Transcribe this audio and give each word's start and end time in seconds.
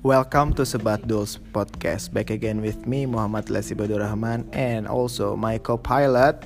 Welcome 0.00 0.56
to 0.56 0.64
Sebat 0.64 1.04
Dulls 1.04 1.36
Podcast. 1.52 2.16
Back 2.16 2.32
again 2.32 2.64
with 2.64 2.88
me 2.88 3.04
Muhammad 3.04 3.52
Lesi 3.52 3.76
Badur 3.76 4.00
Rahman 4.00 4.48
and 4.56 4.88
also 4.88 5.36
my 5.36 5.60
co-pilot. 5.60 6.40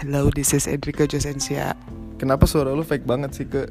Hello, 0.00 0.32
this 0.32 0.56
is 0.56 0.64
Enrico 0.64 1.04
Josensia. 1.04 1.76
Kenapa 2.16 2.48
suara 2.48 2.72
lu 2.72 2.80
fake 2.80 3.04
banget 3.04 3.36
sih 3.36 3.44
ke? 3.44 3.68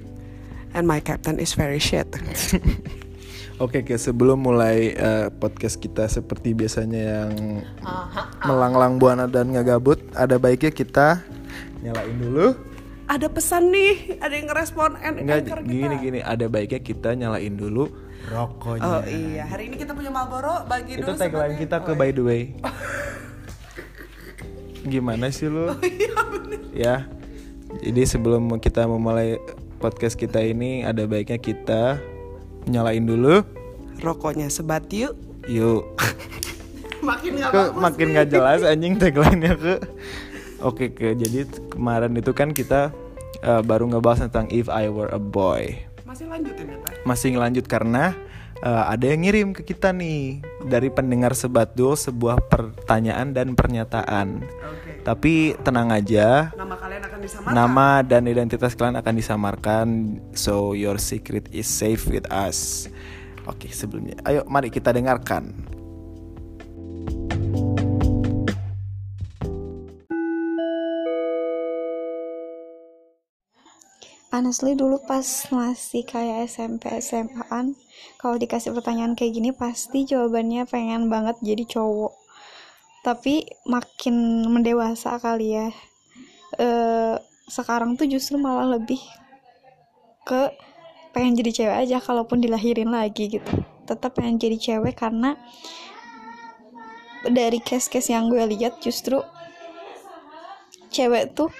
And 0.77 0.85
my 0.85 1.01
captain 1.01 1.41
is 1.41 1.57
very 1.57 1.81
shit. 1.81 2.05
Oke, 3.65 3.81
ke 3.81 3.97
sebelum 3.97 4.45
mulai 4.45 4.93
uh, 4.93 5.33
podcast 5.41 5.81
kita 5.81 6.05
seperti 6.05 6.53
biasanya 6.53 7.01
yang 7.01 7.65
melanglang 8.45 9.01
buana 9.01 9.25
dan 9.25 9.57
nggak 9.57 9.73
gabut, 9.73 10.05
ada 10.13 10.37
baiknya 10.37 10.69
kita 10.69 11.17
nyalain 11.81 12.13
dulu. 12.21 12.53
Ada 13.09 13.25
pesan 13.25 13.73
nih, 13.73 14.21
ada 14.21 14.37
yang 14.37 14.53
ngerespon 14.53 15.01
and 15.01 15.17
Enggak 15.17 15.49
kita. 15.49 15.65
gini 15.65 15.95
gini, 15.97 16.19
ada 16.21 16.45
baiknya 16.45 16.77
kita 16.77 17.17
nyalain 17.17 17.57
dulu 17.57 18.02
rokoknya. 18.31 18.87
Oh 18.87 19.01
iya, 19.03 19.43
hari 19.47 19.67
ini 19.67 19.75
kita 19.75 19.91
punya 19.91 20.11
Marlboro 20.13 20.63
bagi 20.69 20.99
Itu 20.99 21.11
dulu 21.11 21.19
tagline 21.19 21.55
kita 21.59 21.83
ke 21.83 21.91
Oh, 21.91 21.97
by 21.97 22.09
the 22.15 22.23
way. 22.23 22.41
Gimana 24.91 25.31
sih 25.31 25.47
lu? 25.47 25.71
ya. 26.75 27.07
Jadi 27.81 28.03
sebelum 28.05 28.47
kita 28.61 28.85
memulai 28.85 29.41
podcast 29.81 30.15
kita 30.15 30.39
ini 30.39 30.85
ada 30.85 31.03
baiknya 31.09 31.41
kita 31.41 31.97
nyalain 32.69 33.03
dulu. 33.03 33.43
Rokoknya 33.99 34.47
sebat 34.47 34.87
yuk. 34.91 35.15
Yuk. 35.47 35.83
Makin 37.03 37.35
gak 37.35 37.51
ke 37.51 37.59
bagus 37.59 37.81
makin 37.83 38.07
gak 38.15 38.27
jelas 38.31 38.63
anjing 38.63 38.95
tagline-nya 38.95 39.59
ke. 39.59 39.75
Oke 40.63 40.95
ke 40.95 41.11
jadi 41.19 41.43
kemarin 41.67 42.15
itu 42.15 42.31
kan 42.31 42.55
kita 42.55 42.95
eh, 43.43 43.59
baru 43.59 43.91
ngebahas 43.91 44.31
tentang 44.31 44.47
if 44.47 44.71
I 44.71 44.87
were 44.87 45.11
a 45.11 45.19
boy. 45.19 45.83
Masih 46.13 46.29
lanjutin 46.29 46.65
ya? 46.69 46.77
Masih 47.09 47.27
ngelanjut 47.33 47.65
karena 47.65 48.13
eh, 48.61 48.83
ada 48.85 49.05
yang 49.09 49.25
ngirim 49.25 49.49
ke 49.49 49.65
kita 49.65 49.89
nih 49.89 50.45
dari 50.61 50.93
pendengar 50.93 51.33
sebat 51.33 51.73
Dul 51.73 51.97
sebuah 51.97 52.37
pertanyaan 52.53 53.33
dan 53.33 53.57
pernyataan. 53.57 54.45
Oke. 54.45 55.01
Tapi 55.01 55.57
tenang 55.65 55.89
aja, 55.89 56.53
Nama 56.53 56.75
kalian 56.77 57.01
akan 57.01 57.19
disamarkan. 57.19 57.53
nama 57.57 57.87
dan 58.05 58.23
identitas 58.29 58.71
kalian 58.77 58.97
akan 59.01 59.13
disamarkan, 59.17 59.87
so 60.37 60.77
your 60.77 61.01
secret 61.01 61.49
is 61.49 61.65
safe 61.65 62.05
with 62.05 62.29
us. 62.29 62.87
Oke, 63.43 63.73
sebelumnya, 63.73 64.15
ayo 64.23 64.45
mari 64.45 64.69
kita 64.69 64.93
dengarkan. 64.93 65.49
Honestly 74.33 74.73
dulu 74.73 74.97
pas 75.05 75.21
masih 75.53 76.01
kayak 76.09 76.49
SMP 76.49 76.89
SMA-an 76.97 77.77
kalau 78.17 78.41
dikasih 78.41 78.73
pertanyaan 78.73 79.13
kayak 79.13 79.37
gini 79.37 79.53
pasti 79.53 80.09
jawabannya 80.09 80.65
pengen 80.65 81.05
banget 81.05 81.37
jadi 81.45 81.61
cowok. 81.77 82.17
Tapi 83.05 83.45
makin 83.69 84.49
mendewasa 84.49 85.21
kali 85.21 85.53
ya. 85.53 85.69
Eh 86.57 87.15
sekarang 87.45 87.93
tuh 87.93 88.09
justru 88.09 88.41
malah 88.41 88.73
lebih 88.73 88.97
ke 90.25 90.49
pengen 91.13 91.37
jadi 91.37 91.51
cewek 91.53 91.77
aja 91.85 91.97
kalaupun 92.01 92.41
dilahirin 92.41 92.89
lagi 92.89 93.29
gitu. 93.29 93.53
Tetap 93.85 94.17
pengen 94.17 94.41
jadi 94.41 94.57
cewek 94.57 94.97
karena 94.97 95.37
dari 97.29 97.61
case-case 97.61 98.09
yang 98.09 98.33
gue 98.33 98.41
lihat 98.49 98.81
justru 98.81 99.21
cewek 100.89 101.37
tuh 101.37 101.53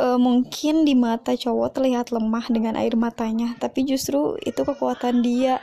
eh, 0.00 0.18
mungkin 0.18 0.88
di 0.88 0.96
mata 0.96 1.36
cowok 1.36 1.76
terlihat 1.76 2.08
lemah 2.10 2.48
dengan 2.48 2.74
air 2.80 2.96
matanya, 2.96 3.52
tapi 3.60 3.84
justru 3.84 4.40
itu 4.40 4.64
kekuatan 4.64 5.20
dia. 5.20 5.60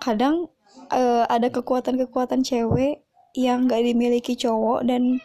Kadang 0.00 0.48
eh, 0.88 1.24
ada 1.28 1.52
kekuatan-kekuatan 1.52 2.40
cewek 2.40 3.04
yang 3.36 3.68
gak 3.68 3.84
dimiliki 3.84 4.34
cowok 4.34 4.88
dan 4.88 5.22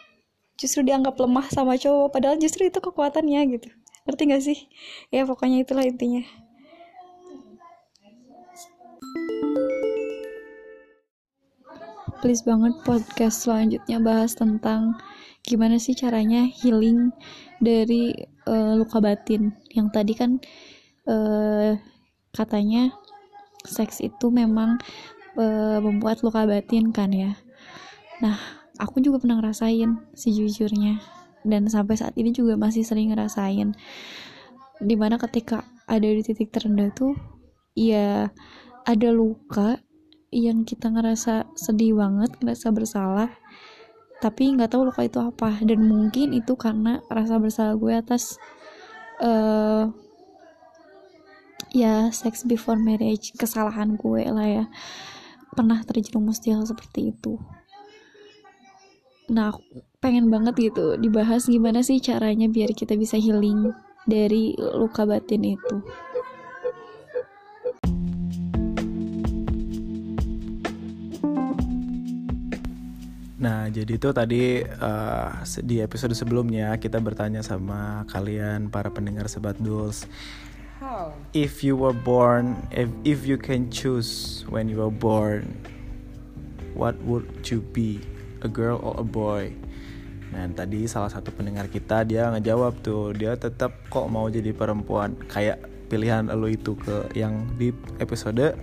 justru 0.60 0.84
dianggap 0.84 1.16
lemah 1.16 1.48
sama 1.50 1.74
cowok, 1.80 2.12
padahal 2.12 2.36
justru 2.36 2.68
itu 2.68 2.78
kekuatannya 2.78 3.40
gitu. 3.56 3.68
Ngerti 4.06 4.22
gak 4.30 4.44
sih? 4.44 4.58
Ya 5.10 5.24
pokoknya 5.26 5.64
itulah 5.64 5.82
intinya. 5.82 6.22
Please 12.24 12.40
banget 12.42 12.72
podcast 12.82 13.44
selanjutnya 13.44 14.00
bahas 14.00 14.32
tentang 14.32 14.96
gimana 15.46 15.78
sih 15.78 15.94
caranya 15.94 16.50
healing 16.50 17.14
dari 17.62 18.12
eh, 18.44 18.72
luka 18.74 18.98
batin. 18.98 19.54
Yang 19.70 19.88
tadi 19.94 20.12
kan 20.18 20.30
eh, 21.06 21.78
katanya 22.34 22.90
seks 23.62 24.02
itu 24.02 24.28
memang 24.28 24.82
eh, 25.38 25.78
membuat 25.78 26.26
luka 26.26 26.44
batin 26.44 26.90
kan 26.90 27.14
ya. 27.14 27.38
Nah, 28.18 28.36
aku 28.82 28.98
juga 28.98 29.22
pernah 29.22 29.38
ngerasain 29.38 30.12
sejujurnya 30.18 30.98
dan 31.46 31.70
sampai 31.70 31.94
saat 31.94 32.18
ini 32.18 32.34
juga 32.34 32.58
masih 32.58 32.82
sering 32.82 33.14
ngerasain. 33.14 33.70
Di 34.82 34.94
mana 34.98 35.16
ketika 35.16 35.62
ada 35.86 36.04
di 36.10 36.20
titik 36.26 36.50
terendah 36.50 36.90
tuh 36.90 37.14
ya 37.78 38.28
ada 38.82 39.08
luka 39.14 39.78
yang 40.34 40.66
kita 40.66 40.90
ngerasa 40.90 41.54
sedih 41.54 41.96
banget, 41.96 42.34
ngerasa 42.42 42.74
bersalah, 42.74 43.30
tapi 44.20 44.56
nggak 44.56 44.72
tahu 44.72 44.88
luka 44.88 45.04
itu 45.04 45.18
apa. 45.20 45.60
Dan 45.62 45.84
mungkin 45.86 46.32
itu 46.32 46.56
karena 46.56 47.04
rasa 47.12 47.36
bersalah 47.36 47.76
gue 47.76 47.92
atas 47.92 48.40
eh 49.20 49.84
ya 51.72 52.08
sex 52.12 52.44
before 52.48 52.80
marriage. 52.80 53.32
Kesalahan 53.36 53.96
gue 53.98 54.22
lah 54.28 54.48
ya. 54.48 54.64
Pernah 55.56 55.80
terjerumus 55.84 56.40
di 56.44 56.52
hal 56.52 56.64
seperti 56.68 57.12
itu. 57.16 57.40
Nah 59.32 59.50
aku 59.50 59.62
pengen 59.98 60.30
banget 60.30 60.70
gitu 60.70 60.94
dibahas 61.00 61.50
gimana 61.50 61.82
sih 61.82 61.98
caranya 61.98 62.46
biar 62.46 62.70
kita 62.76 62.94
bisa 62.94 63.18
healing 63.18 63.74
dari 64.06 64.54
luka 64.54 65.02
batin 65.02 65.58
itu 65.58 65.82
Nah, 73.46 73.70
jadi 73.70 73.94
itu 73.94 74.10
tadi 74.10 74.66
se- 75.46 75.62
di 75.62 75.78
episode 75.78 76.18
sebelumnya 76.18 76.74
kita 76.82 76.98
bertanya 76.98 77.46
sama 77.46 78.02
kalian 78.10 78.66
para 78.74 78.90
pendengar 78.90 79.30
Sebat 79.30 79.54
Duls. 79.62 80.10
How? 80.82 81.14
If 81.30 81.62
you 81.62 81.78
were 81.78 81.94
born, 81.94 82.58
if, 82.74 82.90
if 83.06 83.22
you 83.22 83.38
can 83.38 83.70
choose 83.70 84.42
when 84.50 84.66
you 84.66 84.82
were 84.82 84.90
born, 84.90 85.54
what 86.74 86.98
would 87.06 87.46
you 87.46 87.62
be? 87.70 88.02
A 88.42 88.50
girl 88.50 88.82
or 88.82 88.98
a 88.98 89.06
boy? 89.06 89.54
Nah, 90.34 90.50
tadi 90.50 90.90
salah 90.90 91.08
satu 91.08 91.30
pendengar 91.30 91.70
kita 91.70 92.02
dia 92.02 92.26
ngejawab 92.34 92.82
tuh, 92.82 93.14
dia 93.14 93.38
tetap 93.38 93.78
kok 93.94 94.10
mau 94.10 94.26
jadi 94.26 94.50
perempuan. 94.50 95.14
Kayak 95.30 95.62
pilihan 95.86 96.26
lo 96.34 96.50
itu 96.50 96.74
ke 96.74 97.14
yang 97.14 97.46
di 97.54 97.70
episode 98.02 98.58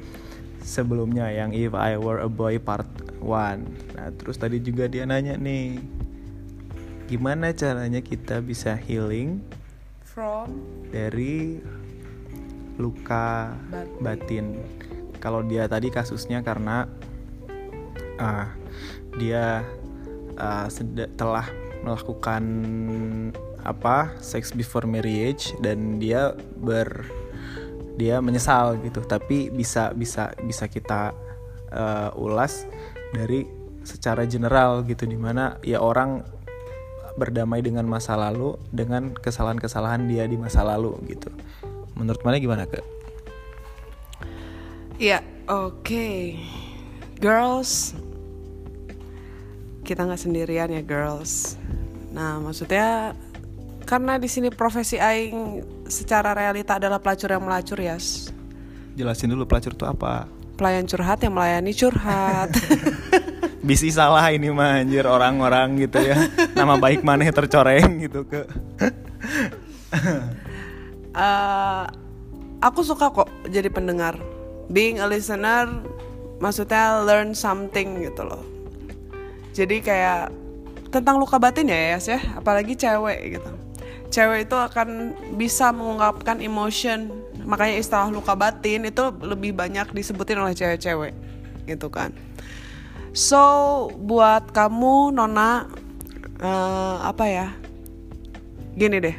sebelumnya 0.64 1.28
yang 1.30 1.52
If 1.52 1.76
I 1.76 2.00
Were 2.00 2.24
a 2.24 2.32
Boy 2.32 2.58
Part 2.58 2.88
1. 3.20 4.00
Nah, 4.00 4.10
terus 4.16 4.40
tadi 4.40 4.64
juga 4.64 4.88
dia 4.88 5.04
nanya 5.04 5.36
nih, 5.36 5.78
gimana 7.12 7.52
caranya 7.52 8.00
kita 8.00 8.40
bisa 8.40 8.74
healing 8.80 9.44
From 10.08 10.50
dari 10.90 11.60
luka 12.80 13.54
Batin. 13.70 14.00
batin. 14.02 14.46
Kalau 15.20 15.44
dia 15.46 15.68
tadi 15.70 15.94
kasusnya 15.94 16.42
karena 16.42 16.90
ah 18.18 18.50
dia 19.20 19.62
seda- 20.70 21.12
telah 21.14 21.46
melakukan 21.84 22.44
apa 23.64 24.12
sex 24.20 24.52
before 24.52 24.84
marriage 24.84 25.56
dan 25.64 26.00
dia 26.00 26.36
ber 26.60 27.08
dia 27.94 28.20
menyesal 28.20 28.82
gitu 28.82 29.06
tapi 29.06 29.54
bisa 29.54 29.94
bisa 29.94 30.34
bisa 30.44 30.66
kita 30.66 31.14
eh, 31.70 32.10
ulas 32.18 32.66
dari 33.14 33.46
secara 33.84 34.26
general 34.26 34.82
gitu 34.88 35.06
di 35.06 35.20
mana 35.20 35.60
ya 35.62 35.84
orang 35.84 36.24
berdamai 37.14 37.62
dengan 37.62 37.86
masa 37.86 38.18
lalu 38.18 38.58
dengan 38.74 39.14
kesalahan-kesalahan 39.14 40.10
dia 40.10 40.26
di 40.26 40.40
masa 40.40 40.66
lalu 40.66 40.98
gitu 41.06 41.30
menurut 41.94 42.22
mana 42.26 42.42
gimana 42.42 42.66
ke 42.66 42.82
Iya, 45.02 45.26
oke. 45.50 46.38
Girls, 47.18 47.98
kita 49.82 50.06
nggak 50.06 50.22
sendirian 50.22 50.70
ya 50.70 50.86
girls. 50.86 51.58
Nah, 52.14 52.38
maksudnya 52.38 53.18
karena 53.94 54.18
di 54.18 54.26
sini 54.26 54.50
profesi 54.50 54.98
aing 54.98 55.62
secara 55.86 56.34
realita 56.34 56.82
adalah 56.82 56.98
pelacur 56.98 57.30
yang 57.30 57.46
melacur 57.46 57.78
ya. 57.78 57.94
jelasin 58.98 59.30
dulu 59.30 59.46
pelacur 59.46 59.78
itu 59.78 59.86
apa 59.86 60.26
Pelayan 60.54 60.86
curhat 60.86 61.18
yang 61.22 61.34
melayani 61.34 61.74
curhat. 61.74 62.50
bisi 63.68 63.94
salah 63.94 64.34
ini 64.34 64.50
mah 64.50 64.82
anjir 64.82 65.06
orang-orang 65.06 65.86
gitu 65.86 66.02
ya 66.02 66.18
nama 66.58 66.78
baik 66.82 67.06
maneh 67.06 67.30
tercoreng 67.30 68.02
gitu 68.02 68.26
ke 68.26 68.42
Eh, 71.14 71.86
aku 72.58 72.82
suka 72.82 73.14
kok 73.14 73.30
jadi 73.46 73.70
pendengar. 73.70 74.18
Being 74.74 74.98
a 74.98 75.06
listener 75.06 75.70
maksudnya 76.42 77.06
learn 77.06 77.38
something 77.38 78.02
gitu 78.04 78.26
loh 78.26 78.42
jadi 79.54 79.78
kayak 79.80 80.22
tentang 80.90 81.22
luka 81.22 81.38
batin 81.38 81.70
ya 81.70 81.96
Yas 81.96 82.10
ya 82.10 82.20
apalagi 82.36 82.74
cewek 82.74 83.38
gitu 83.40 83.63
cewek 84.14 84.46
itu 84.46 84.54
akan 84.54 85.18
bisa 85.34 85.74
mengungkapkan 85.74 86.38
emotion. 86.38 87.10
Makanya 87.44 87.82
istilah 87.82 88.14
luka 88.14 88.38
batin 88.38 88.86
itu 88.86 89.10
lebih 89.26 89.58
banyak 89.58 89.90
disebutin 89.90 90.38
oleh 90.38 90.54
cewek-cewek 90.54 91.18
gitu 91.66 91.90
kan. 91.90 92.14
So 93.18 93.90
buat 93.98 94.54
kamu 94.54 95.18
Nona 95.18 95.66
uh, 96.38 96.98
apa 97.02 97.26
ya? 97.26 97.48
Gini 98.78 99.02
deh. 99.02 99.18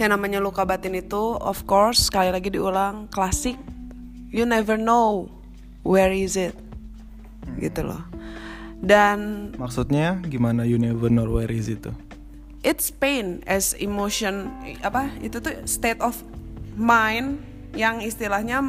Yang 0.00 0.10
namanya 0.16 0.40
luka 0.40 0.64
batin 0.64 0.96
itu 0.96 1.36
of 1.36 1.68
course 1.68 2.08
sekali 2.08 2.32
lagi 2.32 2.48
diulang 2.48 3.12
klasik. 3.12 3.60
You 4.32 4.48
never 4.48 4.80
know 4.80 5.28
where 5.84 6.10
is 6.10 6.40
it 6.40 6.56
gitu 7.60 7.84
loh. 7.84 8.00
Dan 8.80 9.52
maksudnya 9.60 10.16
gimana 10.24 10.64
you 10.64 10.80
never 10.80 11.12
know 11.12 11.28
where 11.28 11.52
is 11.52 11.68
it 11.68 11.84
tuh 11.84 11.92
it's 12.60 12.92
pain 12.92 13.40
as 13.48 13.72
emotion 13.80 14.52
apa 14.84 15.08
itu 15.24 15.40
tuh 15.40 15.64
state 15.64 16.00
of 16.04 16.20
mind 16.76 17.40
yang 17.72 18.02
istilahnya 18.02 18.60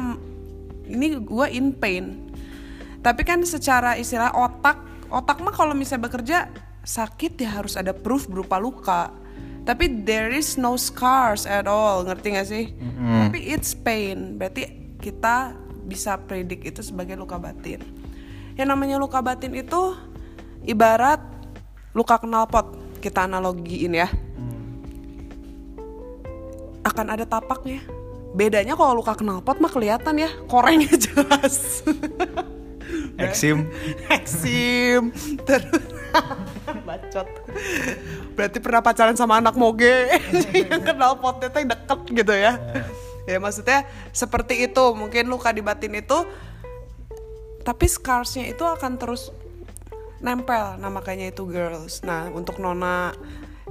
ini 0.86 1.18
gue 1.18 1.46
in 1.52 1.74
pain. 1.74 2.32
Tapi 3.02 3.22
kan 3.26 3.42
secara 3.42 3.98
istilah 3.98 4.30
otak 4.34 4.78
otak 5.10 5.42
mah 5.42 5.54
kalau 5.54 5.74
misalnya 5.74 6.06
bekerja 6.06 6.38
sakit 6.82 7.38
ya 7.38 7.62
harus 7.62 7.74
ada 7.74 7.90
proof 7.94 8.30
berupa 8.30 8.58
luka. 8.58 9.10
Tapi 9.62 10.02
there 10.02 10.34
is 10.34 10.58
no 10.58 10.74
scars 10.74 11.46
at 11.46 11.70
all 11.70 12.02
ngerti 12.02 12.34
gak 12.34 12.48
sih? 12.50 12.74
Mm-hmm. 12.74 13.18
tapi 13.30 13.38
it's 13.46 13.78
pain. 13.78 14.34
Berarti 14.34 14.94
kita 14.98 15.54
bisa 15.86 16.18
predik 16.18 16.66
itu 16.66 16.82
sebagai 16.82 17.14
luka 17.14 17.38
batin. 17.38 17.78
Yang 18.58 18.68
namanya 18.68 18.98
luka 18.98 19.22
batin 19.22 19.54
itu 19.54 19.94
ibarat 20.66 21.22
luka 21.94 22.18
knalpot 22.18 22.81
kita 23.02 23.26
analogiin 23.26 23.98
ya. 23.98 24.06
Akan 26.86 27.10
ada 27.10 27.26
tapaknya. 27.26 27.82
Bedanya 28.32 28.78
kalau 28.78 29.02
luka 29.02 29.18
knalpot 29.18 29.58
mah 29.58 29.68
kelihatan 29.68 30.22
ya 30.22 30.30
korengnya 30.46 30.94
jelas. 31.10 31.82
Eksim. 33.18 33.66
Eksim. 34.06 35.10
Terus 35.42 35.82
bacot. 36.86 37.28
Berarti 38.38 38.58
pernah 38.62 38.80
pacaran 38.80 39.18
sama 39.18 39.42
anak 39.42 39.58
moge. 39.58 40.08
Yang 40.70 40.82
kenal 40.86 41.18
potnya 41.18 41.50
tuh 41.50 41.66
deket 41.66 42.00
gitu 42.14 42.34
ya. 42.38 42.56
Ya 43.26 43.36
maksudnya 43.42 43.84
seperti 44.14 44.70
itu. 44.70 44.84
Mungkin 44.94 45.26
luka 45.26 45.50
di 45.50 45.60
batin 45.60 45.98
itu 45.98 46.22
tapi 47.62 47.86
scarsnya 47.86 48.50
itu 48.50 48.66
akan 48.66 48.98
terus 48.98 49.30
nempel. 50.22 50.78
Nah 50.78 50.88
makanya 50.88 51.28
itu 51.28 51.44
girls. 51.44 52.00
Nah 52.06 52.30
untuk 52.30 52.62
nona 52.62 53.12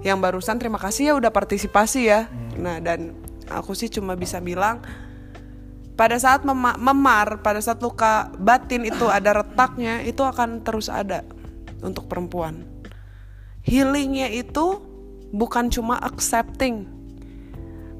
yang 0.06 0.20
barusan 0.20 0.60
terima 0.60 0.78
kasih 0.78 1.12
ya 1.12 1.14
udah 1.18 1.32
partisipasi 1.34 2.02
ya. 2.06 2.28
Hmm. 2.28 2.52
nah 2.62 2.78
dan 2.84 3.16
aku 3.50 3.76
sih 3.76 3.92
cuma 3.92 4.16
bisa 4.16 4.40
bilang 4.40 4.80
pada 6.00 6.18
saat 6.18 6.42
mem 6.48 6.58
memar 6.80 7.44
pada 7.44 7.60
saat 7.60 7.78
luka 7.84 8.32
batin 8.40 8.88
itu 8.88 9.06
ada 9.12 9.44
retaknya 9.44 10.02
itu 10.02 10.24
akan 10.24 10.64
terus 10.64 10.88
ada 10.88 11.22
untuk 11.84 12.08
perempuan. 12.08 12.66
Healingnya 13.62 14.34
itu 14.34 14.82
bukan 15.30 15.70
cuma 15.70 16.02
accepting 16.02 16.90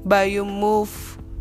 by 0.02 0.26
you 0.26 0.42
move 0.42 0.90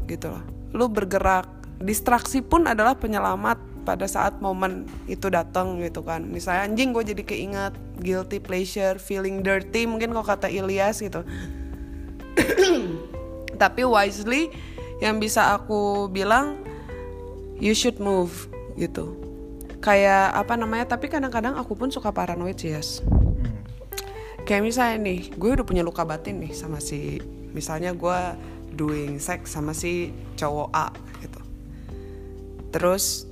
gitu 0.06 0.30
loh. 0.30 0.44
Lu 0.72 0.86
bergerak 0.86 1.50
distraksi 1.82 2.46
pun 2.46 2.70
adalah 2.70 2.94
penyelamat 2.94 3.58
pada 3.82 4.06
saat 4.06 4.38
momen 4.40 4.86
itu 5.10 5.28
datang 5.28 5.82
gitu 5.82 6.06
kan. 6.06 6.26
Misalnya 6.26 6.70
anjing 6.70 6.94
gue 6.94 7.04
jadi 7.16 7.24
keinget 7.26 7.74
guilty 8.02 8.38
pleasure 8.38 9.02
feeling 9.02 9.42
dirty 9.42 9.90
mungkin 9.90 10.14
kok 10.14 10.28
kata 10.28 10.48
Ilyas 10.48 11.02
gitu. 11.02 11.26
Tapi 13.62 13.82
wisely 13.86 14.50
yang 15.02 15.18
bisa 15.18 15.58
aku 15.58 16.10
bilang 16.10 16.62
you 17.58 17.74
should 17.74 17.98
move 17.98 18.50
gitu. 18.78 19.18
Kayak 19.82 20.38
apa 20.38 20.54
namanya 20.54 20.94
tapi 20.94 21.10
kadang-kadang 21.10 21.58
aku 21.58 21.74
pun 21.74 21.90
suka 21.90 22.14
paranoid 22.14 22.54
sih 22.54 22.70
yes 22.70 23.02
kayak 24.46 24.68
misalnya 24.68 24.98
nih 25.00 25.20
gue 25.38 25.50
udah 25.54 25.64
punya 25.64 25.80
luka 25.80 26.04
batin 26.04 26.42
nih 26.44 26.52
sama 26.52 26.82
si 26.82 27.22
misalnya 27.56 27.96
gue 27.96 28.20
doing 28.76 29.16
sex 29.16 29.52
sama 29.52 29.72
si 29.72 30.12
cowok 30.36 30.70
A 30.76 30.92
gitu. 31.24 31.42
Terus 32.72 33.31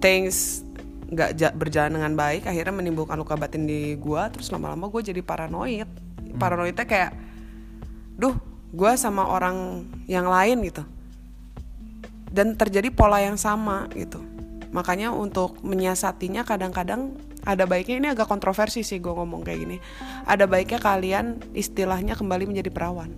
things 0.00 0.64
nggak 1.10 1.58
berjalan 1.58 1.98
dengan 1.98 2.14
baik 2.14 2.46
akhirnya 2.46 2.70
menimbulkan 2.70 3.18
luka 3.18 3.34
batin 3.34 3.66
di 3.66 3.98
gue 3.98 4.22
terus 4.30 4.48
lama-lama 4.54 4.86
gue 4.88 5.02
jadi 5.10 5.20
paranoid. 5.22 5.86
Hmm. 5.86 6.38
paranoidnya 6.38 6.86
kayak 6.86 7.10
duh 8.14 8.38
gue 8.70 8.92
sama 8.94 9.26
orang 9.26 9.82
yang 10.06 10.30
lain 10.30 10.62
gitu. 10.62 10.86
Dan 12.30 12.54
terjadi 12.54 12.94
pola 12.94 13.18
yang 13.18 13.34
sama 13.34 13.90
gitu. 13.98 14.22
Makanya 14.70 15.10
untuk 15.10 15.58
menyiasatinya 15.66 16.46
kadang-kadang 16.46 17.18
ada 17.42 17.66
baiknya 17.66 17.96
ini 17.98 18.08
agak 18.14 18.30
kontroversi 18.30 18.86
sih 18.86 19.02
gue 19.02 19.10
ngomong 19.10 19.42
kayak 19.42 19.58
gini. 19.66 19.76
Ada 20.30 20.46
baiknya 20.46 20.78
kalian 20.78 21.42
istilahnya 21.58 22.14
kembali 22.14 22.46
menjadi 22.46 22.70
perawan. 22.70 23.10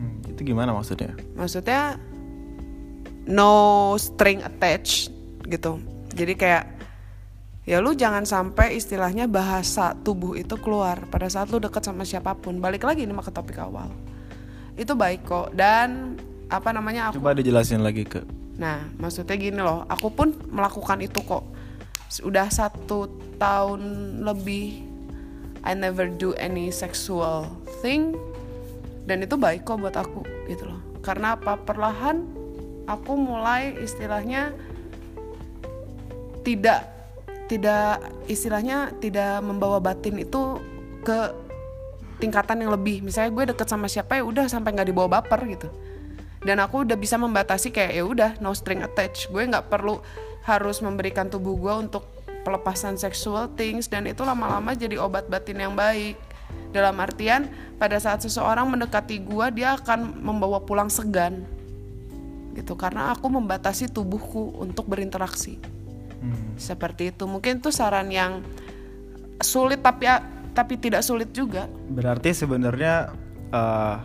Hmm, 0.00 0.24
itu 0.32 0.40
gimana 0.48 0.72
maksudnya? 0.72 1.12
Maksudnya 1.36 2.00
no 3.28 3.92
string 4.00 4.40
attached 4.40 5.12
gitu. 5.46 5.82
Jadi 6.12 6.34
kayak 6.36 6.64
ya 7.62 7.78
lu 7.78 7.94
jangan 7.94 8.26
sampai 8.26 8.74
istilahnya 8.74 9.30
bahasa 9.30 9.94
tubuh 10.02 10.34
itu 10.34 10.58
keluar 10.58 11.06
pada 11.08 11.30
saat 11.30 11.48
lu 11.48 11.62
deket 11.62 11.86
sama 11.86 12.02
siapa 12.02 12.34
pun. 12.36 12.58
Balik 12.58 12.82
lagi 12.82 13.06
ini 13.06 13.12
mah 13.14 13.24
ke 13.24 13.32
topik 13.32 13.58
awal. 13.58 13.88
Itu 14.74 14.98
baik 14.98 15.24
kok. 15.26 15.54
Dan 15.54 16.18
apa 16.52 16.68
namanya 16.74 17.08
aku 17.08 17.16
coba 17.16 17.32
dijelasin 17.32 17.80
lagi 17.80 18.04
ke 18.04 18.20
nah 18.60 18.84
maksudnya 19.00 19.34
gini 19.40 19.60
loh. 19.60 19.88
Aku 19.88 20.12
pun 20.12 20.36
melakukan 20.52 21.00
itu 21.00 21.18
kok. 21.24 21.42
Udah 22.20 22.52
satu 22.52 23.08
tahun 23.40 23.80
lebih 24.20 24.84
I 25.64 25.72
never 25.72 26.10
do 26.10 26.34
any 26.36 26.68
sexual 26.74 27.48
thing. 27.80 28.18
Dan 29.08 29.24
itu 29.24 29.34
baik 29.34 29.64
kok 29.66 29.80
buat 29.80 29.96
aku 29.96 30.22
gitu 30.46 30.68
loh. 30.68 30.78
Karena 31.02 31.34
apa? 31.34 31.58
Perlahan 31.58 32.22
aku 32.86 33.18
mulai 33.18 33.74
istilahnya 33.82 34.54
tidak 36.42 36.92
tidak 37.52 38.00
istilahnya 38.32 38.96
tidak 38.96 39.44
membawa 39.44 39.76
batin 39.76 40.16
itu 40.16 40.56
ke 41.04 41.34
tingkatan 42.16 42.62
yang 42.64 42.72
lebih. 42.72 43.04
Misalnya 43.04 43.34
gue 43.34 43.44
deket 43.52 43.68
sama 43.68 43.90
siapa 43.90 44.16
ya 44.16 44.24
udah 44.24 44.46
sampai 44.46 44.72
nggak 44.72 44.88
dibawa 44.88 45.20
baper 45.20 45.42
gitu. 45.50 45.68
Dan 46.42 46.62
aku 46.64 46.86
udah 46.86 46.96
bisa 46.96 47.18
membatasi 47.20 47.74
kayak 47.74 47.92
ya 47.92 48.04
udah 48.06 48.30
no 48.40 48.56
string 48.56 48.80
attached. 48.80 49.28
Gue 49.28 49.44
nggak 49.44 49.68
perlu 49.68 49.98
harus 50.48 50.80
memberikan 50.80 51.28
tubuh 51.28 51.58
gue 51.60 51.74
untuk 51.76 52.08
pelepasan 52.42 52.98
seksual 52.98 53.52
things 53.54 53.86
dan 53.86 54.08
itu 54.08 54.26
lama-lama 54.26 54.72
jadi 54.72 54.96
obat 54.96 55.28
batin 55.28 55.60
yang 55.60 55.74
baik. 55.76 56.16
Dalam 56.72 56.96
artian 57.04 57.52
pada 57.76 58.00
saat 58.00 58.24
seseorang 58.24 58.64
mendekati 58.64 59.20
gue 59.20 59.46
dia 59.52 59.76
akan 59.76 60.24
membawa 60.24 60.62
pulang 60.62 60.88
segan. 60.88 61.44
Gitu 62.56 62.72
karena 62.80 63.12
aku 63.12 63.28
membatasi 63.28 63.92
tubuhku 63.92 64.56
untuk 64.56 64.88
berinteraksi 64.88 65.81
hmm. 66.22 66.56
seperti 66.56 67.10
itu. 67.10 67.26
Mungkin 67.26 67.58
itu 67.58 67.74
saran 67.74 68.08
yang 68.08 68.40
sulit 69.42 69.82
tapi 69.82 70.06
tapi 70.54 70.78
tidak 70.78 71.02
sulit 71.02 71.34
juga. 71.34 71.66
Berarti 71.90 72.30
sebenarnya 72.32 73.10
uh, 73.50 73.96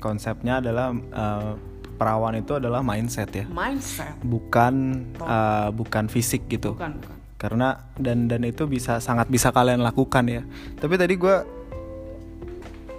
konsepnya 0.00 0.64
adalah 0.64 0.90
uh, 0.92 1.52
perawan 1.94 2.34
itu 2.38 2.58
adalah 2.58 2.80
mindset 2.80 3.30
ya? 3.30 3.44
Mindset. 3.46 4.16
Bukan 4.24 5.04
uh, 5.20 5.70
bukan 5.70 6.08
fisik 6.08 6.48
gitu. 6.50 6.74
Bukan, 6.74 6.98
bukan. 6.98 7.16
karena 7.34 7.76
dan 8.00 8.24
dan 8.24 8.40
itu 8.46 8.64
bisa 8.64 9.04
sangat 9.04 9.28
bisa 9.28 9.52
kalian 9.52 9.84
lakukan 9.84 10.24
ya. 10.26 10.42
Tapi 10.80 10.94
tadi 10.96 11.14
gue 11.20 11.36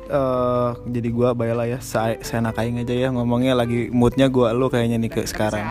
uh, 0.10 0.78
jadi 0.86 1.10
gue 1.10 1.30
bayalah 1.34 1.66
ya 1.70 1.80
saya 1.82 2.20
saya 2.22 2.46
aing 2.46 2.82
aja 2.82 2.94
ya 2.94 3.10
ngomongnya 3.10 3.58
lagi 3.58 3.90
moodnya 3.90 4.30
gue 4.30 4.48
lo 4.54 4.70
kayaknya 4.70 4.98
nih 5.02 5.12
ke 5.12 5.22
sekarang. 5.26 5.66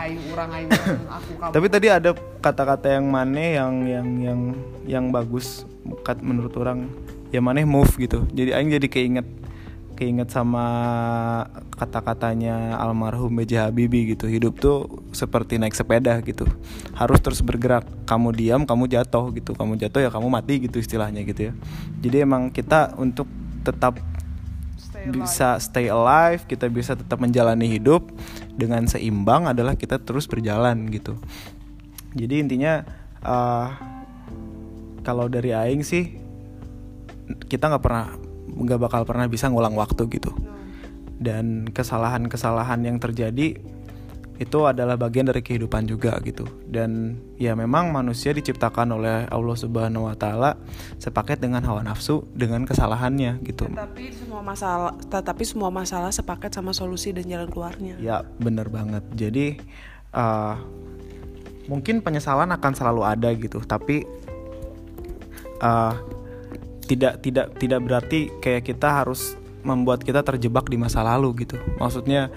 tapi 1.55 1.67
tadi 1.71 1.87
ada 1.91 2.11
kata-kata 2.43 2.99
yang 2.99 3.07
mana 3.07 3.39
yang 3.39 3.73
yang 3.87 4.07
yang 4.21 4.39
yang 4.85 5.05
bagus 5.11 5.63
menurut 6.19 6.53
orang. 6.59 6.87
Ya 7.33 7.43
mana 7.43 7.63
move 7.67 7.91
gitu. 7.99 8.23
Jadi 8.31 8.55
aing 8.55 8.71
jadi 8.71 8.87
keinget 8.87 9.27
keinget 9.95 10.27
sama 10.27 10.67
kata-katanya 11.79 12.75
almarhum 12.75 13.31
B.J. 13.31 13.71
Habibie 13.71 14.15
gitu. 14.15 14.27
Hidup 14.27 14.59
tuh 14.59 15.03
seperti 15.15 15.55
naik 15.55 15.75
sepeda 15.75 16.19
gitu. 16.23 16.47
Harus 16.95 17.19
terus 17.23 17.39
bergerak. 17.39 17.87
Kamu 18.07 18.35
diam 18.35 18.63
kamu 18.67 18.91
jatuh 18.91 19.31
gitu. 19.35 19.55
Kamu 19.55 19.79
jatuh 19.79 20.03
ya 20.03 20.09
kamu 20.11 20.27
mati 20.27 20.63
gitu 20.63 20.79
istilahnya 20.79 21.23
gitu 21.23 21.51
ya. 21.51 21.53
Jadi 22.03 22.17
emang 22.23 22.51
kita 22.51 22.95
untuk 22.99 23.27
tetap 23.65 23.97
bisa 25.09 25.61
stay 25.61 25.87
alive 25.91 26.45
kita 26.49 26.65
bisa 26.69 26.97
tetap 26.97 27.21
menjalani 27.21 27.69
hidup 27.69 28.09
dengan 28.55 28.89
seimbang 28.89 29.45
adalah 29.45 29.77
kita 29.77 30.01
terus 30.01 30.25
berjalan 30.25 30.89
gitu. 30.89 31.17
Jadi 32.15 32.35
intinya 32.41 32.81
uh, 33.21 33.69
kalau 35.05 35.29
dari 35.29 35.51
aing 35.53 35.83
sih 35.85 36.17
kita 37.45 37.69
nggak 37.69 37.83
pernah 37.83 38.07
nggak 38.55 38.79
bakal 38.79 39.01
pernah 39.03 39.27
bisa 39.29 39.51
ngulang 39.51 39.75
waktu 39.77 40.07
gitu. 40.09 40.31
Dan 41.15 41.69
kesalahan-kesalahan 41.71 42.83
yang 42.83 42.97
terjadi 42.99 43.55
itu 44.35 44.67
adalah 44.67 44.99
bagian 44.99 45.31
dari 45.31 45.39
kehidupan 45.39 45.87
juga 45.87 46.19
gitu. 46.23 46.43
Dan 46.67 47.19
ya 47.39 47.55
memang 47.55 47.91
manusia 47.91 48.35
diciptakan 48.35 48.95
oleh 48.99 49.23
Allah 49.31 49.55
Subhanahu 49.55 50.11
Wa 50.11 50.15
Taala 50.19 50.51
sepaket 50.99 51.39
dengan 51.39 51.63
hawa 51.63 51.83
nafsu 51.83 52.27
dengan 52.35 52.67
kesalahannya 52.67 53.39
gitu. 53.47 53.71
Tetapi 53.71 54.03
semua 54.11 54.41
masalah, 54.43 54.91
tetapi 55.07 55.43
semua 55.47 55.69
masalah 55.71 56.11
sepaket 56.11 56.51
sama 56.51 56.75
solusi 56.75 57.15
dan 57.15 57.25
jalan 57.27 57.47
keluarnya. 57.47 57.95
ya 57.99 58.27
bener 58.39 58.67
banget. 58.67 59.03
Jadi 59.15 59.59
uh, 60.11 60.59
mungkin 61.71 62.03
penyesalan 62.03 62.51
akan 62.51 62.73
selalu 62.75 63.01
ada 63.07 63.29
gitu. 63.31 63.63
Tapi 63.63 64.03
uh, 65.63 65.95
tidak 66.85 67.23
tidak 67.23 67.55
tidak 67.57 67.79
berarti 67.81 68.29
kayak 68.43 68.67
kita 68.67 69.01
harus 69.01 69.39
membuat 69.65 70.05
kita 70.05 70.21
terjebak 70.21 70.69
di 70.69 70.77
masa 70.77 71.01
lalu 71.01 71.47
gitu. 71.47 71.57
Maksudnya 71.81 72.29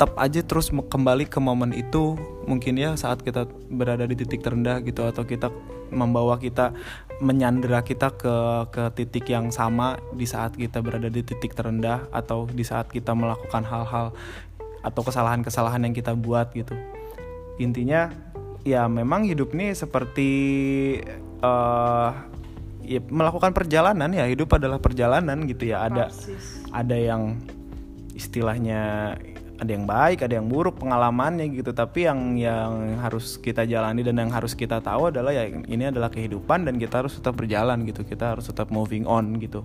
tetap 0.00 0.16
aja 0.16 0.40
terus 0.40 0.72
kembali 0.72 1.28
ke 1.28 1.36
momen 1.44 1.76
itu 1.76 2.16
mungkin 2.48 2.80
ya 2.80 2.96
saat 2.96 3.20
kita 3.20 3.44
berada 3.68 4.08
di 4.08 4.16
titik 4.16 4.40
terendah 4.40 4.80
gitu 4.80 5.04
atau 5.04 5.28
kita 5.28 5.52
membawa 5.92 6.40
kita 6.40 6.72
menyandera 7.20 7.84
kita 7.84 8.08
ke 8.16 8.64
ke 8.72 8.96
titik 8.96 9.28
yang 9.28 9.52
sama 9.52 10.00
di 10.16 10.24
saat 10.24 10.56
kita 10.56 10.80
berada 10.80 11.12
di 11.12 11.20
titik 11.20 11.52
terendah 11.52 12.08
atau 12.16 12.48
di 12.48 12.64
saat 12.64 12.88
kita 12.88 13.12
melakukan 13.12 13.60
hal-hal 13.60 14.16
atau 14.80 15.00
kesalahan-kesalahan 15.04 15.84
yang 15.84 15.92
kita 15.92 16.16
buat 16.16 16.48
gitu. 16.56 16.72
Intinya 17.60 18.08
ya 18.64 18.88
memang 18.88 19.28
hidup 19.28 19.52
ini 19.52 19.76
seperti 19.76 20.32
eh 21.44 22.10
ya 22.88 23.00
melakukan 23.04 23.52
perjalanan 23.52 24.08
ya 24.16 24.24
hidup 24.24 24.56
adalah 24.56 24.80
perjalanan 24.80 25.44
gitu 25.44 25.76
ya. 25.76 25.84
Ada 25.92 26.08
ada 26.72 26.96
yang 26.96 27.36
istilahnya 28.16 29.12
ada 29.60 29.70
yang 29.76 29.84
baik 29.84 30.24
ada 30.24 30.40
yang 30.40 30.48
buruk 30.48 30.80
pengalamannya 30.80 31.52
gitu. 31.52 31.76
Tapi 31.76 32.08
yang 32.08 32.40
yang 32.40 32.96
harus 33.04 33.36
kita 33.36 33.68
jalani 33.68 34.00
dan 34.00 34.16
yang 34.16 34.32
harus 34.32 34.56
kita 34.56 34.80
tahu 34.80 35.12
adalah 35.12 35.36
ya 35.36 35.44
ini 35.46 35.92
adalah 35.92 36.08
kehidupan 36.08 36.64
dan 36.64 36.80
kita 36.80 37.04
harus 37.04 37.20
tetap 37.20 37.36
berjalan 37.36 37.84
gitu. 37.84 38.00
Kita 38.02 38.34
harus 38.34 38.48
tetap 38.48 38.72
moving 38.72 39.04
on 39.04 39.36
gitu. 39.36 39.60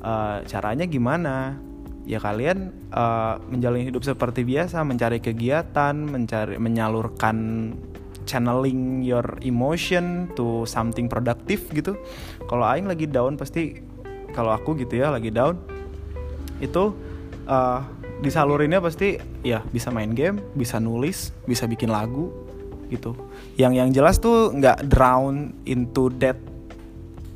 Eh, 0.00 0.38
caranya 0.48 0.88
gimana? 0.88 1.60
Ya 2.08 2.16
kalian 2.24 2.72
eh, 2.88 3.34
menjalani 3.52 3.84
hidup 3.84 4.02
seperti 4.08 4.48
biasa 4.48 4.80
mencari 4.80 5.20
kegiatan 5.20 5.92
mencari 5.92 6.56
menyalurkan 6.56 7.36
channeling 8.24 9.04
your 9.04 9.36
emotion 9.44 10.32
to 10.32 10.64
something 10.64 11.04
productive 11.04 11.60
gitu. 11.76 12.00
Kalau 12.48 12.64
aing 12.64 12.88
lagi 12.88 13.04
down 13.04 13.36
pasti 13.36 13.76
kalau 14.32 14.56
aku 14.56 14.72
gitu 14.80 14.98
ya 15.04 15.12
lagi 15.12 15.28
down 15.28 15.60
itu 16.64 16.96
eh, 17.44 17.80
disalurinnya 18.24 18.80
pasti 18.80 19.20
ya 19.44 19.60
bisa 19.70 19.92
main 19.92 20.16
game 20.16 20.40
bisa 20.56 20.80
nulis 20.80 21.36
bisa 21.44 21.68
bikin 21.68 21.92
lagu 21.92 22.32
gitu 22.88 23.12
yang 23.60 23.76
yang 23.76 23.92
jelas 23.92 24.16
tuh 24.16 24.50
nggak 24.56 24.88
drown 24.88 25.52
into 25.68 26.08
that 26.16 26.36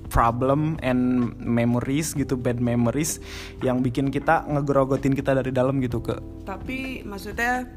problem 0.08 0.80
and 0.80 1.32
memories 1.38 2.16
gitu 2.16 2.34
bad 2.34 2.58
memories 2.58 3.20
yang 3.60 3.84
bikin 3.84 4.08
kita 4.08 4.48
ngegrogotin 4.48 5.12
kita 5.12 5.36
dari 5.36 5.52
dalam 5.52 5.78
gitu 5.84 6.00
ke 6.00 6.16
Tapi 6.48 7.04
maksudnya 7.04 7.68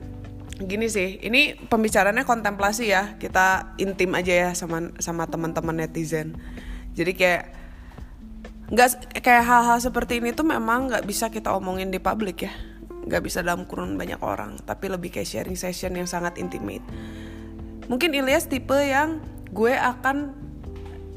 gini 0.63 0.87
sih, 0.87 1.19
ini 1.21 1.57
pembicaraannya 1.57 2.23
kontemplasi 2.23 2.91
ya. 2.91 3.19
Kita 3.19 3.75
intim 3.81 4.15
aja 4.15 4.33
ya 4.33 4.49
sama 4.55 4.93
sama 5.01 5.27
teman-teman 5.27 5.75
netizen. 5.75 6.37
Jadi 6.95 7.11
kayak 7.15 7.43
nggak 8.71 9.19
kayak 9.19 9.43
hal-hal 9.43 9.77
seperti 9.83 10.23
ini 10.23 10.31
tuh 10.31 10.47
memang 10.47 10.87
nggak 10.87 11.03
bisa 11.03 11.27
kita 11.27 11.51
omongin 11.51 11.91
di 11.91 11.99
publik 11.99 12.47
ya. 12.47 12.53
Nggak 13.05 13.21
bisa 13.25 13.41
dalam 13.41 13.65
kurun 13.65 13.97
banyak 13.97 14.21
orang, 14.21 14.61
tapi 14.61 14.89
lebih 14.89 15.09
kayak 15.09 15.25
sharing 15.25 15.57
session 15.57 15.97
yang 15.97 16.05
sangat 16.05 16.37
intimate. 16.37 16.85
Mungkin 17.89 18.13
Ilyas 18.13 18.45
tipe 18.47 18.77
yang 18.77 19.19
gue 19.51 19.73
akan 19.75 20.31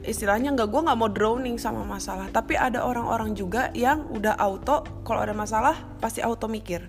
istilahnya 0.04 0.52
nggak 0.52 0.68
gue 0.68 0.80
nggak 0.84 0.98
mau 1.00 1.08
drowning 1.08 1.56
sama 1.56 1.80
masalah 1.80 2.28
tapi 2.28 2.60
ada 2.60 2.84
orang-orang 2.84 3.32
juga 3.32 3.72
yang 3.72 4.04
udah 4.12 4.36
auto 4.36 4.84
kalau 5.00 5.24
ada 5.24 5.32
masalah 5.32 5.76
pasti 6.00 6.20
auto 6.20 6.50
mikir. 6.50 6.88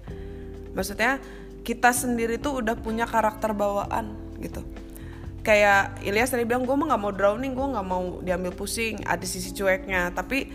Maksudnya 0.75 1.23
kita 1.63 1.95
sendiri 1.95 2.41
tuh 2.41 2.59
udah 2.59 2.75
punya 2.75 3.07
karakter 3.07 3.55
bawaan 3.55 4.15
gitu. 4.43 4.65
Kayak 5.45 6.01
Ilyas 6.01 6.33
tadi 6.33 6.43
bilang 6.43 6.65
gue 6.65 6.75
mah 6.75 6.95
nggak 6.95 7.01
mau 7.01 7.13
drowning 7.13 7.53
gue 7.53 7.67
nggak 7.77 7.87
mau 7.87 8.19
diambil 8.25 8.51
pusing 8.51 8.99
ada 9.05 9.23
sisi 9.23 9.53
cueknya. 9.55 10.11
Tapi 10.11 10.51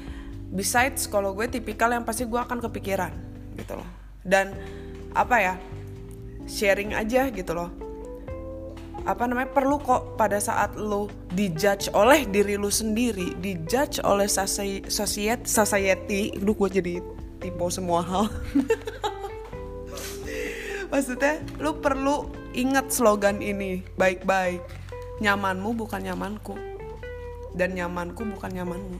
besides 0.50 1.06
kalau 1.06 1.32
gue 1.32 1.46
tipikal 1.48 1.94
yang 1.94 2.02
pasti 2.02 2.26
gue 2.26 2.40
akan 2.40 2.58
kepikiran 2.60 3.14
gitu 3.54 3.78
loh 3.78 3.99
dan 4.26 4.52
apa 5.16 5.36
ya 5.40 5.54
sharing 6.46 6.94
aja 6.94 7.30
gitu 7.30 7.54
loh. 7.54 7.70
Apa 9.08 9.24
namanya 9.24 9.48
perlu 9.48 9.80
kok 9.80 10.20
pada 10.20 10.36
saat 10.36 10.76
lo 10.76 11.08
dijudge 11.32 11.88
oleh 11.96 12.28
diri 12.28 12.60
lu 12.60 12.68
sendiri 12.68 13.32
dijudge 13.40 14.04
oleh 14.04 14.28
society 14.28 14.84
society. 15.48 16.36
Duh, 16.36 16.52
gue 16.52 16.68
jadi 16.68 16.94
tipe 17.40 17.64
semua 17.72 18.04
hal. 18.04 18.28
Maksudnya 20.92 21.40
lu 21.62 21.80
perlu 21.80 22.28
ingat 22.52 22.92
slogan 22.92 23.40
ini 23.40 23.80
baik-baik. 23.96 24.60
Nyamanmu 25.24 25.70
bukan 25.78 26.02
nyamanku. 26.02 26.58
Dan 27.56 27.78
nyamanku 27.78 28.20
bukan 28.36 28.50
nyamanmu. 28.52 28.98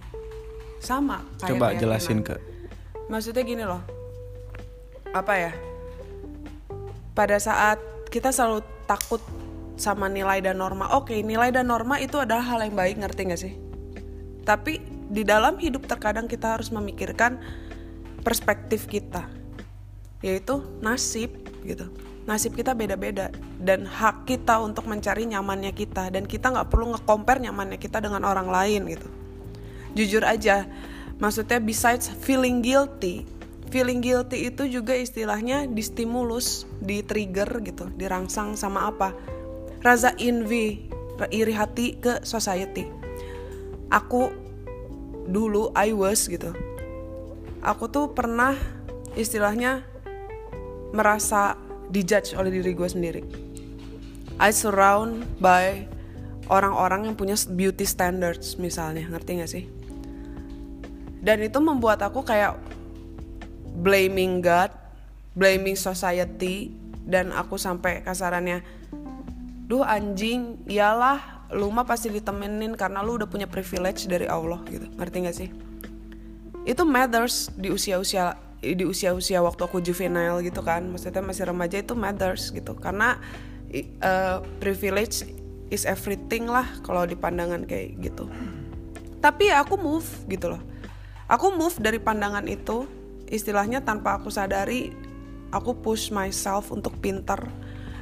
Sama 0.80 1.20
kayak 1.36 1.60
coba 1.60 1.76
jelasin 1.76 2.24
ke 2.24 2.40
maksudnya 3.10 3.42
gini 3.42 3.66
loh 3.66 3.82
apa 5.10 5.34
ya 5.34 5.52
pada 7.18 7.36
saat 7.42 7.82
kita 8.14 8.30
selalu 8.30 8.62
takut 8.86 9.18
sama 9.74 10.06
nilai 10.06 10.38
dan 10.44 10.62
norma 10.62 10.92
oke 10.94 11.10
nilai 11.10 11.50
dan 11.50 11.66
norma 11.66 11.98
itu 11.98 12.20
adalah 12.20 12.44
hal 12.46 12.62
yang 12.62 12.76
baik 12.76 12.96
ngerti 13.00 13.20
gak 13.26 13.40
sih? 13.40 13.54
Tapi 14.46 14.78
di 15.10 15.26
dalam 15.26 15.58
hidup 15.58 15.90
terkadang 15.90 16.30
kita 16.30 16.54
harus 16.54 16.70
memikirkan 16.70 17.42
perspektif 18.22 18.86
kita 18.86 19.26
yaitu 20.20 20.62
nasib 20.84 21.32
gitu. 21.64 21.90
Nasib 22.28 22.54
kita 22.54 22.76
beda-beda 22.76 23.32
dan 23.58 23.88
hak 23.88 24.28
kita 24.28 24.60
untuk 24.62 24.86
mencari 24.86 25.26
nyamannya 25.26 25.72
kita 25.74 26.12
dan 26.12 26.28
kita 26.28 26.52
nggak 26.52 26.68
perlu 26.70 26.94
nge-compare 26.94 27.42
nyamannya 27.42 27.80
kita 27.80 27.98
dengan 27.98 28.22
orang 28.22 28.46
lain 28.46 28.86
gitu. 28.86 29.08
Jujur 29.96 30.22
aja 30.22 30.68
maksudnya 31.18 31.58
besides 31.58 32.12
feeling 32.22 32.62
guilty 32.62 33.26
feeling 33.70 34.02
guilty 34.02 34.50
itu 34.50 34.66
juga 34.66 34.92
istilahnya 34.98 35.66
distimulus 35.70 36.66
di 36.82 37.02
trigger 37.06 37.48
gitu 37.62 37.88
dirangsang 37.94 38.58
sama 38.58 38.90
apa? 38.90 39.14
Rasa 39.80 40.12
envy 40.18 40.90
iri 41.30 41.52
hati 41.52 42.00
ke 42.00 42.24
society. 42.24 42.88
Aku 43.92 44.32
dulu 45.28 45.70
I 45.76 45.92
was 45.92 46.26
gitu. 46.26 46.56
Aku 47.60 47.92
tuh 47.92 48.16
pernah 48.16 48.56
istilahnya 49.14 49.84
merasa 50.96 51.60
dijudge 51.92 52.32
oleh 52.34 52.48
diri 52.48 52.72
gue 52.72 52.88
sendiri. 52.88 53.22
I 54.40 54.50
surround 54.56 55.28
by 55.36 55.84
orang-orang 56.48 57.12
yang 57.12 57.16
punya 57.20 57.36
beauty 57.52 57.84
standards 57.84 58.56
misalnya 58.56 59.04
ngerti 59.06 59.30
gak 59.44 59.50
sih? 59.52 59.64
Dan 61.20 61.44
itu 61.44 61.60
membuat 61.60 62.00
aku 62.00 62.24
kayak 62.24 62.56
blaming 63.78 64.42
God 64.42 64.74
blaming 65.34 65.78
society 65.78 66.74
dan 67.06 67.30
aku 67.30 67.54
sampai 67.54 68.02
kasarannya 68.02 68.62
duh 69.70 69.86
anjing 69.86 70.58
iyalah 70.66 71.40
lu 71.50 71.66
mah 71.70 71.86
pasti 71.86 72.10
ditemenin 72.10 72.78
karena 72.78 73.02
lu 73.02 73.18
udah 73.18 73.26
punya 73.26 73.50
privilege 73.50 74.06
dari 74.06 74.26
Allah 74.30 74.62
gitu. 74.70 74.86
Ngerti 74.94 75.16
gak 75.26 75.36
sih? 75.36 75.48
Itu 76.62 76.86
matters 76.86 77.50
di 77.58 77.74
usia-usia 77.74 78.38
di 78.60 78.84
usia-usia 78.84 79.42
waktu 79.42 79.62
aku 79.66 79.82
juvenile 79.82 80.38
gitu 80.46 80.62
kan. 80.62 80.86
Maksudnya 80.86 81.22
masih 81.22 81.50
remaja 81.50 81.82
itu 81.82 81.98
matters 81.98 82.54
gitu. 82.54 82.78
Karena 82.78 83.18
uh, 84.02 84.38
privilege 84.62 85.26
is 85.74 85.82
everything 85.86 86.46
lah 86.46 86.66
kalau 86.86 87.02
di 87.02 87.18
pandangan 87.18 87.66
kayak 87.66 87.98
gitu. 87.98 88.30
Tapi 89.18 89.50
ya 89.50 89.66
aku 89.66 89.74
move 89.74 90.06
gitu 90.30 90.54
loh. 90.54 90.62
Aku 91.26 91.54
move 91.54 91.74
dari 91.82 91.98
pandangan 91.98 92.46
itu 92.46 92.86
istilahnya 93.30 93.80
tanpa 93.86 94.18
aku 94.18 94.28
sadari 94.28 94.92
aku 95.54 95.78
push 95.78 96.10
myself 96.14 96.70
untuk 96.70 96.98
pinter 96.98 97.38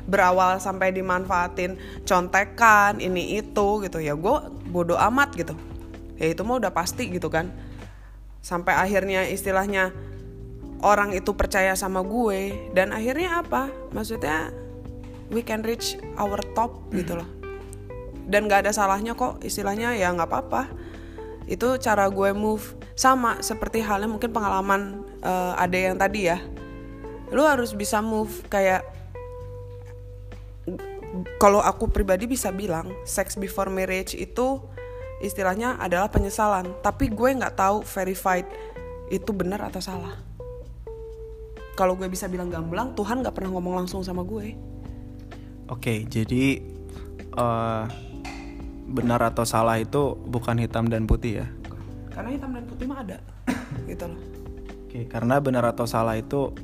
berawal 0.08 0.56
sampai 0.56 0.88
dimanfaatin 0.97 1.76
contekan 2.08 2.97
ini 2.99 3.38
itu 3.38 3.85
gitu. 3.85 4.00
Ya 4.00 4.16
gue 4.16 4.37
bodoh 4.73 4.97
amat 4.97 5.37
gitu. 5.37 5.52
Ya 6.16 6.32
itu 6.32 6.40
mah 6.42 6.58
udah 6.58 6.73
pasti 6.73 7.12
gitu 7.12 7.28
kan. 7.28 7.52
Sampai 8.40 8.73
akhirnya 8.73 9.28
istilahnya 9.28 9.92
orang 10.80 11.12
itu 11.12 11.37
percaya 11.37 11.76
sama 11.76 12.00
gue 12.00 12.73
dan 12.73 12.97
akhirnya 12.97 13.44
apa? 13.44 13.68
Maksudnya 13.92 14.49
we 15.28 15.44
can 15.44 15.61
reach 15.61 16.00
our 16.16 16.40
top 16.56 16.88
gitu 16.97 17.20
loh. 17.20 17.28
Dan 18.28 18.49
nggak 18.49 18.68
ada 18.68 18.73
salahnya 18.73 19.12
kok 19.12 19.44
istilahnya 19.44 19.92
ya 19.92 20.08
nggak 20.12 20.28
apa-apa. 20.28 20.73
Itu 21.44 21.76
cara 21.80 22.08
gue 22.08 22.32
move. 22.32 22.80
Sama 22.99 23.38
seperti 23.44 23.78
halnya 23.78 24.11
mungkin 24.11 24.35
pengalaman 24.35 25.06
uh, 25.23 25.55
ada 25.59 25.77
yang 25.77 25.97
tadi 25.99 26.31
ya. 26.31 26.39
Lu 27.29 27.45
harus 27.45 27.77
bisa 27.77 28.01
move 28.01 28.45
kayak 28.49 28.85
kalau 31.41 31.59
aku 31.65 31.89
pribadi 31.89 32.29
bisa 32.29 32.53
bilang 32.53 32.93
sex 33.09 33.35
before 33.35 33.73
marriage 33.73 34.13
itu 34.15 34.61
istilahnya 35.25 35.77
adalah 35.81 36.09
penyesalan. 36.09 36.73
Tapi 36.81 37.11
gue 37.11 37.31
nggak 37.39 37.57
tahu 37.59 37.83
verified 37.85 38.47
itu 39.09 39.31
benar 39.33 39.65
atau 39.69 39.81
salah. 39.81 40.15
Kalau 41.79 41.95
gue 41.95 42.11
bisa 42.11 42.27
bilang 42.27 42.51
gamblang 42.51 42.93
Tuhan 42.99 43.23
nggak 43.23 43.35
pernah 43.35 43.55
ngomong 43.55 43.85
langsung 43.85 44.03
sama 44.03 44.27
gue. 44.27 44.57
Oke 45.69 46.09
jadi 46.09 46.65
uh, 47.37 47.85
benar 48.89 49.21
atau 49.21 49.45
salah 49.45 49.77
itu 49.77 50.17
bukan 50.17 50.57
hitam 50.65 50.89
dan 50.89 51.05
putih 51.05 51.45
ya? 51.45 51.47
Karena 52.09 52.35
hitam 52.35 52.51
dan 52.57 52.65
putih 52.67 52.87
mah 52.89 53.05
ada 53.05 53.21
gitu 53.89 54.05
loh 54.11 54.38
oke 54.88 55.04
karena 55.12 55.37
benar 55.45 55.68
atau 55.68 55.85
salah 55.85 56.16
itu 56.16 56.57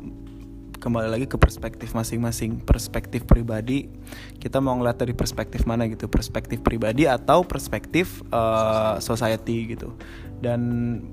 kembali 0.84 1.08
lagi 1.08 1.24
ke 1.24 1.40
perspektif 1.40 1.96
masing-masing 1.96 2.60
perspektif 2.60 3.24
pribadi. 3.24 3.88
Kita 4.36 4.60
mau 4.60 4.76
ngeliat 4.76 5.00
dari 5.00 5.16
perspektif 5.16 5.64
mana 5.64 5.88
gitu 5.88 6.12
perspektif 6.12 6.60
pribadi 6.60 7.08
atau 7.08 7.40
perspektif 7.40 8.20
uh, 8.28 9.00
society 9.00 9.72
gitu. 9.72 9.96
Dan 10.44 10.60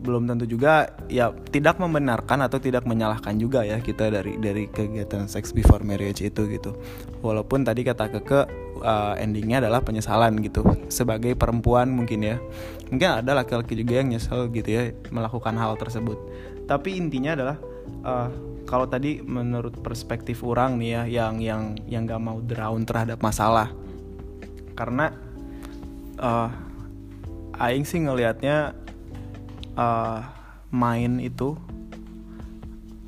belum 0.03 0.27
tentu 0.27 0.43
juga 0.43 0.91
ya 1.07 1.31
tidak 1.55 1.79
membenarkan 1.79 2.43
atau 2.43 2.59
tidak 2.59 2.83
menyalahkan 2.83 3.31
juga 3.39 3.63
ya 3.63 3.79
kita 3.79 4.11
dari 4.11 4.35
dari 4.35 4.67
kegiatan 4.67 5.31
sex 5.31 5.55
before 5.55 5.87
marriage 5.87 6.19
itu 6.19 6.51
gitu. 6.51 6.75
Walaupun 7.23 7.63
tadi 7.63 7.87
kata 7.87 8.11
keke 8.11 8.51
uh, 8.83 9.15
endingnya 9.15 9.63
adalah 9.63 9.79
penyesalan 9.79 10.35
gitu. 10.43 10.67
Sebagai 10.91 11.31
perempuan 11.39 11.87
mungkin 11.95 12.27
ya. 12.27 12.43
Mungkin 12.91 13.23
ada 13.23 13.31
laki-laki 13.39 13.79
juga 13.79 14.03
yang 14.03 14.11
nyesel 14.11 14.51
gitu 14.51 14.67
ya 14.67 14.91
melakukan 15.15 15.55
hal 15.55 15.79
tersebut. 15.79 16.19
Tapi 16.67 16.99
intinya 16.99 17.39
adalah 17.39 17.57
uh, 18.03 18.51
kalau 18.71 18.87
tadi 18.87 19.19
menurut 19.19 19.83
perspektif 19.83 20.47
orang 20.47 20.79
nih 20.79 20.89
ya 20.95 21.03
yang 21.03 21.43
yang 21.43 21.63
yang 21.91 22.07
gak 22.07 22.23
mau 22.23 22.39
drown 22.39 22.87
terhadap 22.87 23.19
masalah. 23.19 23.67
Karena 24.79 25.11
uh, 26.15 26.47
aing 27.59 27.83
sih 27.83 27.99
ngelihatnya 27.99 28.71
uh, 29.75 30.23
main 30.71 31.19
itu 31.19 31.59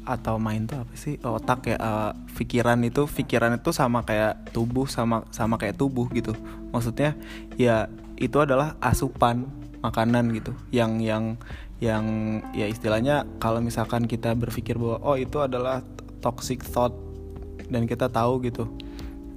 atau 0.03 0.35
main 0.35 0.67
tuh 0.67 0.83
apa 0.83 0.93
sih? 0.99 1.15
Otak 1.23 1.71
ya 1.71 1.79
uh, 1.79 2.11
pikiran 2.35 2.83
itu 2.83 3.07
pikiran 3.07 3.55
itu 3.55 3.71
sama 3.71 4.03
kayak 4.03 4.51
tubuh 4.51 4.83
sama 4.83 5.23
sama 5.31 5.55
kayak 5.55 5.79
tubuh 5.79 6.11
gitu. 6.11 6.35
Maksudnya 6.75 7.15
ya 7.55 7.87
itu 8.19 8.35
adalah 8.35 8.75
asupan 8.83 9.47
makanan 9.79 10.27
gitu. 10.35 10.51
Yang 10.75 10.91
yang 11.07 11.23
yang 11.83 12.39
ya 12.55 12.71
istilahnya 12.71 13.27
kalau 13.43 13.59
misalkan 13.59 14.07
kita 14.07 14.31
berpikir 14.39 14.79
bahwa 14.79 15.03
oh 15.03 15.19
itu 15.19 15.43
adalah 15.43 15.83
toxic 16.23 16.63
thought 16.63 16.95
dan 17.67 17.83
kita 17.83 18.07
tahu 18.07 18.39
gitu 18.47 18.71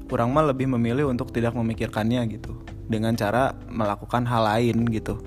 kurang 0.06 0.30
mah 0.30 0.46
lebih 0.46 0.70
memilih 0.70 1.10
untuk 1.10 1.34
tidak 1.34 1.58
memikirkannya 1.58 2.22
gitu 2.30 2.54
dengan 2.86 3.18
cara 3.18 3.58
melakukan 3.66 4.22
hal 4.30 4.46
lain 4.46 4.86
gitu. 4.94 5.18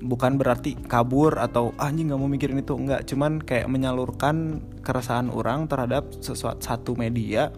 Bukan 0.00 0.40
berarti 0.40 0.74
kabur 0.74 1.38
atau 1.38 1.76
ah, 1.78 1.92
anjing 1.92 2.10
nggak 2.10 2.20
mau 2.20 2.26
mikirin 2.26 2.58
itu. 2.58 2.74
Enggak 2.74 3.06
cuman 3.06 3.38
kayak 3.38 3.70
menyalurkan 3.70 4.58
keresahan 4.82 5.30
orang 5.30 5.70
terhadap 5.70 6.10
sesuatu 6.18 6.58
satu 6.58 6.98
media. 6.98 7.54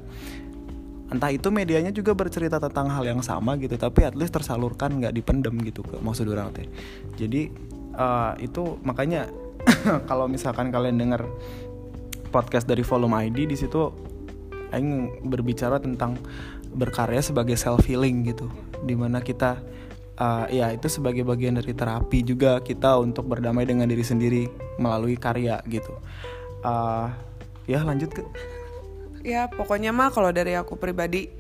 Entah 1.08 1.32
itu 1.32 1.48
medianya 1.52 1.92
juga 1.92 2.16
bercerita 2.16 2.56
tentang 2.56 2.88
hal 2.88 3.04
yang 3.04 3.20
sama 3.20 3.56
gitu 3.60 3.76
tapi 3.76 4.04
at 4.08 4.16
least 4.16 4.32
tersalurkan 4.32 4.96
nggak 4.96 5.12
dipendem 5.12 5.60
gitu 5.64 5.80
ke 5.80 5.96
maksud 6.02 6.28
orang 6.28 6.52
teh. 6.52 6.68
Jadi 7.16 7.52
uh, 7.96 8.32
itu 8.40 8.78
makanya 8.82 9.28
kalau 10.10 10.26
misalkan 10.26 10.68
kalian 10.72 10.98
dengar 10.98 11.24
podcast 12.32 12.64
dari 12.64 12.80
volume 12.82 13.16
ID 13.28 13.48
di 13.48 13.56
situ 13.56 13.92
Aing 14.72 15.20
berbicara 15.28 15.76
tentang 15.76 16.16
berkarya 16.72 17.20
sebagai 17.20 17.60
self 17.60 17.84
healing 17.84 18.24
gitu 18.24 18.48
di 18.80 18.96
mana 18.96 19.20
kita 19.20 19.60
uh, 20.16 20.48
ya 20.48 20.72
itu 20.72 20.88
sebagai 20.88 21.28
bagian 21.28 21.60
dari 21.60 21.76
terapi 21.76 22.24
juga 22.24 22.64
kita 22.64 22.96
untuk 22.96 23.28
berdamai 23.28 23.68
dengan 23.68 23.84
diri 23.84 24.00
sendiri 24.00 24.48
melalui 24.80 25.20
karya 25.20 25.60
gitu. 25.68 25.92
Uh, 26.64 27.12
ya 27.68 27.84
lanjut 27.84 28.10
ke 28.16 28.22
ya 29.34 29.46
pokoknya 29.50 29.94
mah 29.94 30.10
kalau 30.10 30.32
dari 30.32 30.56
aku 30.56 30.74
pribadi 30.74 31.30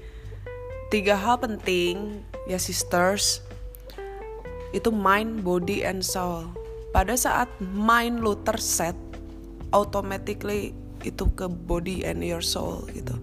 tiga 0.92 1.16
hal 1.16 1.40
penting 1.40 2.20
ya 2.46 2.58
sisters 2.58 3.40
itu 4.72 4.88
mind, 4.88 5.44
body, 5.44 5.84
and 5.84 6.00
soul. 6.00 6.48
Pada 6.92 7.16
saat 7.16 7.48
mind 7.60 8.20
lu 8.20 8.36
terset, 8.44 8.96
automatically 9.72 10.76
itu 11.02 11.28
ke 11.34 11.48
body 11.48 12.04
and 12.04 12.20
your 12.24 12.44
soul 12.44 12.84
gitu. 12.92 13.16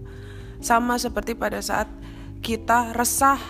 Sama 0.60 0.98
seperti 0.98 1.34
pada 1.34 1.62
saat 1.62 1.86
kita 2.42 2.92
resah 2.96 3.40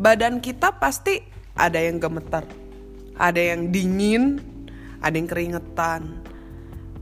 badan 0.00 0.42
kita 0.42 0.74
pasti 0.82 1.22
ada 1.54 1.78
yang 1.78 2.02
gemetar, 2.02 2.42
ada 3.14 3.38
yang 3.38 3.70
dingin, 3.70 4.42
ada 5.04 5.14
yang 5.14 5.28
keringetan. 5.30 6.24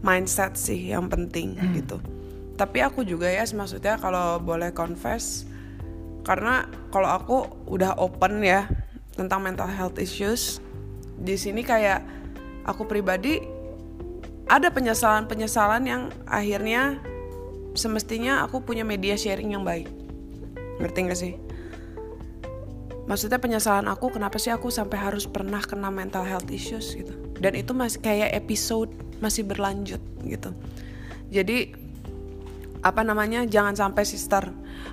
Mindset 0.03 0.59
sih 0.59 0.91
yang 0.91 1.07
penting 1.07 1.55
hmm. 1.55 1.73
gitu. 1.79 2.03
Tapi 2.59 2.83
aku 2.83 3.07
juga 3.07 3.31
ya 3.31 3.47
maksudnya 3.55 4.03
kalau 4.03 4.43
boleh 4.43 4.75
confess 4.75 5.47
karena 6.27 6.67
kalau 6.91 7.23
aku 7.23 7.37
udah 7.71 7.95
open 8.03 8.43
ya 8.43 8.67
tentang 9.17 9.45
mental 9.45 9.69
health 9.69 9.97
issues. 10.01 10.59
Di 11.19 11.37
sini 11.37 11.63
kayak 11.63 12.03
aku 12.65 12.89
pribadi 12.89 13.43
ada 14.51 14.69
penyesalan-penyesalan 14.69 15.83
yang 15.89 16.03
akhirnya 16.29 17.01
semestinya 17.73 18.45
aku 18.45 18.61
punya 18.61 18.85
media 18.85 19.17
sharing 19.17 19.57
yang 19.57 19.65
baik. 19.65 19.89
Ngerti 20.81 20.99
gak 21.09 21.21
sih? 21.21 21.35
Maksudnya 23.09 23.43
penyesalan 23.43 23.91
aku 23.91 24.15
kenapa 24.15 24.39
sih 24.39 24.55
aku 24.55 24.71
sampai 24.71 24.99
harus 25.01 25.27
pernah 25.27 25.59
kena 25.59 25.91
mental 25.91 26.23
health 26.23 26.49
issues 26.53 26.95
gitu? 26.95 27.13
Dan 27.43 27.59
itu 27.59 27.75
masih 27.75 27.99
kayak 27.99 28.31
episode 28.37 28.93
masih 29.19 29.43
berlanjut 29.47 30.03
gitu. 30.27 30.55
Jadi 31.33 31.75
apa 32.83 33.07
namanya 33.07 33.47
jangan 33.47 33.79
sampai 33.79 34.03
sister 34.03 34.43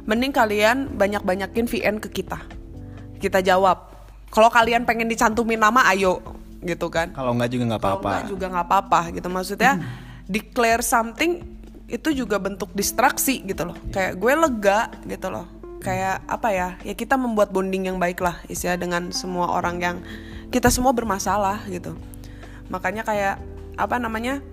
mending 0.05 0.33
kalian 0.33 0.93
banyak-banyakin 0.93 1.65
VN 1.65 1.97
ke 2.01 2.21
kita. 2.21 2.41
Kita 3.19 3.43
jawab 3.43 3.88
kalau 4.29 4.49
kalian 4.53 4.85
pengen 4.85 5.09
dicantumin 5.09 5.57
nama 5.57 5.85
ayo 5.93 6.21
gitu 6.61 6.91
kan. 6.91 7.11
Kalau 7.15 7.33
nggak 7.35 7.49
juga 7.49 7.63
nggak 7.75 7.81
apa-apa. 7.81 8.09
kalau 8.09 8.31
juga 8.31 8.45
nggak 8.51 8.65
apa-apa 8.67 8.99
gitu. 9.15 9.27
Maksudnya 9.27 9.71
hmm. 9.79 9.85
declare 10.29 10.83
something 10.85 11.41
itu 11.89 12.09
juga 12.13 12.37
bentuk 12.37 12.69
distraksi 12.77 13.41
gitu 13.41 13.73
loh. 13.73 13.77
Kayak 13.89 14.21
gue 14.21 14.33
lega 14.37 14.79
gitu 15.07 15.27
loh. 15.33 15.45
Kayak 15.81 16.21
apa 16.29 16.49
ya? 16.53 16.69
Ya 16.85 16.93
kita 16.93 17.15
membuat 17.17 17.49
bonding 17.49 17.89
yang 17.89 17.97
baik 17.97 18.21
lah 18.21 18.37
istilah 18.51 18.77
dengan 18.77 19.09
semua 19.15 19.49
orang 19.55 19.81
yang 19.81 19.97
kita 20.53 20.69
semua 20.69 20.93
bermasalah 20.93 21.65
gitu. 21.71 21.95
Makanya 22.69 23.01
kayak 23.01 23.41
apa 23.79 23.95
namanya? 23.97 24.43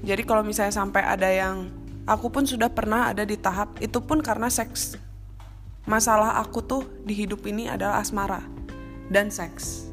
Jadi 0.00 0.24
kalau 0.24 0.40
misalnya 0.40 0.72
sampai 0.72 1.04
ada 1.04 1.28
yang 1.28 1.68
aku 2.08 2.32
pun 2.32 2.48
sudah 2.48 2.72
pernah 2.72 3.12
ada 3.12 3.22
di 3.22 3.36
tahap 3.36 3.76
itu 3.78 4.00
pun 4.00 4.24
karena 4.24 4.48
seks. 4.48 4.96
Masalah 5.84 6.40
aku 6.40 6.64
tuh 6.64 6.82
di 7.04 7.12
hidup 7.12 7.44
ini 7.44 7.68
adalah 7.68 8.00
asmara 8.00 8.59
dan 9.12 9.28
seks 9.28 9.90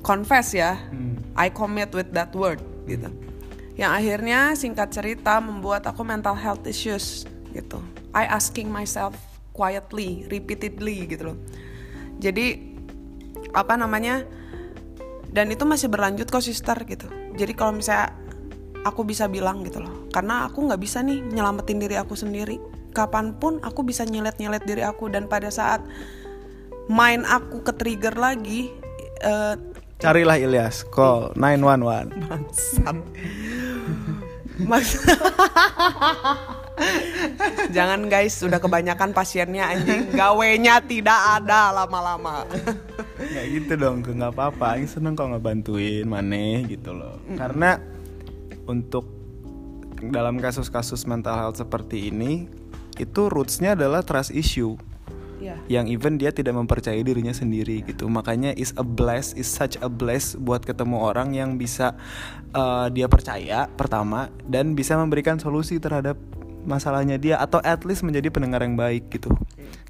confess 0.00 0.54
ya 0.56 0.78
hmm. 0.78 1.36
I 1.36 1.50
commit 1.52 1.92
with 1.92 2.14
that 2.16 2.32
word 2.32 2.62
gitu 2.88 3.10
yang 3.76 3.92
akhirnya 3.92 4.56
singkat 4.56 4.94
cerita 4.94 5.42
membuat 5.42 5.84
aku 5.84 6.06
mental 6.06 6.38
health 6.38 6.64
issues 6.64 7.28
gitu 7.50 7.82
I 8.10 8.26
asking 8.26 8.70
myself 8.70 9.14
quietly, 9.54 10.26
repeatedly 10.26 11.04
gitu 11.04 11.34
loh. 11.34 11.38
Jadi 12.16 12.74
apa 13.52 13.74
namanya? 13.76 14.24
Dan 15.30 15.52
itu 15.54 15.62
masih 15.62 15.86
berlanjut 15.86 16.26
kok 16.26 16.42
sister 16.42 16.74
gitu. 16.88 17.06
Jadi 17.38 17.52
kalau 17.54 17.78
misalnya 17.78 18.10
aku 18.82 19.06
bisa 19.06 19.30
bilang 19.30 19.62
gitu 19.62 19.78
loh, 19.78 20.10
karena 20.10 20.50
aku 20.50 20.66
nggak 20.66 20.80
bisa 20.80 21.06
nih 21.06 21.22
nyelamatin 21.22 21.78
diri 21.78 21.94
aku 22.00 22.18
sendiri. 22.18 22.58
Kapan 22.90 23.38
pun 23.38 23.62
aku 23.62 23.86
bisa 23.86 24.02
nyelet-nyelet 24.02 24.66
diri 24.66 24.82
aku 24.82 25.06
dan 25.06 25.30
pada 25.30 25.46
saat 25.46 25.78
main 26.90 27.22
aku 27.22 27.62
ke 27.62 27.72
trigger 27.78 28.18
lagi, 28.18 28.74
uh, 29.22 29.54
carilah 30.02 30.34
Ilyas, 30.36 30.82
call 30.90 31.30
911. 31.38 32.10
Bangsat. 32.26 32.96
Mas 34.60 34.92
Jangan 37.76 38.08
guys, 38.08 38.34
sudah 38.40 38.56
kebanyakan 38.56 39.12
pasiennya 39.12 39.68
anjing. 39.68 40.10
Gawenya 40.16 40.80
tidak 40.80 41.40
ada 41.40 41.72
lama-lama. 41.72 42.48
Gak 43.20 43.46
gitu 43.52 43.72
dong, 43.76 44.00
nggak 44.00 44.32
apa-apa. 44.32 44.80
Ini 44.80 44.88
seneng 44.88 45.12
kok 45.12 45.28
ngebantuin 45.28 46.08
maneh 46.08 46.64
gitu 46.66 46.96
loh. 46.96 47.20
Mm. 47.28 47.36
Karena 47.36 47.76
untuk 48.64 49.04
dalam 50.00 50.40
kasus-kasus 50.40 51.04
mental 51.04 51.36
health 51.36 51.60
seperti 51.60 52.08
ini, 52.08 52.48
itu 52.96 53.28
rootsnya 53.28 53.76
adalah 53.76 54.00
trust 54.00 54.32
issue. 54.32 54.76
Iya. 55.40 55.56
yang 55.72 55.88
even 55.88 56.20
dia 56.20 56.28
tidak 56.28 56.52
mempercayai 56.52 57.00
dirinya 57.00 57.32
sendiri 57.32 57.80
gitu. 57.88 58.06
Makanya 58.12 58.52
is 58.60 58.76
a 58.76 58.84
bless 58.84 59.32
is 59.32 59.48
such 59.48 59.80
a 59.80 59.88
bless 59.88 60.36
buat 60.36 60.60
ketemu 60.60 61.00
orang 61.00 61.32
yang 61.32 61.56
bisa 61.56 61.96
uh, 62.52 62.92
dia 62.92 63.08
percaya 63.08 63.64
pertama 63.72 64.28
dan 64.44 64.76
bisa 64.76 65.00
memberikan 65.00 65.40
solusi 65.40 65.80
terhadap 65.80 66.20
masalahnya 66.68 67.16
dia 67.16 67.40
atau 67.40 67.56
at 67.64 67.88
least 67.88 68.04
menjadi 68.04 68.28
pendengar 68.28 68.60
yang 68.60 68.76
baik 68.76 69.08
gitu. 69.08 69.32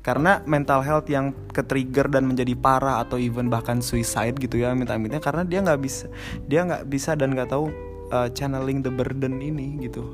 Karena 0.01 0.41
mental 0.47 0.81
health 0.87 1.11
yang 1.11 1.35
ke 1.51 1.67
trigger 1.67 2.09
dan 2.09 2.25
menjadi 2.31 2.55
parah 2.57 3.03
atau 3.03 3.19
even 3.19 3.51
bahkan 3.51 3.83
suicide 3.83 4.39
gitu 4.39 4.63
ya 4.63 4.73
minta-minta 4.73 5.21
karena 5.21 5.43
dia 5.45 5.61
nggak 5.61 5.81
bisa 5.83 6.07
dia 6.47 6.65
nggak 6.65 6.89
bisa 6.89 7.13
dan 7.19 7.35
nggak 7.37 7.51
tahu 7.53 7.69
uh, 8.15 8.31
channeling 8.33 8.81
the 8.87 8.93
burden 8.93 9.43
ini 9.43 9.83
gitu. 9.83 10.07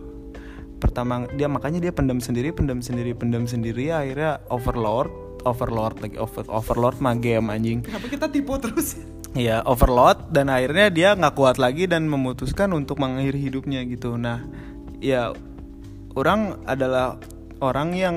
Pertama 0.81 1.29
dia 1.37 1.49
makanya 1.49 1.81
dia 1.81 1.93
pendam 1.93 2.25
sendiri 2.25 2.57
pendam 2.57 2.81
sendiri 2.81 3.13
pendam 3.13 3.45
sendiri 3.45 3.93
akhirnya 3.93 4.41
overload 4.49 5.26
overload 5.47 6.03
lagi 6.03 6.19
over, 6.19 6.43
overload 6.51 6.99
mah 6.99 7.15
game 7.15 7.47
anjing 7.49 7.87
Kenapa 7.87 8.07
kita 8.11 8.27
tipu 8.27 8.59
terus? 8.59 8.99
ya 9.39 9.63
overload 9.63 10.35
dan 10.35 10.51
akhirnya 10.51 10.91
dia 10.91 11.09
nggak 11.15 11.35
kuat 11.39 11.57
lagi 11.63 11.87
dan 11.87 12.11
memutuskan 12.11 12.75
untuk 12.75 12.99
mengakhiri 12.99 13.39
hidupnya 13.39 13.87
gitu 13.87 14.19
nah 14.19 14.43
ya 14.99 15.31
orang 16.19 16.59
adalah 16.67 17.21
orang 17.61 17.95
yang 17.95 18.17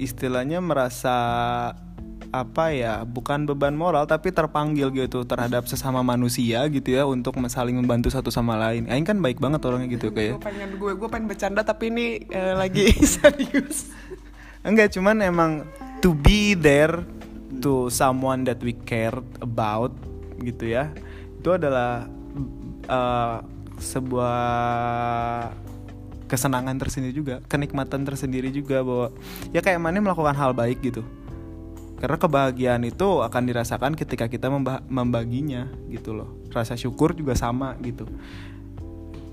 istilahnya 0.00 0.60
merasa 0.64 1.16
apa 2.30 2.70
ya 2.70 3.02
bukan 3.02 3.42
beban 3.42 3.74
moral 3.74 4.06
tapi 4.06 4.30
terpanggil 4.30 4.94
gitu 4.94 5.26
terhadap 5.26 5.66
sesama 5.66 5.98
manusia 6.06 6.62
gitu 6.70 6.94
ya 6.94 7.02
untuk 7.02 7.34
saling 7.50 7.74
membantu 7.74 8.06
satu 8.06 8.30
sama 8.30 8.54
lain. 8.54 8.86
Aing 8.86 9.02
kan 9.02 9.18
baik 9.18 9.42
banget 9.42 9.66
orangnya 9.66 9.90
gitu 9.98 10.14
kayak. 10.14 10.38
Gue 10.38 10.46
pengen 10.46 10.70
gue 10.78 10.92
gue 10.94 11.08
pengen 11.10 11.26
bercanda 11.26 11.66
tapi 11.66 11.90
ini 11.90 12.22
eh, 12.30 12.54
lagi 12.54 12.86
serius. 13.18 13.90
Enggak 14.62 14.94
cuman 14.94 15.26
emang 15.26 15.66
to 16.00 16.16
be 16.16 16.56
there 16.56 17.04
to 17.60 17.92
someone 17.92 18.48
that 18.48 18.60
we 18.64 18.72
care 18.72 19.16
about 19.44 19.92
gitu 20.40 20.72
ya. 20.72 20.88
Itu 21.36 21.56
adalah 21.56 22.08
uh, 22.88 23.44
sebuah 23.76 24.40
kesenangan 26.24 26.78
tersendiri 26.80 27.12
juga, 27.12 27.36
kenikmatan 27.50 28.06
tersendiri 28.06 28.48
juga 28.54 28.80
bahwa 28.80 29.08
ya 29.52 29.60
kayak 29.60 29.80
mana 29.82 30.00
melakukan 30.00 30.36
hal 30.36 30.56
baik 30.56 30.80
gitu. 30.80 31.04
Karena 32.00 32.16
kebahagiaan 32.16 32.82
itu 32.88 33.20
akan 33.20 33.42
dirasakan 33.44 33.92
ketika 33.92 34.24
kita 34.24 34.48
memba 34.48 34.80
membaginya 34.88 35.68
gitu 35.92 36.16
loh. 36.16 36.32
Rasa 36.48 36.72
syukur 36.72 37.12
juga 37.12 37.36
sama 37.36 37.76
gitu. 37.84 38.08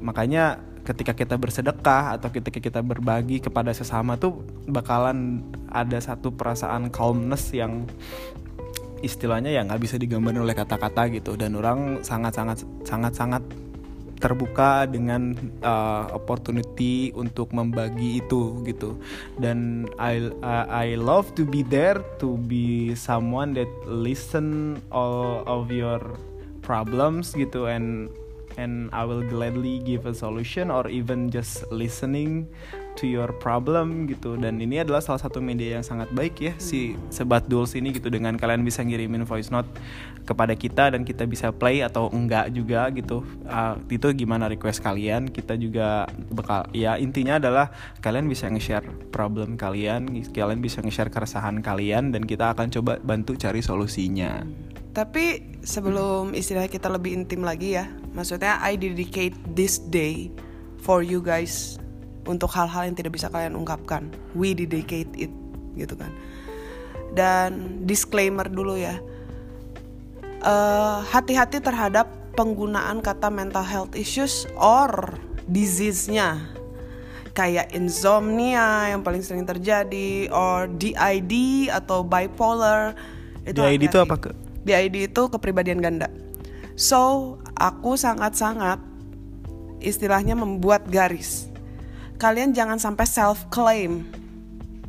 Makanya 0.01 0.61
ketika 0.87 1.11
kita 1.11 1.35
bersedekah 1.35 2.15
atau 2.15 2.31
ketika 2.31 2.63
kita 2.63 2.79
berbagi 2.79 3.43
kepada 3.43 3.75
sesama 3.75 4.15
tuh 4.15 4.39
bakalan 4.71 5.43
ada 5.67 5.99
satu 5.99 6.31
perasaan 6.31 6.87
calmness 6.87 7.51
yang 7.51 7.83
istilahnya 9.03 9.51
ya 9.51 9.61
nggak 9.67 9.83
bisa 9.83 9.95
digambarin 9.99 10.41
oleh 10.41 10.55
kata-kata 10.55 11.11
gitu. 11.11 11.35
Dan 11.35 11.59
orang 11.59 12.01
sangat-sangat 12.05 12.63
sangat-sangat 12.87 13.43
terbuka 14.17 14.89
dengan 14.89 15.37
uh, 15.61 16.09
opportunity 16.09 17.13
untuk 17.13 17.53
membagi 17.53 18.21
itu 18.25 18.65
gitu. 18.65 18.97
Dan 19.37 19.85
I 20.01 20.33
uh, 20.41 20.65
I 20.69 20.97
love 20.97 21.37
to 21.37 21.45
be 21.45 21.61
there 21.61 22.01
to 22.17 22.37
be 22.49 22.97
someone 22.97 23.53
that 23.53 23.69
listen 23.85 24.79
all 24.89 25.45
of 25.45 25.69
your 25.69 26.01
problems 26.65 27.31
gitu 27.37 27.69
and 27.69 28.09
and 28.57 28.89
I 28.91 29.05
will 29.05 29.23
gladly 29.23 29.79
give 29.79 30.09
a 30.09 30.13
solution 30.17 30.73
or 30.73 30.89
even 30.89 31.29
just 31.29 31.63
listening 31.71 32.49
to 32.97 33.05
your 33.05 33.29
problem 33.37 34.09
gitu. 34.09 34.35
Dan 34.35 34.57
ini 34.57 34.81
adalah 34.81 34.99
salah 34.99 35.21
satu 35.21 35.37
media 35.37 35.77
yang 35.77 35.85
sangat 35.85 36.09
baik 36.11 36.35
ya 36.41 36.53
si 36.57 36.97
sebat 37.13 37.45
duls 37.45 37.77
ini 37.77 37.93
gitu. 37.93 38.09
Dengan 38.09 38.35
kalian 38.35 38.65
bisa 38.65 38.81
ngirimin 38.81 39.23
voice 39.23 39.53
note 39.53 39.69
kepada 40.25 40.57
kita 40.57 40.97
dan 40.97 41.05
kita 41.05 41.29
bisa 41.29 41.53
play 41.53 41.85
atau 41.85 42.09
enggak 42.09 42.51
juga 42.51 42.89
gitu. 42.91 43.21
Uh, 43.45 43.77
itu 43.87 44.09
gimana 44.17 44.49
request 44.49 44.81
kalian? 44.81 45.29
Kita 45.29 45.53
juga 45.55 46.09
bakal 46.33 46.67
ya 46.73 46.97
intinya 46.97 47.37
adalah 47.37 47.69
kalian 48.01 48.25
bisa 48.25 48.49
nge-share 48.49 48.89
problem 49.13 49.55
kalian 49.55 50.09
kalian 50.33 50.59
bisa 50.59 50.81
nge-share 50.81 51.13
keresahan 51.13 51.61
kalian 51.61 52.09
dan 52.09 52.25
kita 52.25 52.57
akan 52.57 52.73
coba 52.73 52.97
bantu 52.99 53.37
cari 53.37 53.61
solusinya. 53.61 54.41
Tapi 54.97 55.61
sebelum 55.61 56.33
istilah 56.33 56.65
kita 56.65 56.89
lebih 56.89 57.13
intim 57.13 57.45
lagi 57.45 57.77
ya, 57.77 57.85
maksudnya 58.17 58.57
I 58.57 58.73
dedicate 58.73 59.37
this 59.53 59.77
day 59.77 60.33
for 60.81 61.05
you 61.05 61.21
guys 61.21 61.77
untuk 62.25 62.49
hal-hal 62.49 62.89
yang 62.89 62.97
tidak 62.97 63.13
bisa 63.13 63.29
kalian 63.29 63.53
ungkapkan. 63.53 64.09
We 64.33 64.57
dedicate 64.57 65.13
it 65.13 65.29
gitu 65.77 65.93
kan. 65.93 66.09
Dan 67.13 67.85
disclaimer 67.85 68.49
dulu 68.49 68.75
ya, 68.75 68.97
Eh, 70.37 70.97
hati-hati 71.09 71.57
terhadap 71.57 72.05
penggunaan 72.37 73.01
kata 73.01 73.33
mental 73.33 73.65
health 73.65 73.97
issues 73.97 74.45
or 74.53 75.17
disease-nya 75.49 76.37
kayak 77.33 77.73
insomnia 77.73 78.93
yang 78.93 79.01
paling 79.01 79.25
sering 79.25 79.49
terjadi 79.49 80.29
or 80.29 80.69
DID 80.69 81.33
atau 81.73 82.05
bipolar 82.05 82.93
DID 83.41 83.89
itu 83.89 83.97
apa 83.97 84.15
ke 84.17 84.29
DID 84.61 85.09
itu 85.09 85.21
kepribadian 85.25 85.81
ganda. 85.81 86.05
So, 86.77 87.35
aku 87.57 87.97
sangat-sangat 87.97 88.77
istilahnya 89.81 90.37
membuat 90.37 90.85
garis. 90.85 91.49
Kalian 92.21 92.53
jangan 92.53 92.77
sampai 92.77 93.09
self 93.09 93.49
claim. 93.49 94.05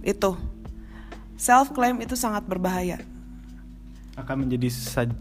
Itu. 0.04 0.36
Self 1.40 1.72
claim 1.72 1.96
itu 2.04 2.12
sangat 2.12 2.44
berbahaya. 2.44 3.00
akan 4.18 4.50
menjadi 4.50 4.66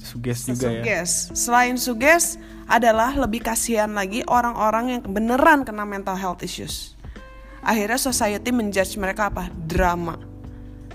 suges 0.02 0.50
juga 0.50 0.74
ya 0.74 0.82
Suges. 0.82 1.12
Selain 1.38 1.78
suges 1.78 2.42
adalah 2.66 3.14
lebih 3.14 3.46
kasihan 3.46 3.94
lagi 3.94 4.26
orang-orang 4.26 4.98
yang 4.98 5.02
beneran 5.06 5.62
kena 5.62 5.86
mental 5.86 6.18
health 6.18 6.42
issues. 6.42 6.98
Akhirnya 7.62 8.02
society 8.02 8.50
menjudge 8.50 8.98
mereka 8.98 9.30
apa? 9.30 9.54
Drama. 9.70 10.18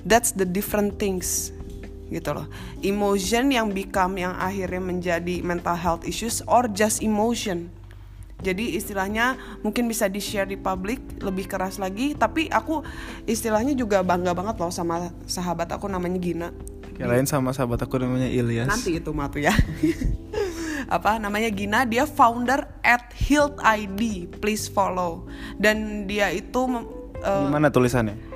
That's 0.03 0.35
the 0.35 0.43
different 0.43 0.99
things. 0.99 1.55
Gitu 2.13 2.31
loh. 2.37 2.45
Emotion 2.85 3.49
yang 3.49 3.73
become 3.73 4.21
yang 4.21 4.37
akhirnya 4.37 4.85
menjadi 4.85 5.41
mental 5.41 5.75
health 5.75 6.05
issues 6.05 6.45
or 6.45 6.69
just 6.69 7.01
emotion. 7.01 7.73
Jadi 8.43 8.75
istilahnya 8.75 9.39
mungkin 9.63 9.87
bisa 9.87 10.11
di-share 10.11 10.51
di 10.51 10.59
publik 10.59 10.99
lebih 11.23 11.47
keras 11.47 11.79
lagi, 11.79 12.19
tapi 12.19 12.51
aku 12.51 12.83
istilahnya 13.25 13.73
juga 13.73 14.03
bangga 14.03 14.35
banget 14.35 14.59
loh 14.59 14.75
sama 14.75 15.15
sahabat 15.31 15.71
aku 15.71 15.87
namanya 15.87 16.19
Gina. 16.19 16.49
Kirain 16.93 17.25
sama 17.25 17.57
sahabat 17.57 17.81
aku 17.81 17.97
namanya 17.97 18.29
Ilyas 18.29 18.69
Nanti 18.69 19.01
itu 19.01 19.11
matu 19.17 19.41
ya. 19.41 19.55
apa 20.93 21.17
namanya 21.17 21.49
Gina 21.49 21.89
dia 21.89 22.05
founder 22.05 22.69
at 22.85 23.09
Hilt 23.17 23.57
ID 23.65 24.29
please 24.45 24.69
follow 24.69 25.25
dan 25.57 26.05
dia 26.05 26.29
itu 26.29 26.69
mem- 26.69 26.85
eh, 27.23 27.45
Gimana 27.49 27.73
tulisannya? 27.73 28.32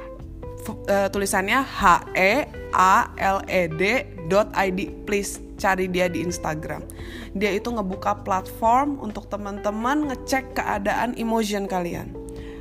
Eh, 0.88 1.08
tulisannya 1.12 1.62
H 1.62 2.10
E 2.16 2.48
A 2.74 3.10
L 3.18 3.44
E 3.46 3.70
D 3.70 3.82
dot 4.26 4.50
ID 4.56 5.06
please 5.06 5.38
cari 5.56 5.88
dia 5.88 6.06
di 6.06 6.22
Instagram. 6.22 6.84
Dia 7.32 7.52
itu 7.56 7.68
ngebuka 7.72 8.22
platform 8.24 9.00
untuk 9.00 9.28
teman-teman 9.32 10.12
ngecek 10.12 10.56
keadaan 10.56 11.16
emotion 11.16 11.64
kalian. 11.64 12.12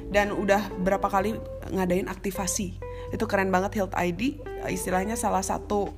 Dan 0.10 0.32
udah 0.32 0.72
berapa 0.84 1.06
kali 1.12 1.36
ngadain 1.72 2.08
aktivasi. 2.08 2.80
Itu 3.12 3.28
keren 3.28 3.52
banget 3.52 3.76
Health 3.80 3.96
ID 3.96 4.40
istilahnya 4.72 5.20
salah 5.20 5.44
satu 5.44 5.92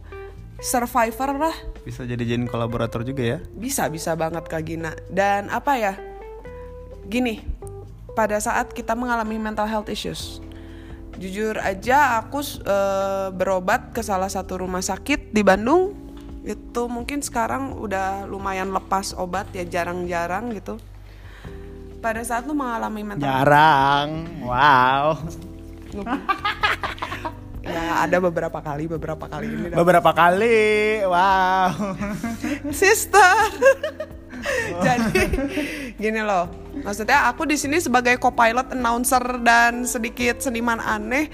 survivor 0.58 1.38
lah. 1.38 1.56
Bisa 1.86 2.04
jadi 2.04 2.22
jadi 2.26 2.50
kolaborator 2.50 3.06
juga 3.06 3.38
ya? 3.38 3.39
Bisa 3.54 3.88
bisa 3.93 4.17
banget 4.17 4.50
Kak 4.50 4.62
Gina. 4.65 4.91
Dan 5.10 5.54
apa 5.54 5.78
ya? 5.78 5.93
Gini 7.08 7.39
pada 8.17 8.41
saat 8.41 8.74
kita 8.74 8.98
mengalami 8.98 9.38
mental 9.38 9.70
health 9.70 9.93
issues 9.93 10.41
jujur 11.17 11.58
aja 11.58 12.21
aku 12.21 12.39
eh, 12.63 13.27
berobat 13.34 13.91
ke 13.91 14.01
salah 14.06 14.30
satu 14.30 14.63
rumah 14.63 14.82
sakit 14.82 15.34
di 15.34 15.41
Bandung. 15.41 15.93
Itu 16.47 16.88
mungkin 16.88 17.19
sekarang 17.19 17.75
udah 17.75 18.23
lumayan 18.30 18.71
lepas 18.71 19.12
obat 19.17 19.51
ya 19.51 19.67
jarang-jarang 19.67 20.56
gitu. 20.56 20.80
Pada 21.99 22.21
saat 22.23 22.45
lu 22.45 22.53
mengalami 22.53 23.03
mental 23.03 23.25
Jarang. 23.25 24.10
Wow. 24.45 25.06
Ya 27.67 28.08
ada 28.08 28.17
beberapa 28.23 28.63
kali 28.63 28.88
beberapa 28.88 29.27
kali 29.27 29.51
ini 29.51 29.67
Beberapa 29.75 30.15
kali. 30.15 31.03
Wow. 31.03 31.99
Sister. 32.71 33.36
Jadi 34.88 35.21
gini 35.99 36.21
loh, 36.23 36.47
maksudnya 36.88 37.28
aku 37.28 37.43
di 37.43 37.60
sini 37.60 37.84
sebagai 37.84 38.15
co-pilot, 38.15 38.71
announcer 38.71 39.43
dan 39.43 39.84
sedikit 39.84 40.39
seniman 40.39 40.80
aneh, 40.80 41.28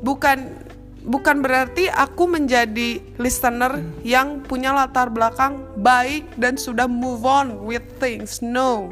bukan 0.00 0.64
bukan 1.04 1.44
berarti 1.44 1.92
aku 1.92 2.24
menjadi 2.24 3.04
listener 3.20 3.84
yang 4.00 4.40
punya 4.40 4.72
latar 4.72 5.12
belakang 5.12 5.60
baik 5.76 6.24
dan 6.40 6.56
sudah 6.56 6.88
move 6.88 7.28
on 7.28 7.60
with 7.60 7.84
things. 8.00 8.40
No, 8.40 8.88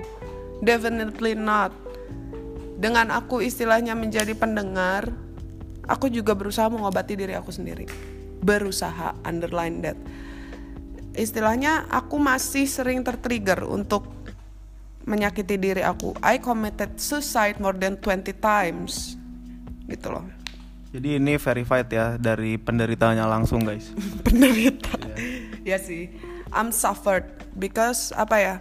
definitely 0.61 1.33
not. 1.33 1.72
Dengan 2.77 3.09
aku 3.09 3.40
istilahnya 3.40 3.96
menjadi 3.96 4.37
pendengar, 4.37 5.09
aku 5.88 6.12
juga 6.12 6.37
berusaha 6.37 6.68
mengobati 6.68 7.16
diri 7.16 7.33
aku 7.33 7.48
sendiri 7.48 7.88
berusaha 8.44 9.16
underline 9.24 9.81
that 9.81 9.96
istilahnya 11.16 11.88
aku 11.88 12.20
masih 12.20 12.68
sering 12.68 13.00
tertrigger 13.00 13.64
untuk 13.64 14.13
menyakiti 15.04 15.60
diri 15.60 15.84
aku. 15.84 16.16
I 16.24 16.40
committed 16.40 16.96
suicide 16.96 17.60
more 17.60 17.76
than 17.76 18.00
20 18.00 18.32
times. 18.40 19.16
Gitu 19.88 20.08
loh. 20.08 20.24
Jadi 20.94 21.18
ini 21.18 21.34
verified 21.36 21.90
ya 21.90 22.14
dari 22.16 22.56
penderitanya 22.56 23.26
langsung 23.26 23.66
guys. 23.66 23.90
penderita. 24.26 24.94
Ya 25.66 25.76
sih. 25.76 26.08
I'm 26.54 26.70
suffered 26.70 27.26
because 27.58 28.14
apa 28.14 28.36
ya 28.38 28.54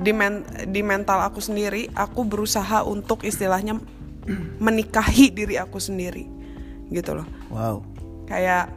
di 0.00 0.16
men- 0.16 0.48
di 0.72 0.80
mental 0.80 1.20
aku 1.20 1.44
sendiri 1.44 1.92
aku 1.92 2.24
berusaha 2.24 2.82
untuk 2.88 3.20
istilahnya 3.22 3.76
menikahi 4.64 5.28
diri 5.30 5.60
aku 5.60 5.76
sendiri. 5.76 6.24
Gitu 6.90 7.14
loh. 7.14 7.26
Wow. 7.50 7.86
kayak 8.30 8.70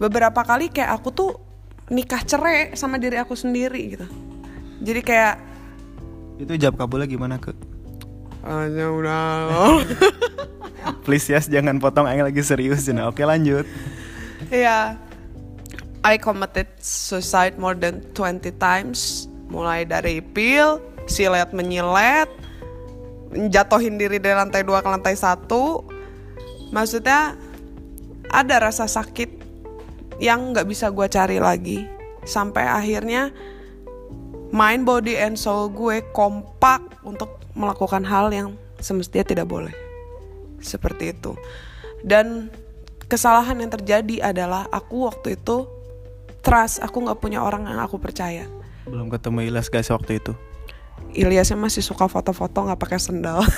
beberapa 0.00 0.40
kali 0.40 0.72
kayak 0.72 0.96
aku 0.96 1.12
tuh 1.12 1.30
nikah 1.92 2.24
cerai 2.24 2.72
sama 2.80 2.96
diri 2.96 3.20
aku 3.20 3.36
sendiri 3.36 3.92
gitu. 3.92 4.08
Jadi 4.80 5.00
kayak 5.04 5.49
Itu 6.40 6.56
jawab 6.56 6.80
kabulnya 6.80 7.04
gimana 7.04 7.36
ke? 7.36 7.52
hanya 8.40 8.88
udah 8.88 9.20
Please 11.04 11.28
yes 11.28 11.44
jangan 11.44 11.76
potong 11.76 12.08
Aing 12.08 12.24
lagi 12.24 12.40
serius 12.40 12.88
Cina. 12.88 13.12
Oke 13.12 13.20
lanjut. 13.20 13.68
Iya. 14.48 14.96
I 16.00 16.16
committed 16.16 16.64
suicide 16.80 17.60
more 17.60 17.76
than 17.76 18.00
20 18.16 18.56
times. 18.56 19.28
Mulai 19.52 19.84
dari 19.84 20.24
pil, 20.24 20.80
silet 21.04 21.52
menyilet, 21.52 22.32
jatuhin 23.52 24.00
diri 24.00 24.16
dari 24.16 24.32
lantai 24.32 24.64
2 24.64 24.80
ke 24.80 24.88
lantai 24.88 25.12
1. 25.12 25.44
Maksudnya 26.72 27.36
ada 28.32 28.56
rasa 28.62 28.88
sakit 28.88 29.28
yang 30.22 30.56
nggak 30.56 30.64
bisa 30.64 30.88
gue 30.88 31.04
cari 31.12 31.36
lagi. 31.36 31.84
Sampai 32.24 32.64
akhirnya 32.64 33.28
mind, 34.50 34.82
body, 34.86 35.14
and 35.18 35.38
soul 35.38 35.70
gue 35.70 36.02
kompak 36.14 36.82
untuk 37.06 37.38
melakukan 37.54 38.02
hal 38.06 38.30
yang 38.30 38.54
semestinya 38.78 39.26
tidak 39.26 39.46
boleh. 39.46 39.74
Seperti 40.60 41.14
itu. 41.14 41.34
Dan 42.02 42.50
kesalahan 43.10 43.58
yang 43.58 43.70
terjadi 43.70 44.30
adalah 44.30 44.66
aku 44.70 45.10
waktu 45.10 45.34
itu 45.38 45.66
trust 46.40 46.80
aku 46.80 47.04
nggak 47.04 47.20
punya 47.20 47.42
orang 47.42 47.66
yang 47.66 47.80
aku 47.82 47.98
percaya. 47.98 48.46
Belum 48.88 49.10
ketemu 49.12 49.50
Ilyas 49.50 49.68
guys 49.68 49.90
waktu 49.92 50.18
itu. 50.22 50.32
Ilyasnya 51.10 51.58
masih 51.58 51.82
suka 51.82 52.06
foto-foto 52.06 52.62
nggak 52.64 52.80
pakai 52.80 52.98
sendal. 53.02 53.42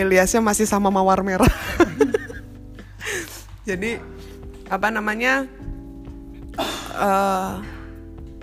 Ilyasnya 0.00 0.38
masih 0.44 0.70
sama 0.70 0.92
mawar 0.92 1.24
merah. 1.26 1.50
Jadi 3.68 3.98
apa 4.70 4.88
namanya 4.94 5.50
eh 6.90 7.52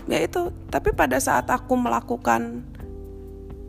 ya 0.07 0.19
itu. 0.23 0.51
Tapi 0.71 0.95
pada 0.95 1.19
saat 1.19 1.47
aku 1.51 1.75
melakukan 1.75 2.63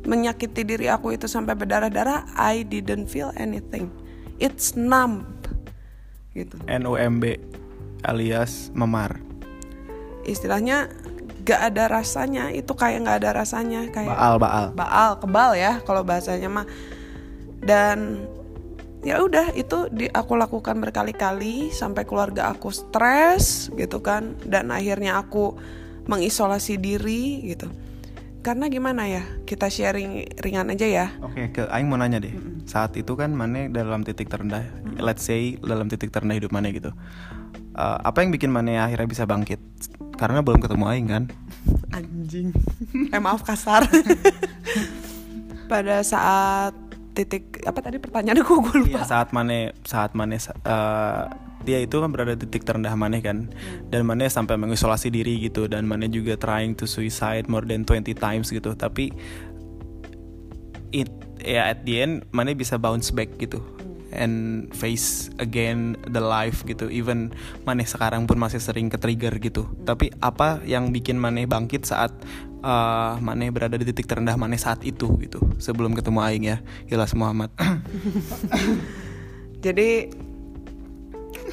menyakiti 0.08 0.64
diri 0.64 0.88
aku 0.88 1.12
itu 1.12 1.28
sampai 1.28 1.52
berdarah-darah 1.52 2.32
I 2.38 2.64
didn't 2.64 3.12
feel 3.12 3.34
anything. 3.36 3.92
It's 4.38 4.78
numb. 4.78 5.26
Gitu. 6.32 6.54
NUMB 6.64 7.42
alias 8.06 8.70
memar. 8.72 9.18
istilahnya 10.28 10.92
gak 11.42 11.72
ada 11.72 11.88
rasanya. 11.88 12.52
Itu 12.52 12.76
kayak 12.76 13.08
nggak 13.08 13.18
ada 13.24 13.30
rasanya. 13.42 13.88
Kayak 13.88 14.12
Baal 14.12 14.36
baal. 14.36 14.66
baal 14.76 15.10
kebal 15.16 15.50
ya 15.56 15.80
kalau 15.82 16.04
bahasanya 16.04 16.48
mah. 16.52 16.66
Dan 17.64 18.28
ya 19.06 19.22
udah 19.22 19.54
itu 19.54 19.86
di 19.94 20.10
aku 20.10 20.34
lakukan 20.34 20.78
berkali-kali 20.82 21.70
sampai 21.70 22.02
keluarga 22.02 22.50
aku 22.50 22.74
stres 22.74 23.70
gitu 23.78 24.02
kan 24.02 24.34
dan 24.42 24.74
akhirnya 24.74 25.22
aku 25.22 25.54
mengisolasi 26.10 26.80
diri 26.80 27.46
gitu 27.46 27.70
karena 28.42 28.70
gimana 28.70 29.06
ya 29.06 29.22
kita 29.44 29.68
sharing 29.68 30.24
ringan 30.40 30.72
aja 30.72 30.86
ya 30.86 31.06
Oke, 31.20 31.50
ke 31.52 31.62
Aing 31.68 31.90
mau 31.90 31.98
nanya 31.98 32.22
deh. 32.22 32.32
Saat 32.64 32.96
itu 32.96 33.12
kan 33.18 33.34
Mane 33.34 33.68
dalam 33.68 34.06
titik 34.06 34.30
terendah, 34.30 34.62
let's 34.96 35.26
say 35.26 35.58
dalam 35.60 35.90
titik 35.90 36.14
terendah 36.14 36.38
hidup 36.38 36.54
Mane 36.54 36.70
gitu. 36.72 36.94
Eh, 37.76 37.98
apa 38.00 38.22
yang 38.22 38.30
bikin 38.32 38.48
Mane 38.48 38.78
akhirnya 38.78 39.10
bisa 39.10 39.26
bangkit? 39.28 39.58
Karena 40.16 40.40
belum 40.40 40.62
ketemu 40.64 40.84
Aing 40.86 41.08
kan. 41.10 41.24
anjing 41.92 42.54
eh 43.10 43.20
maaf 43.20 43.42
kasar 43.42 43.84
pada 45.72 46.00
saat 46.04 46.72
titik 47.18 47.66
apa 47.66 47.82
tadi 47.82 47.98
pertanyaannya 47.98 48.44
kok 48.46 48.58
gue 48.62 48.76
lupa. 48.86 49.02
Iya, 49.02 49.10
saat 49.10 49.34
Mane 49.34 49.74
saat 49.82 50.14
Mane 50.14 50.38
eh, 50.38 51.22
dia 51.66 51.78
itu 51.82 51.98
kan 51.98 52.14
berada 52.14 52.38
di 52.38 52.46
titik 52.46 52.62
terendah 52.62 52.94
Mane 52.94 53.18
kan. 53.18 53.50
Dan 53.90 54.06
Mane 54.06 54.30
sampai 54.30 54.54
mengisolasi 54.54 55.10
diri 55.10 55.42
gitu. 55.42 55.66
Dan 55.66 55.90
Mane 55.90 56.06
juga 56.06 56.38
trying 56.38 56.78
to 56.78 56.86
suicide 56.86 57.50
more 57.50 57.66
than 57.66 57.82
20 57.82 58.14
times 58.14 58.54
gitu. 58.54 58.78
Tapi 58.78 59.10
it 60.94 61.10
ya 61.42 61.74
at 61.74 61.82
the 61.82 61.98
end 61.98 62.22
Mane 62.30 62.54
bisa 62.54 62.78
bounce 62.78 63.10
back 63.10 63.34
gitu. 63.42 63.58
And 64.08 64.70
face 64.72 65.28
again 65.42 65.98
the 66.06 66.22
life 66.22 66.62
gitu. 66.64 66.86
Even 66.86 67.34
Mane 67.66 67.82
sekarang 67.82 68.30
pun 68.30 68.38
masih 68.38 68.62
sering 68.62 68.86
ke 68.88 68.96
trigger 68.96 69.34
gitu. 69.42 69.66
Tapi 69.82 70.14
apa 70.22 70.62
yang 70.62 70.94
bikin 70.94 71.18
Mane 71.18 71.50
bangkit 71.50 71.82
saat 71.82 72.14
uh, 72.62 73.18
Mane 73.22 73.50
berada 73.50 73.78
di 73.78 73.84
titik 73.86 74.06
terendah 74.06 74.34
Mane 74.34 74.58
saat 74.58 74.82
itu 74.82 75.14
gitu. 75.22 75.38
Sebelum 75.58 75.94
ketemu 75.94 76.18
Aing 76.22 76.44
ya 76.46 76.56
Ilas 76.90 77.14
Muhammad. 77.14 77.50
Jadi 79.64 80.10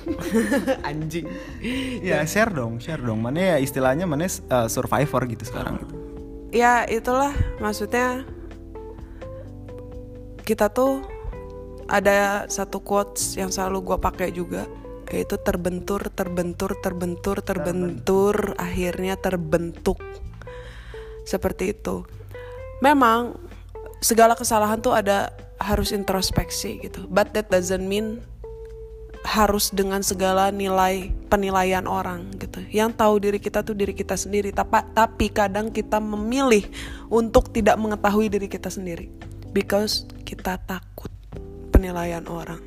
anjing. 0.89 1.25
Ya 2.01 2.25
share 2.25 2.53
dong 2.53 2.81
share 2.81 3.01
dong. 3.01 3.21
Mane 3.21 3.55
ya 3.55 3.57
istilahnya 3.61 4.05
Mane 4.05 4.29
uh, 4.29 4.67
survivor 4.69 5.21
gitu 5.29 5.43
sekarang 5.45 5.81
gitu. 5.81 5.93
ya 6.55 6.85
itulah. 6.87 7.33
Maksudnya 7.57 8.23
kita 10.45 10.69
tuh 10.69 11.01
ada 11.85 12.49
satu 12.49 12.81
quotes 12.81 13.37
yang 13.37 13.53
selalu 13.53 13.93
gue 13.93 13.97
pakai 14.01 14.29
juga 14.33 14.65
yaitu 15.13 15.37
terbentur 15.37 16.09
terbentur 16.09 16.73
terbentur 16.81 17.37
terbentur. 17.45 18.57
akhirnya 18.57 19.13
terbentuk 19.21 20.01
seperti 21.25 21.73
itu 21.73 22.05
memang 22.79 23.35
segala 23.99 24.37
kesalahan 24.37 24.79
tuh 24.79 24.93
ada 24.93 25.33
harus 25.59 25.91
introspeksi 25.91 26.79
gitu 26.85 27.09
but 27.09 27.33
that 27.33 27.49
doesn't 27.49 27.83
mean 27.83 28.21
harus 29.25 29.73
dengan 29.73 30.05
segala 30.05 30.53
nilai 30.53 31.09
penilaian 31.33 31.89
orang 31.89 32.29
gitu. 32.37 32.61
Yang 32.69 33.01
tahu 33.01 33.13
diri 33.17 33.39
kita 33.41 33.65
tuh 33.65 33.73
diri 33.73 33.97
kita 33.97 34.13
sendiri, 34.13 34.53
tapi 34.53 34.85
tapi 34.93 35.33
kadang 35.33 35.73
kita 35.73 35.97
memilih 35.97 36.61
untuk 37.09 37.49
tidak 37.49 37.75
mengetahui 37.81 38.29
diri 38.29 38.45
kita 38.45 38.69
sendiri 38.69 39.09
because 39.49 40.05
kita 40.23 40.61
takut 40.69 41.09
penilaian 41.73 42.23
orang. 42.29 42.61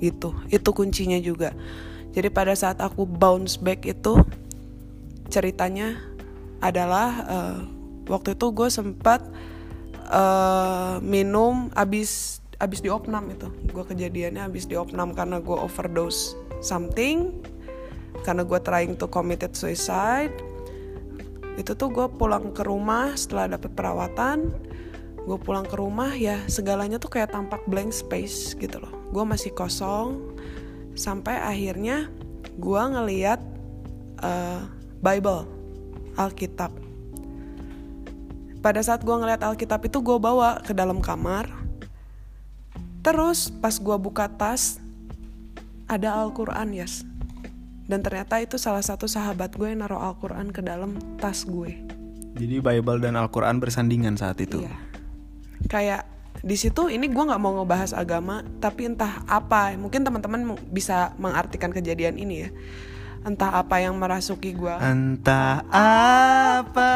Gitu. 0.00 0.32
Itu 0.48 0.72
kuncinya 0.72 1.20
juga. 1.20 1.52
Jadi 2.16 2.32
pada 2.32 2.56
saat 2.56 2.80
aku 2.80 3.04
bounce 3.04 3.60
back 3.60 3.84
itu 3.84 4.24
ceritanya 5.28 6.00
adalah 6.58 7.08
eh, 7.26 7.58
waktu 8.10 8.34
itu 8.34 8.46
gue 8.50 8.68
sempat 8.70 9.22
eh, 10.10 10.96
minum 11.04 11.70
abis 11.76 12.42
abis 12.58 12.82
di 12.82 12.90
opnam 12.90 13.30
itu. 13.30 13.46
Gue 13.70 13.86
kejadiannya 13.86 14.42
abis 14.50 14.66
di 14.66 14.74
opnam 14.74 15.14
karena 15.14 15.38
gue 15.38 15.54
overdose 15.54 16.34
something 16.58 17.30
karena 18.26 18.42
gue 18.42 18.58
trying 18.62 18.98
to 18.98 19.06
committed 19.06 19.54
suicide. 19.54 20.34
Itu 21.54 21.74
tuh 21.74 21.90
gue 21.90 22.06
pulang 22.18 22.54
ke 22.54 22.66
rumah 22.66 23.14
setelah 23.14 23.58
dapet 23.58 23.70
perawatan. 23.78 24.50
Gue 25.22 25.38
pulang 25.38 25.66
ke 25.66 25.76
rumah 25.78 26.10
ya 26.16 26.40
segalanya 26.50 26.98
tuh 26.98 27.12
kayak 27.14 27.30
tampak 27.30 27.62
blank 27.70 27.94
space 27.94 28.58
gitu 28.58 28.82
loh. 28.82 28.90
Gue 29.14 29.22
masih 29.22 29.54
kosong. 29.54 30.34
Sampai 30.98 31.38
akhirnya 31.38 32.10
gue 32.58 32.82
ngeliat 32.82 33.38
eh, 34.18 34.62
Bible 34.98 35.57
Alkitab 36.18 36.74
pada 38.58 38.82
saat 38.82 39.06
gue 39.06 39.14
ngeliat 39.14 39.46
Alkitab 39.46 39.86
itu 39.86 40.02
gue 40.02 40.18
bawa 40.18 40.58
ke 40.66 40.74
dalam 40.74 40.98
kamar 40.98 41.68
Terus 43.08 43.48
pas 43.48 43.72
gue 43.72 43.96
buka 43.96 44.28
tas 44.28 44.76
ada 45.88 46.12
Al-Quran 46.18 46.76
yes. 46.76 47.08
Dan 47.88 48.04
ternyata 48.04 48.36
itu 48.36 48.60
salah 48.60 48.84
satu 48.84 49.08
sahabat 49.08 49.56
gue 49.56 49.72
yang 49.72 49.80
naruh 49.80 50.12
Al-Quran 50.12 50.52
ke 50.52 50.60
dalam 50.60 51.00
tas 51.16 51.48
gue. 51.48 51.72
Jadi 52.36 52.60
Bible 52.60 53.00
dan 53.00 53.16
Al-Quran 53.16 53.64
bersandingan 53.64 54.20
saat 54.20 54.36
itu. 54.44 54.60
Iya. 54.60 54.76
Kayak 55.72 56.02
di 56.44 56.52
situ 56.60 56.92
ini 56.92 57.08
gue 57.08 57.24
nggak 57.24 57.40
mau 57.40 57.56
ngebahas 57.56 57.96
agama, 57.96 58.44
tapi 58.60 58.92
entah 58.92 59.24
apa, 59.24 59.72
mungkin 59.80 60.04
teman-teman 60.04 60.60
bisa 60.68 61.16
mengartikan 61.16 61.72
kejadian 61.72 62.20
ini 62.20 62.44
ya. 62.44 62.50
Entah 63.26 63.58
apa 63.58 63.82
yang 63.82 63.98
merasuki 63.98 64.54
gue 64.54 64.76
Entah 64.78 65.66
apa 65.68 66.92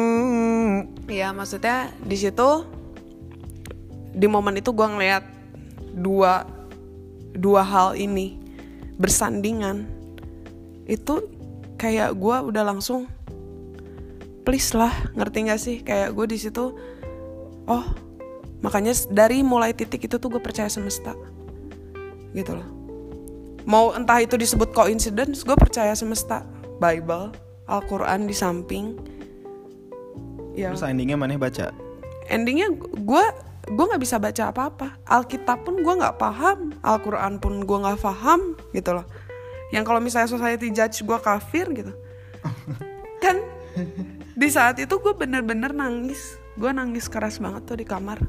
Iya 1.10 1.34
maksudnya 1.34 1.90
di 2.06 2.18
situ 2.18 2.50
di 4.16 4.28
momen 4.30 4.62
itu 4.62 4.72
gue 4.72 4.88
ngeliat 4.88 5.24
dua 5.98 6.46
dua 7.36 7.62
hal 7.66 7.98
ini 7.98 8.38
bersandingan. 9.02 9.90
Itu 10.86 11.26
kayak 11.76 12.14
gue 12.16 12.38
udah 12.54 12.64
langsung 12.64 13.10
please 14.46 14.78
lah 14.78 14.94
ngerti 15.18 15.38
gak 15.50 15.62
sih? 15.62 15.78
Kayak 15.82 16.14
gue 16.14 16.26
di 16.30 16.38
situ 16.38 16.78
oh 17.66 17.86
makanya 18.62 18.94
dari 19.10 19.42
mulai 19.42 19.74
titik 19.74 20.06
itu 20.06 20.22
tuh 20.22 20.30
gue 20.30 20.42
percaya 20.42 20.70
semesta 20.70 21.18
gitu 22.36 22.60
loh. 22.60 22.68
Mau 23.66 23.96
entah 23.98 24.22
itu 24.22 24.38
disebut 24.38 24.76
coincidence 24.76 25.42
gue 25.42 25.56
percaya 25.58 25.96
semesta. 25.98 26.46
Bible 26.78 27.32
Al-Quran 27.66 28.28
di 28.28 28.36
samping. 28.36 29.00
Ya. 30.54 30.70
Terus 30.76 30.86
endingnya 30.86 31.18
mana 31.18 31.40
baca? 31.40 31.72
endingnya 32.30 32.74
gue 32.74 33.26
gue 33.66 33.86
nggak 33.86 34.02
bisa 34.02 34.22
baca 34.22 34.54
apa-apa. 34.54 35.02
Alkitab 35.10 35.66
pun 35.66 35.82
gue 35.82 35.94
nggak 35.94 36.18
paham. 36.22 36.74
Al-Quran 36.86 37.42
pun 37.42 37.66
gue 37.66 37.78
nggak 37.82 38.02
paham 38.02 38.54
gitu 38.74 38.94
loh. 38.94 39.06
Yang 39.74 39.84
kalau 39.90 40.02
misalnya 40.02 40.30
society 40.30 40.70
judge 40.70 41.02
gue 41.02 41.18
kafir 41.18 41.66
gitu. 41.74 41.94
Kan 43.24 43.42
di 44.38 44.48
saat 44.54 44.78
itu 44.78 44.94
gue 45.02 45.14
bener-bener 45.18 45.74
nangis. 45.74 46.38
Gue 46.56 46.70
nangis 46.72 47.10
keras 47.10 47.42
banget 47.42 47.66
tuh 47.66 47.78
di 47.82 47.86
kamar. 47.88 48.22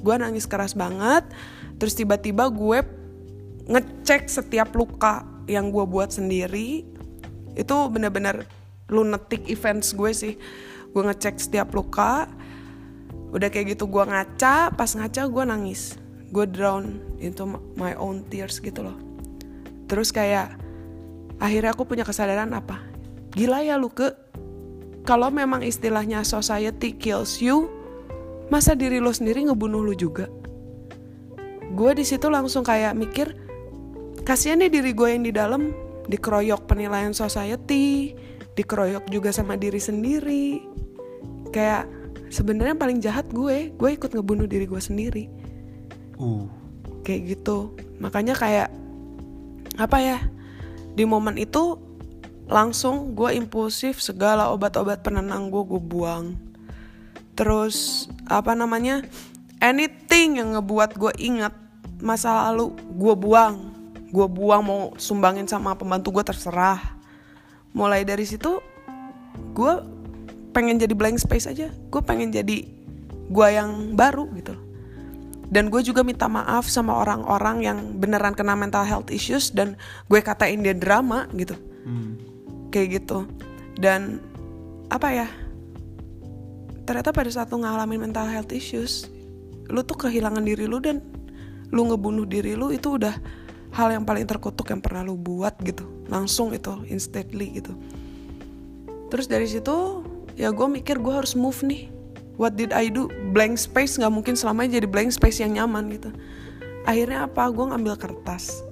Gue 0.00 0.14
nangis 0.16 0.48
keras 0.48 0.72
banget. 0.72 1.28
Terus 1.76 1.92
tiba-tiba 1.92 2.48
gue 2.48 2.80
ngecek 3.68 4.26
setiap 4.26 4.74
luka 4.74 5.22
yang 5.46 5.70
gue 5.74 5.84
buat 5.86 6.14
sendiri 6.14 6.86
itu 7.52 7.76
bener-bener 7.92 8.48
lunatic 8.88 9.46
events 9.48 9.92
gue 9.92 10.10
sih. 10.12 10.34
Gue 10.92 11.02
ngecek 11.04 11.40
setiap 11.40 11.72
luka 11.72 12.28
udah 13.32 13.48
kayak 13.48 13.76
gitu 13.76 13.88
gue 13.88 14.04
ngaca 14.04 14.72
pas 14.76 14.90
ngaca 14.92 15.28
gue 15.28 15.44
nangis. 15.46 15.96
Gue 16.32 16.48
drown 16.48 17.00
into 17.20 17.44
my 17.76 17.92
own 17.96 18.24
tears 18.28 18.60
gitu 18.60 18.84
loh. 18.84 18.96
Terus 19.88 20.12
kayak 20.12 20.56
akhirnya 21.36 21.76
aku 21.76 21.84
punya 21.84 22.04
kesadaran 22.04 22.52
apa? 22.56 22.80
Gila 23.32 23.64
ya 23.64 23.76
lu 23.80 23.92
ke 23.92 24.12
kalau 25.02 25.34
memang 25.34 25.66
istilahnya 25.66 26.22
society 26.22 26.94
kills 26.94 27.42
you 27.42 27.66
masa 28.52 28.76
diri 28.76 29.02
lo 29.02 29.10
sendiri 29.10 29.44
ngebunuh 29.48 29.82
lu 29.82 29.94
juga? 29.96 30.28
Gue 31.72 31.96
di 31.96 32.04
situ 32.04 32.28
langsung 32.28 32.62
kayak 32.62 32.92
mikir 32.92 33.41
kasihan 34.22 34.58
nih 34.62 34.70
diri 34.70 34.90
gue 34.94 35.08
yang 35.10 35.24
di 35.26 35.32
dalam. 35.34 35.74
Dikeroyok 36.02 36.66
penilaian 36.66 37.14
society 37.14 38.10
dikeroyok 38.52 39.08
juga 39.08 39.32
sama 39.32 39.56
diri 39.56 39.80
sendiri. 39.80 40.60
Kayak 41.52 41.88
sebenarnya 42.32 42.76
paling 42.76 43.00
jahat 43.00 43.28
gue 43.32 43.72
gue 43.72 43.90
ikut 43.92 44.10
ngebunuh 44.12 44.48
diri 44.48 44.68
gue 44.68 44.80
sendiri. 44.80 45.24
Uh. 46.20 46.46
kayak 47.02 47.34
gitu. 47.34 47.74
Makanya 47.98 48.38
kayak 48.38 48.70
apa 49.74 49.98
ya 49.98 50.18
di 50.94 51.02
momen 51.02 51.34
itu 51.34 51.80
langsung 52.46 53.16
gue 53.16 53.34
impulsif 53.34 53.98
segala 53.98 54.52
obat-obat 54.54 55.02
penenang 55.02 55.50
gue 55.50 55.62
gue 55.66 55.82
buang. 55.82 56.38
Terus 57.34 58.06
apa 58.28 58.54
namanya 58.54 59.02
anything 59.58 60.38
yang 60.38 60.54
ngebuat 60.54 60.94
gue 60.94 61.12
ingat 61.18 61.56
masa 61.98 62.50
lalu 62.50 62.76
gue 62.98 63.14
buang 63.18 63.71
gue 64.12 64.26
buang 64.28 64.62
mau 64.62 64.80
sumbangin 65.00 65.48
sama 65.48 65.72
pembantu 65.72 66.20
gue 66.20 66.24
terserah. 66.28 66.78
Mulai 67.72 68.04
dari 68.04 68.28
situ 68.28 68.60
gue 69.56 69.72
pengen 70.52 70.76
jadi 70.76 70.92
blank 70.92 71.16
space 71.24 71.48
aja. 71.48 71.72
Gue 71.88 72.04
pengen 72.04 72.28
jadi 72.28 72.68
gue 73.32 73.48
yang 73.48 73.96
baru 73.96 74.28
gitu. 74.36 74.52
Dan 75.52 75.68
gue 75.68 75.80
juga 75.84 76.04
minta 76.04 76.28
maaf 76.28 76.68
sama 76.68 76.96
orang-orang 76.96 77.56
yang 77.64 77.78
beneran 78.00 78.32
kena 78.32 78.56
mental 78.56 78.84
health 78.84 79.08
issues 79.12 79.52
dan 79.52 79.76
gue 80.08 80.20
katain 80.20 80.60
dia 80.60 80.76
drama 80.76 81.26
gitu. 81.32 81.56
Hmm. 81.82 82.14
kayak 82.70 83.02
gitu. 83.02 83.28
Dan 83.76 84.20
apa 84.92 85.08
ya 85.08 85.28
ternyata 86.84 87.16
pada 87.16 87.30
saat 87.32 87.48
lu 87.48 87.64
ngalamin 87.64 88.10
mental 88.10 88.28
health 88.28 88.52
issues 88.52 89.08
lu 89.72 89.80
tuh 89.80 89.96
kehilangan 89.96 90.44
diri 90.44 90.68
lu 90.68 90.82
dan 90.84 91.00
lu 91.72 91.88
ngebunuh 91.88 92.28
diri 92.28 92.52
lu 92.52 92.68
itu 92.68 93.00
udah 93.00 93.16
hal 93.72 93.88
yang 93.88 94.04
paling 94.04 94.28
terkutuk 94.28 94.68
yang 94.68 94.84
pernah 94.84 95.00
lu 95.00 95.16
buat 95.16 95.56
gitu 95.64 95.88
langsung 96.12 96.52
itu 96.52 96.84
instantly 96.92 97.56
gitu. 97.56 97.72
Terus 99.08 99.26
dari 99.28 99.48
situ 99.48 100.04
ya 100.36 100.52
gue 100.52 100.68
mikir 100.68 101.00
gue 101.00 101.12
harus 101.12 101.32
move 101.32 101.60
nih. 101.64 101.88
What 102.40 102.56
did 102.56 102.72
I 102.72 102.88
do? 102.88 103.12
Blank 103.32 103.60
space 103.60 104.00
nggak 104.00 104.12
mungkin 104.12 104.34
selamanya 104.36 104.80
jadi 104.80 104.88
blank 104.88 105.12
space 105.12 105.44
yang 105.44 105.56
nyaman 105.56 105.92
gitu. 105.92 106.12
Akhirnya 106.88 107.28
apa? 107.28 107.48
Gue 107.52 107.68
ngambil 107.68 107.94
kertas. 108.00 108.64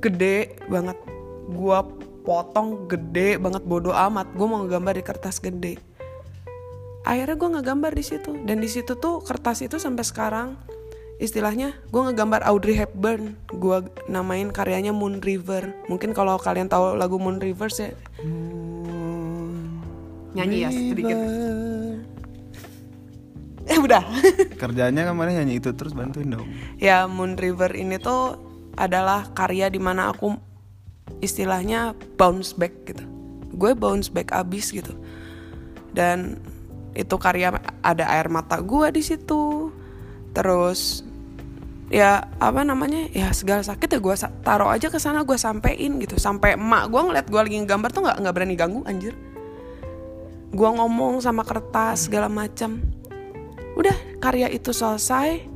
Gede 0.00 0.56
banget. 0.68 0.96
Gue 1.52 1.78
potong 2.24 2.88
gede 2.88 3.36
banget 3.36 3.62
bodoh 3.68 3.92
amat. 3.92 4.32
Gue 4.32 4.46
mau 4.48 4.64
ngegambar 4.64 4.96
di 4.96 5.04
kertas 5.04 5.38
gede. 5.38 5.76
Akhirnya 7.04 7.36
gue 7.36 7.50
ngegambar 7.60 7.92
di 7.92 8.04
situ. 8.04 8.32
Dan 8.48 8.64
di 8.64 8.68
situ 8.68 8.96
tuh 8.96 9.20
kertas 9.20 9.60
itu 9.60 9.76
sampai 9.76 10.04
sekarang 10.04 10.56
istilahnya 11.20 11.76
gue 11.92 12.00
ngegambar 12.00 12.40
Audrey 12.48 12.74
Hepburn. 12.80 13.36
Gue 13.52 13.84
namain 14.08 14.48
karyanya 14.48 14.96
Moon 14.96 15.20
River. 15.20 15.76
Mungkin 15.86 16.16
kalau 16.16 16.40
kalian 16.40 16.72
tahu 16.72 16.96
lagu 16.96 17.20
Moon 17.20 17.38
River 17.38 17.68
ya 17.68 17.92
nyanyi 20.34 20.56
ya 20.64 20.70
sedikit. 20.72 21.18
Eh 23.70 23.78
udah. 23.78 24.02
Kerjanya 24.62 25.06
kemarin 25.06 25.44
nyanyi 25.44 25.62
itu 25.62 25.70
terus 25.76 25.94
bantuin 25.94 26.32
dong. 26.32 26.48
ya 26.80 27.06
Moon 27.06 27.36
River 27.36 27.70
ini 27.76 28.00
tuh 28.00 28.38
adalah 28.74 29.28
karya 29.36 29.68
di 29.68 29.78
mana 29.78 30.10
aku 30.10 30.34
istilahnya 31.20 31.92
bounce 32.16 32.56
back 32.56 32.74
gitu. 32.88 33.04
Gue 33.54 33.76
bounce 33.76 34.08
back 34.08 34.32
abis 34.32 34.72
gitu. 34.72 34.96
Dan 35.92 36.40
itu 36.96 37.14
karya 37.20 37.54
ada 37.84 38.04
air 38.08 38.32
mata 38.32 38.58
gue 38.62 38.88
di 38.94 39.02
situ. 39.04 39.74
Terus 40.30 41.09
ya 41.90 42.22
apa 42.38 42.62
namanya 42.62 43.10
ya 43.10 43.34
segala 43.34 43.66
sakit 43.66 43.90
ya 43.90 43.98
gue 43.98 44.14
taruh 44.46 44.70
aja 44.70 44.86
ke 44.86 44.96
sana 45.02 45.26
gue 45.26 45.34
sampein 45.34 45.98
gitu. 45.98 46.16
Sampai 46.16 46.54
emak 46.54 46.88
gue 46.88 47.00
ngeliat 47.02 47.26
gue 47.26 47.40
lagi 47.42 47.56
ngegambar 47.58 47.90
tuh 47.90 48.02
nggak 48.06 48.16
nggak 48.22 48.34
berani 48.34 48.54
ganggu 48.54 48.80
anjir. 48.86 49.14
Gue 50.54 50.70
ngomong 50.70 51.18
sama 51.18 51.42
kertas 51.42 52.06
segala 52.06 52.30
macam 52.30 52.78
udah 53.74 53.94
karya 54.22 54.50
itu 54.50 54.74
selesai 54.74 55.46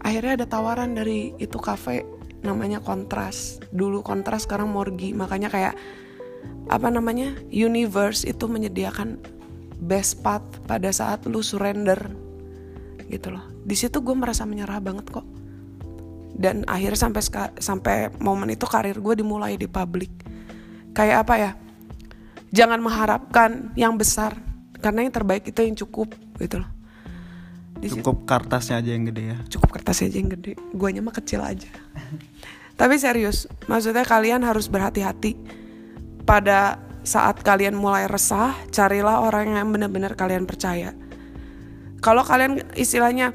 akhirnya 0.00 0.42
ada 0.42 0.46
tawaran 0.46 0.94
dari 0.94 1.34
itu 1.38 1.56
kafe 1.62 2.02
namanya 2.42 2.82
kontras. 2.82 3.62
Dulu 3.70 4.02
kontras 4.02 4.44
sekarang 4.44 4.74
morgi. 4.74 5.14
Makanya 5.14 5.48
kayak 5.54 5.74
apa 6.66 6.90
namanya 6.90 7.32
universe 7.54 8.26
itu 8.26 8.50
menyediakan 8.50 9.22
best 9.78 10.20
path 10.26 10.44
pada 10.66 10.90
saat 10.90 11.22
lu 11.30 11.38
surrender 11.38 12.10
gitu 13.08 13.32
loh 13.32 13.57
di 13.68 13.76
situ 13.76 14.00
gue 14.00 14.16
merasa 14.16 14.48
menyerah 14.48 14.80
banget 14.80 15.12
kok. 15.12 15.28
Dan 16.32 16.64
akhirnya 16.64 16.96
sampai 16.96 17.22
sampai 17.60 17.96
momen 18.16 18.48
itu 18.48 18.64
karir 18.64 18.96
gue 18.96 19.14
dimulai 19.20 19.60
di 19.60 19.68
publik. 19.68 20.08
Kayak 20.96 21.28
apa 21.28 21.34
ya? 21.36 21.50
Jangan 22.48 22.80
mengharapkan 22.80 23.76
yang 23.76 24.00
besar 24.00 24.40
karena 24.80 25.04
yang 25.04 25.12
terbaik 25.12 25.44
itu 25.44 25.60
yang 25.60 25.76
cukup 25.76 26.16
gitu 26.40 26.64
loh. 26.64 26.70
Di 27.76 27.92
situ- 27.92 28.00
Cukup 28.00 28.24
kertasnya 28.24 28.80
aja 28.80 28.90
yang 28.96 29.04
gede 29.04 29.22
ya. 29.34 29.38
cukup 29.52 29.68
kertas 29.76 30.00
aja 30.00 30.16
yang 30.16 30.32
gede. 30.32 30.56
Guanya 30.72 31.04
mah 31.04 31.12
kecil 31.12 31.44
aja. 31.44 31.68
Tapi 32.78 32.94
serius 32.96 33.50
maksudnya 33.66 34.06
kalian 34.06 34.46
harus 34.46 34.70
berhati-hati. 34.70 35.34
Pada 36.24 36.78
saat 37.02 37.42
kalian 37.42 37.74
mulai 37.74 38.06
resah 38.06 38.54
carilah 38.70 39.20
orang 39.20 39.58
yang 39.58 39.68
benar-benar 39.74 40.14
kalian 40.14 40.46
percaya. 40.46 40.94
Kalau 41.98 42.22
kalian 42.22 42.62
istilahnya 42.78 43.34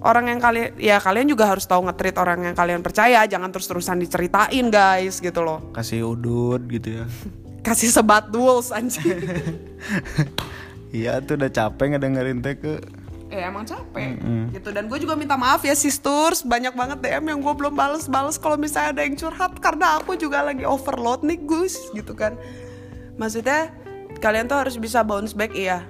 orang 0.00 0.32
yang 0.32 0.40
kalian 0.40 0.76
ya 0.80 0.96
kalian 0.96 1.28
juga 1.28 1.48
harus 1.48 1.68
tahu 1.68 1.84
ngetrit 1.88 2.16
orang 2.16 2.50
yang 2.50 2.56
kalian 2.56 2.80
percaya 2.80 3.24
jangan 3.28 3.52
terus-terusan 3.52 4.00
diceritain 4.00 4.66
guys 4.72 5.20
gitu 5.20 5.40
loh. 5.44 5.72
Kasih 5.72 6.08
udut 6.08 6.64
gitu 6.68 7.02
ya. 7.02 7.04
kasih 7.66 7.92
sebat 7.92 8.28
duels 8.32 8.72
anjing. 8.72 9.20
Iya 10.90 11.22
tuh 11.22 11.38
udah 11.38 11.46
capek 11.54 11.94
ngedengerin 11.94 12.42
teh 12.42 12.58
ke. 12.58 12.82
Eh 13.30 13.46
emang 13.46 13.62
capek? 13.62 14.18
Gitu 14.50 14.74
dan 14.74 14.90
gue 14.90 14.98
juga 14.98 15.14
minta 15.14 15.38
maaf 15.38 15.62
ya 15.62 15.70
sisters. 15.78 16.42
Banyak 16.42 16.74
banget 16.74 16.98
DM 16.98 17.30
yang 17.30 17.38
gue 17.38 17.54
belum 17.54 17.78
bales-bales. 17.78 18.42
Kalau 18.42 18.58
misalnya 18.58 18.98
ada 18.98 19.02
yang 19.06 19.14
curhat 19.14 19.54
karena 19.62 20.02
aku 20.02 20.18
juga 20.18 20.42
lagi 20.42 20.66
overload 20.66 21.22
nih 21.22 21.38
Gus 21.46 21.78
gitu 21.94 22.10
kan. 22.18 22.34
Maksudnya 23.22 23.70
kalian 24.18 24.50
tuh 24.50 24.58
harus 24.58 24.74
bisa 24.82 25.06
bounce 25.06 25.30
back 25.30 25.54
iya 25.54 25.86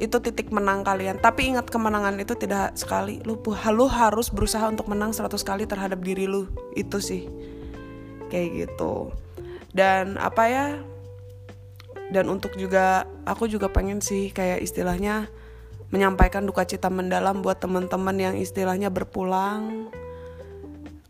itu 0.00 0.16
titik 0.18 0.48
menang 0.48 0.80
kalian. 0.80 1.20
Tapi 1.20 1.52
ingat 1.52 1.68
kemenangan 1.68 2.16
itu 2.16 2.32
tidak 2.32 2.72
sekali. 2.74 3.20
Lu, 3.28 3.36
lu 3.44 3.86
harus 3.86 4.32
berusaha 4.32 4.64
untuk 4.64 4.88
menang 4.88 5.12
100 5.12 5.36
kali 5.44 5.68
terhadap 5.68 6.00
diri 6.00 6.24
lu. 6.24 6.48
Itu 6.72 7.04
sih. 7.04 7.28
Kayak 8.32 8.48
gitu. 8.64 9.12
Dan 9.76 10.16
apa 10.16 10.48
ya? 10.48 10.66
Dan 12.10 12.32
untuk 12.32 12.56
juga 12.56 13.04
aku 13.28 13.46
juga 13.46 13.68
pengen 13.68 14.00
sih 14.00 14.32
kayak 14.32 14.64
istilahnya 14.64 15.30
menyampaikan 15.92 16.48
duka 16.48 16.64
cita 16.64 16.88
mendalam 16.88 17.44
buat 17.44 17.60
teman-teman 17.60 18.16
yang 18.18 18.34
istilahnya 18.40 18.90
berpulang 18.90 19.92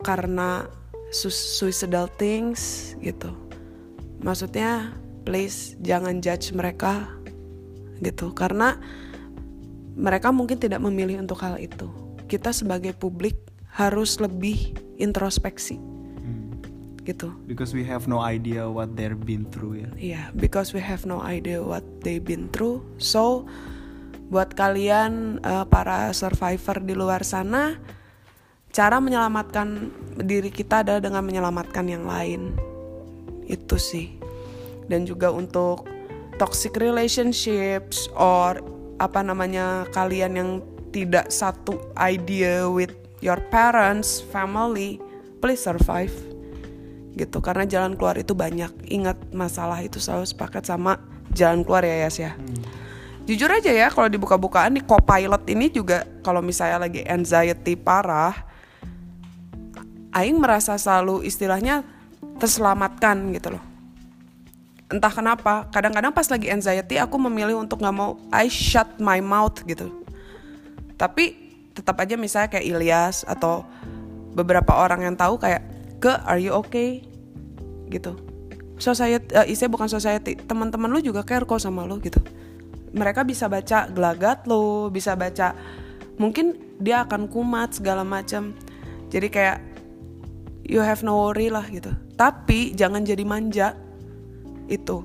karena 0.03 0.67
suicidal 1.15 2.11
things 2.19 2.93
gitu. 3.01 3.33
Maksudnya 4.21 4.93
please 5.25 5.77
jangan 5.81 6.21
judge 6.21 6.53
mereka 6.53 7.20
gitu 8.01 8.33
karena 8.33 8.81
mereka 9.97 10.33
mungkin 10.33 10.57
tidak 10.57 10.81
memilih 10.81 11.21
untuk 11.21 11.41
hal 11.45 11.61
itu 11.61 11.89
kita 12.27 12.51
sebagai 12.51 12.97
publik 12.97 13.37
harus 13.71 14.19
lebih 14.19 14.75
introspeksi 14.99 15.91
gitu. 17.11 17.33
Because 17.49 17.73
we 17.73 17.83
have 17.83 18.07
no 18.07 18.21
idea 18.21 18.69
what 18.69 18.95
they've 18.95 19.19
been 19.19 19.49
through 19.49 19.83
ya. 19.83 19.91
Iya, 19.97 19.97
yeah, 19.99 20.27
because 20.37 20.71
we 20.77 20.79
have 20.79 21.03
no 21.09 21.19
idea 21.25 21.59
what 21.59 21.83
they've 22.05 22.23
been 22.23 22.47
through. 22.53 22.85
So 23.01 23.49
buat 24.31 24.55
kalian 24.55 25.43
uh, 25.43 25.67
para 25.67 26.15
survivor 26.15 26.79
di 26.85 26.95
luar 26.95 27.27
sana, 27.27 27.75
cara 28.71 29.03
menyelamatkan 29.03 29.91
diri 30.23 30.55
kita 30.55 30.87
adalah 30.87 31.03
dengan 31.03 31.27
menyelamatkan 31.27 31.85
yang 31.91 32.07
lain. 32.07 32.55
Itu 33.51 33.81
sih. 33.81 34.15
Dan 34.87 35.07
juga 35.07 35.35
untuk 35.35 35.87
toxic 36.41 36.81
relationships 36.81 38.09
or 38.17 38.65
apa 38.97 39.21
namanya 39.21 39.85
kalian 39.93 40.33
yang 40.41 40.51
tidak 40.91 41.29
satu 41.29 41.77
idea 42.01 42.65
with 42.65 42.97
your 43.21 43.37
parents, 43.53 44.25
family, 44.33 44.97
please 45.45 45.61
survive. 45.61 46.13
Gitu 47.13 47.45
karena 47.45 47.69
jalan 47.69 47.93
keluar 48.01 48.17
itu 48.17 48.33
banyak. 48.33 48.73
Ingat 48.89 49.37
masalah 49.37 49.85
itu 49.85 50.01
selalu 50.01 50.25
sepakat 50.25 50.65
sama 50.65 50.97
jalan 51.37 51.61
keluar 51.61 51.85
ya 51.85 52.09
Yas 52.09 52.17
ya. 52.17 52.33
Hmm. 52.35 52.81
jujur 53.31 53.47
aja 53.47 53.71
ya 53.71 53.87
kalau 53.95 54.11
dibuka-bukaan 54.11 54.75
di 54.75 54.83
copilot 54.83 55.47
ini 55.47 55.71
juga 55.71 56.03
kalau 56.27 56.43
misalnya 56.43 56.83
lagi 56.83 57.07
anxiety 57.07 57.79
parah 57.79 58.35
Aing 60.11 60.43
merasa 60.43 60.75
selalu 60.75 61.23
istilahnya 61.23 61.87
terselamatkan 62.43 63.31
gitu 63.31 63.55
loh 63.55 63.70
entah 64.91 65.13
kenapa 65.15 65.71
kadang-kadang 65.71 66.11
pas 66.11 66.27
lagi 66.27 66.51
anxiety 66.51 66.99
aku 66.99 67.17
memilih 67.17 67.63
untuk 67.63 67.79
nggak 67.79 67.95
mau 67.95 68.19
I 68.35 68.51
shut 68.51 68.99
my 68.99 69.23
mouth 69.23 69.63
gitu. 69.65 69.91
Tapi 70.99 71.39
tetap 71.73 71.97
aja 72.03 72.19
misalnya 72.19 72.51
kayak 72.51 72.67
Ilyas 72.67 73.23
atau 73.25 73.65
beberapa 74.35 74.75
orang 74.75 75.07
yang 75.07 75.15
tahu 75.17 75.39
kayak 75.39 75.63
ke 76.03 76.13
are 76.27 76.43
you 76.43 76.53
okay? 76.53 77.07
gitu. 77.91 78.17
Society 78.81 79.35
uh, 79.37 79.45
eh, 79.45 79.69
bukan 79.69 79.91
society 79.91 80.39
teman-teman 80.39 80.89
lu 80.89 81.03
juga 81.05 81.27
care 81.27 81.45
kok 81.45 81.61
sama 81.61 81.85
lu 81.85 82.01
gitu. 82.01 82.23
Mereka 82.95 83.27
bisa 83.27 83.51
baca 83.51 83.91
gelagat 83.91 84.49
lu 84.49 84.89
bisa 84.89 85.13
baca 85.19 85.53
mungkin 86.17 86.57
dia 86.81 87.05
akan 87.05 87.29
kumat 87.29 87.77
segala 87.77 88.07
macam. 88.07 88.57
Jadi 89.11 89.29
kayak 89.29 89.59
you 90.65 90.81
have 90.81 91.03
no 91.05 91.29
worry 91.29 91.53
lah 91.53 91.67
gitu. 91.69 91.93
Tapi 92.17 92.73
jangan 92.73 93.05
jadi 93.05 93.27
manja 93.27 93.77
itu. 94.71 95.03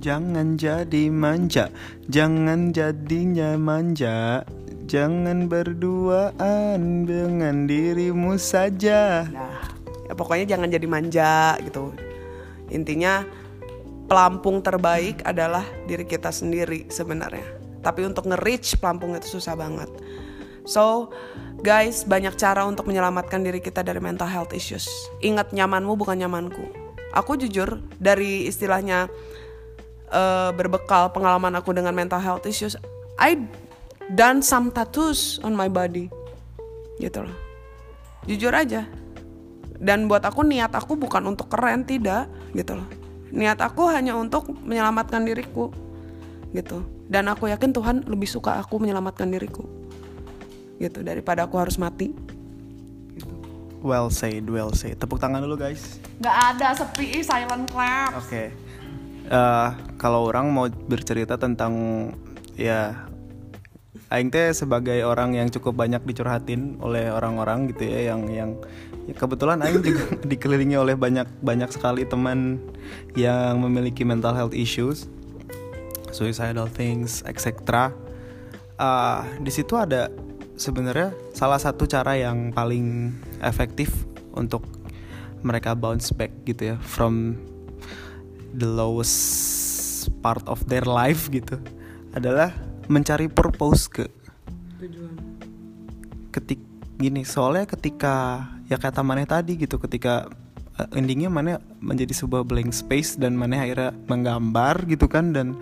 Jangan 0.00 0.56
jadi 0.56 1.12
manja 1.12 1.68
jangan 2.08 2.72
jadinya 2.72 3.60
manja. 3.60 4.48
Jangan 4.90 5.46
berduaan 5.46 7.06
dengan 7.06 7.70
dirimu 7.70 8.34
saja. 8.40 9.22
Nah 9.30 9.70
ya 10.10 10.18
pokoknya 10.18 10.58
jangan 10.58 10.68
jadi 10.74 10.86
manja 10.90 11.54
gitu. 11.62 11.94
Intinya 12.74 13.22
pelampung 14.10 14.58
terbaik 14.58 15.22
adalah 15.22 15.62
diri 15.86 16.02
kita 16.02 16.34
sendiri 16.34 16.90
sebenarnya. 16.90 17.46
Tapi 17.80 18.02
untuk 18.02 18.26
nge-reach 18.26 18.82
pelampung 18.82 19.14
itu 19.14 19.38
susah 19.38 19.54
banget. 19.54 19.86
So 20.66 21.14
guys 21.62 22.02
banyak 22.02 22.34
cara 22.34 22.66
untuk 22.66 22.90
menyelamatkan 22.90 23.46
diri 23.46 23.62
kita 23.62 23.86
dari 23.86 24.02
mental 24.02 24.26
health 24.26 24.50
issues. 24.50 24.90
Ingat 25.22 25.54
nyamanmu 25.54 25.94
bukan 25.94 26.18
nyamanku 26.18 26.89
aku 27.14 27.38
jujur 27.40 27.82
dari 27.98 28.46
istilahnya 28.46 29.10
uh, 30.10 30.50
berbekal 30.54 31.10
pengalaman 31.14 31.54
aku 31.58 31.74
dengan 31.74 31.94
mental 31.94 32.22
health 32.22 32.46
issues 32.46 32.74
I 33.20 33.36
done 34.10 34.42
some 34.42 34.74
tattoos 34.74 35.38
on 35.44 35.54
my 35.54 35.68
body. 35.68 36.08
Gitu 36.98 37.20
loh. 37.20 37.36
Jujur 38.26 38.52
aja. 38.52 38.88
Dan 39.80 40.08
buat 40.08 40.24
aku 40.24 40.44
niat 40.44 40.72
aku 40.72 40.96
bukan 40.96 41.28
untuk 41.28 41.52
keren 41.52 41.84
tidak. 41.84 42.26
Gitu 42.56 42.74
loh. 42.76 42.88
Niat 43.30 43.62
aku 43.62 43.86
hanya 43.92 44.16
untuk 44.16 44.50
menyelamatkan 44.64 45.22
diriku. 45.22 45.70
Gitu. 46.50 46.82
Dan 47.06 47.30
aku 47.30 47.52
yakin 47.52 47.70
Tuhan 47.70 47.96
lebih 48.08 48.26
suka 48.26 48.58
aku 48.58 48.80
menyelamatkan 48.80 49.30
diriku. 49.30 49.68
Gitu 50.80 51.04
daripada 51.04 51.46
aku 51.46 51.60
harus 51.60 51.76
mati. 51.76 52.16
Well 53.80 54.08
said 54.12 54.44
well 54.48 54.72
said 54.72 54.96
tepuk 55.00 55.20
tangan 55.20 55.44
dulu 55.44 55.56
guys 55.56 56.00
nggak 56.20 56.36
ada 56.56 56.76
sepi 56.76 57.24
silent 57.24 57.68
clap 57.68 58.16
oke 58.16 58.28
okay. 58.28 58.52
uh, 59.28 59.34
eh, 59.34 59.68
kalau 59.96 60.28
orang 60.28 60.52
mau 60.52 60.68
bercerita 60.68 61.40
tentang 61.40 61.72
ya 62.56 63.10
Aing 64.10 64.26
teh 64.26 64.50
sebagai 64.50 65.06
orang 65.06 65.38
yang 65.38 65.46
cukup 65.54 65.86
banyak 65.86 66.02
dicurhatin 66.02 66.82
oleh 66.82 67.14
orang-orang 67.14 67.70
gitu 67.70 67.86
ya 67.86 68.10
yang 68.10 68.26
yang 68.26 68.50
ya 69.06 69.14
kebetulan 69.14 69.62
Aing 69.62 69.86
juga 69.86 70.02
dikelilingi 70.34 70.74
oleh 70.74 70.98
banyak 70.98 71.30
banyak 71.38 71.70
sekali 71.70 72.02
teman 72.02 72.58
yang 73.14 73.62
memiliki 73.62 74.02
mental 74.02 74.34
health 74.34 74.50
issues, 74.50 75.06
suicidal 76.10 76.66
things, 76.66 77.22
etc. 77.22 77.94
Uh, 78.82 79.22
di 79.38 79.54
situ 79.54 79.78
ada 79.78 80.10
sebenarnya 80.60 81.16
salah 81.32 81.56
satu 81.56 81.88
cara 81.88 82.20
yang 82.20 82.52
paling 82.52 83.16
efektif 83.40 83.88
untuk 84.36 84.60
mereka 85.40 85.72
bounce 85.72 86.12
back 86.12 86.28
gitu 86.44 86.74
ya 86.74 86.76
from 86.84 87.40
the 88.52 88.68
lowest 88.68 90.12
part 90.20 90.44
of 90.44 90.60
their 90.68 90.84
life 90.84 91.32
gitu 91.32 91.56
adalah 92.12 92.52
mencari 92.92 93.32
purpose 93.32 93.88
ke 93.88 94.04
tujuan. 94.84 95.16
ketik 96.28 96.60
gini 97.00 97.24
soalnya 97.24 97.64
ketika 97.64 98.44
ya 98.68 98.76
kata 98.76 99.00
mana 99.00 99.24
tadi 99.24 99.56
gitu 99.56 99.80
ketika 99.80 100.28
endingnya 100.94 101.28
mana 101.32 101.58
menjadi 101.82 102.24
sebuah 102.24 102.46
blank 102.46 102.72
space 102.72 103.18
dan 103.20 103.36
mana 103.36 103.60
akhirnya 103.60 103.92
menggambar 104.08 104.86
gitu 104.86 105.10
kan 105.10 105.32
dan 105.34 105.58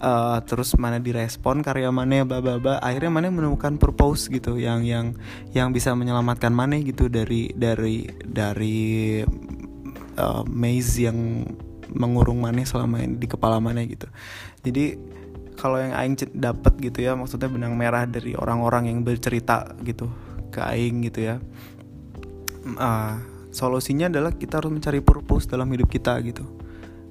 uh, 0.00 0.38
terus 0.44 0.76
mana 0.78 1.02
direspon 1.02 1.60
karya 1.60 1.90
mana 1.90 2.22
bla 2.22 2.38
bla 2.38 2.56
bla. 2.56 2.78
Akhirnya 2.80 3.10
mana 3.10 3.28
menemukan 3.28 3.76
purpose 3.76 4.30
gitu 4.30 4.56
yang 4.56 4.86
yang 4.86 5.16
yang 5.52 5.74
bisa 5.74 5.92
menyelamatkan 5.92 6.54
mana 6.54 6.78
gitu 6.80 7.10
dari 7.10 7.50
dari 7.52 8.06
dari 8.22 9.20
uh, 10.16 10.42
maze 10.46 11.02
yang 11.02 11.42
mengurung 11.92 12.40
mana 12.40 12.64
selama 12.64 13.04
ini 13.04 13.20
di 13.20 13.28
kepala 13.28 13.60
mana 13.60 13.84
gitu. 13.84 14.08
Jadi 14.64 14.96
kalau 15.56 15.78
yang 15.78 15.92
aing 15.94 16.16
dapat 16.34 16.74
gitu 16.80 17.04
ya 17.04 17.12
maksudnya 17.14 17.46
benang 17.46 17.76
merah 17.76 18.08
dari 18.08 18.34
orang-orang 18.34 18.90
yang 18.90 19.04
bercerita 19.04 19.76
gitu 19.84 20.08
ke 20.48 20.60
aing 20.60 21.04
gitu 21.06 21.20
ya. 21.32 21.36
Uh, 22.78 23.31
solusinya 23.52 24.08
adalah 24.08 24.32
kita 24.32 24.58
harus 24.58 24.72
mencari 24.72 25.04
purpose 25.04 25.46
dalam 25.46 25.68
hidup 25.70 25.92
kita 25.92 26.16
gitu. 26.24 26.42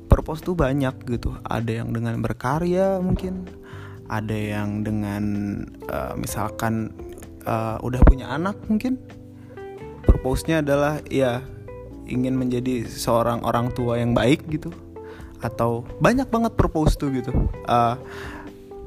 Purpose 0.09 0.43
tuh 0.43 0.57
banyak 0.57 1.07
gitu. 1.07 1.37
Ada 1.45 1.85
yang 1.85 1.95
dengan 1.95 2.19
berkarya 2.19 2.99
mungkin 2.99 3.47
ada 4.11 4.35
yang 4.35 4.83
dengan 4.83 5.23
uh, 5.87 6.13
misalkan 6.19 6.91
uh, 7.47 7.79
udah 7.79 8.01
punya 8.03 8.27
anak 8.27 8.59
mungkin. 8.67 8.99
Purpose-nya 10.03 10.59
adalah 10.59 10.99
ya 11.07 11.39
ingin 12.09 12.35
menjadi 12.35 12.83
seorang 12.89 13.47
orang 13.47 13.71
tua 13.71 14.03
yang 14.03 14.11
baik 14.11 14.43
gitu. 14.51 14.67
Atau 15.39 15.87
banyak 16.03 16.27
banget 16.27 16.59
purpose 16.59 16.99
tuh 16.99 17.15
gitu. 17.15 17.31
Uh, 17.63 17.95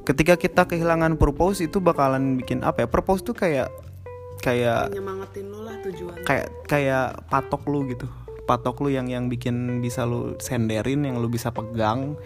ketika 0.04 0.36
kita 0.36 0.68
kehilangan 0.68 1.16
purpose 1.16 1.64
itu 1.64 1.80
bakalan 1.80 2.36
bikin 2.36 2.60
apa 2.60 2.84
ya? 2.84 2.88
Purpose 2.90 3.24
tuh 3.24 3.32
kayak 3.32 3.72
kayak 4.44 4.92
nyemangatin 4.92 5.44
lu 5.48 5.64
lah 5.64 5.76
tujuan 5.80 6.20
kayak 6.28 6.48
kayak 6.68 7.16
patok 7.32 7.64
lu 7.64 7.88
gitu. 7.88 8.04
Patok 8.44 8.84
lu 8.84 8.92
yang 8.92 9.08
yang 9.08 9.32
bikin 9.32 9.80
bisa 9.80 10.04
lu 10.04 10.36
senderin 10.36 11.00
yang 11.08 11.16
lu 11.16 11.32
bisa 11.32 11.48
pegang 11.48 12.20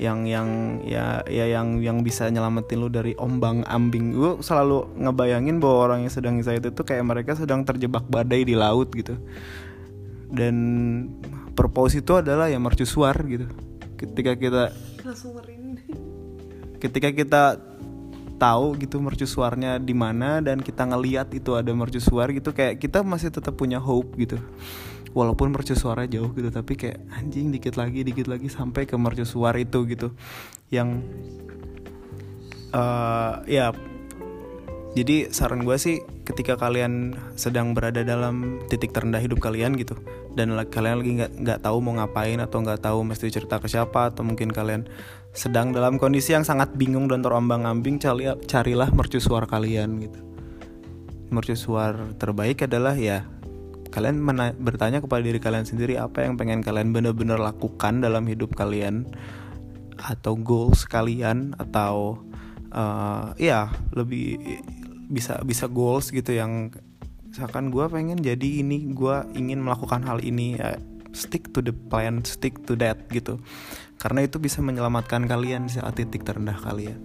yang 0.00 0.24
yang 0.24 0.80
ya 0.82 1.22
ya 1.28 1.44
yang 1.46 1.78
yang 1.78 2.02
bisa 2.02 2.26
nyelamatin 2.26 2.82
lu 2.82 2.90
dari 2.90 3.14
ombang 3.14 3.62
ambing. 3.70 4.16
Gue 4.16 4.42
selalu 4.42 4.90
ngebayangin 4.98 5.62
bahwa 5.62 5.76
orang 5.86 5.98
yang 6.08 6.12
sedang 6.12 6.42
saya 6.42 6.58
itu 6.58 6.82
kayak 6.82 7.06
mereka 7.06 7.38
sedang 7.38 7.62
terjebak 7.62 8.02
badai 8.10 8.42
di 8.42 8.58
laut 8.58 8.90
gitu. 8.90 9.14
Dan 10.26 10.56
purpose 11.54 12.02
itu 12.02 12.18
adalah 12.18 12.50
ya 12.50 12.58
mercusuar 12.58 13.14
gitu. 13.28 13.46
Ketika 13.94 14.34
kita 14.34 14.74
ketika 16.80 17.08
kita 17.12 17.42
tahu 18.40 18.80
gitu 18.80 18.96
mercusuarnya 19.04 19.76
di 19.76 19.92
mana 19.92 20.40
dan 20.40 20.64
kita 20.64 20.88
ngeliat 20.88 21.28
itu 21.36 21.52
ada 21.52 21.68
mercusuar 21.76 22.32
gitu 22.32 22.56
kayak 22.56 22.80
kita 22.80 23.04
masih 23.04 23.28
tetap 23.28 23.52
punya 23.60 23.76
hope 23.76 24.16
gitu. 24.16 24.40
Walaupun 25.12 25.52
mercusuarnya 25.52 26.18
jauh 26.18 26.32
gitu 26.32 26.48
tapi 26.48 26.80
kayak 26.80 27.04
anjing 27.12 27.52
dikit 27.52 27.76
lagi 27.76 28.00
dikit 28.00 28.24
lagi 28.24 28.48
sampai 28.48 28.88
ke 28.88 28.96
mercusuar 28.96 29.60
itu 29.60 29.84
gitu. 29.84 30.16
Yang 30.72 31.04
uh, 32.72 33.44
ya 33.44 33.76
jadi 34.90 35.30
saran 35.30 35.62
gue 35.62 35.78
sih 35.78 36.02
ketika 36.26 36.58
kalian 36.58 37.14
sedang 37.38 37.78
berada 37.78 38.02
dalam 38.02 38.58
titik 38.66 38.90
terendah 38.90 39.22
hidup 39.22 39.38
kalian 39.38 39.78
gitu 39.78 39.94
dan 40.34 40.50
kalian 40.66 40.98
lagi 40.98 41.12
nggak 41.22 41.32
nggak 41.46 41.58
tahu 41.62 41.78
mau 41.78 41.94
ngapain 41.98 42.42
atau 42.42 42.58
nggak 42.58 42.82
tahu 42.82 43.06
mesti 43.06 43.30
cerita 43.30 43.62
ke 43.62 43.70
siapa 43.70 44.10
atau 44.10 44.26
mungkin 44.26 44.50
kalian 44.50 44.90
sedang 45.30 45.70
dalam 45.70 45.94
kondisi 45.94 46.34
yang 46.34 46.42
sangat 46.42 46.74
bingung 46.74 47.06
dan 47.06 47.22
terombang-ambing 47.22 48.02
carilah 48.46 48.90
mercusuar 48.90 49.46
kalian 49.46 50.02
gitu. 50.02 50.20
Mercusuar 51.30 52.18
terbaik 52.18 52.66
adalah 52.66 52.98
ya 52.98 53.22
kalian 53.94 54.22
bertanya 54.58 54.98
kepada 55.02 55.22
diri 55.22 55.38
kalian 55.38 55.66
sendiri 55.66 55.98
apa 55.98 56.26
yang 56.26 56.34
pengen 56.34 56.62
kalian 56.62 56.90
bener-bener 56.90 57.38
lakukan 57.38 58.02
dalam 58.02 58.26
hidup 58.26 58.54
kalian 58.58 59.06
atau 59.98 60.34
goals 60.34 60.86
kalian 60.86 61.54
atau 61.58 62.18
uh, 62.74 63.34
ya 63.36 63.70
lebih 63.94 64.38
bisa 65.10 65.42
bisa 65.42 65.66
goals 65.66 66.14
gitu 66.14 66.30
yang 66.34 66.70
misalkan 67.30 67.70
gue 67.70 67.86
pengen 67.86 68.18
jadi 68.18 68.62
ini 68.62 68.90
gue 68.90 69.16
ingin 69.38 69.62
melakukan 69.62 70.02
hal 70.02 70.18
ini 70.22 70.58
ya, 70.58 70.78
stick 71.14 71.50
to 71.54 71.62
the 71.62 71.74
plan 71.74 72.22
stick 72.26 72.58
to 72.66 72.74
that 72.78 72.98
gitu. 73.10 73.38
Karena 74.00 74.24
itu 74.24 74.40
bisa 74.40 74.64
menyelamatkan 74.64 75.28
kalian 75.28 75.68
saat 75.68 76.00
titik 76.00 76.24
terendah 76.24 76.56
kalian. 76.56 76.96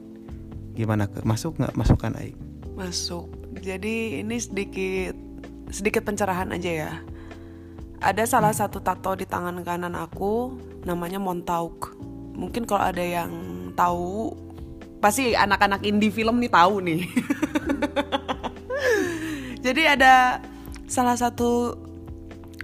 Gimana 0.79 1.11
ke 1.11 1.19
masuk 1.27 1.59
nggak? 1.59 1.75
Masukkan 1.75 2.15
Aik. 2.15 2.35
Masuk. 2.75 3.27
Jadi 3.59 4.23
ini 4.23 4.39
sedikit 4.39 5.15
sedikit 5.71 6.07
pencerahan 6.07 6.55
aja 6.55 6.71
ya. 6.71 6.91
Ada 7.99 8.27
salah 8.27 8.53
satu 8.55 8.79
tato 8.79 9.15
di 9.15 9.27
tangan 9.27 9.59
kanan 9.63 9.95
aku 9.95 10.55
namanya 10.87 11.19
Montauk. 11.19 11.95
Mungkin 12.35 12.67
kalau 12.67 12.91
ada 12.91 13.03
yang 13.03 13.31
tahu 13.75 14.44
pasti 15.05 15.37
anak-anak 15.37 15.85
indie 15.85 16.09
film 16.09 16.41
nih 16.41 16.49
tahu 16.49 16.81
nih. 16.81 17.01
Jadi 19.65 19.81
ada 19.85 20.41
salah 20.89 21.13
satu 21.13 21.77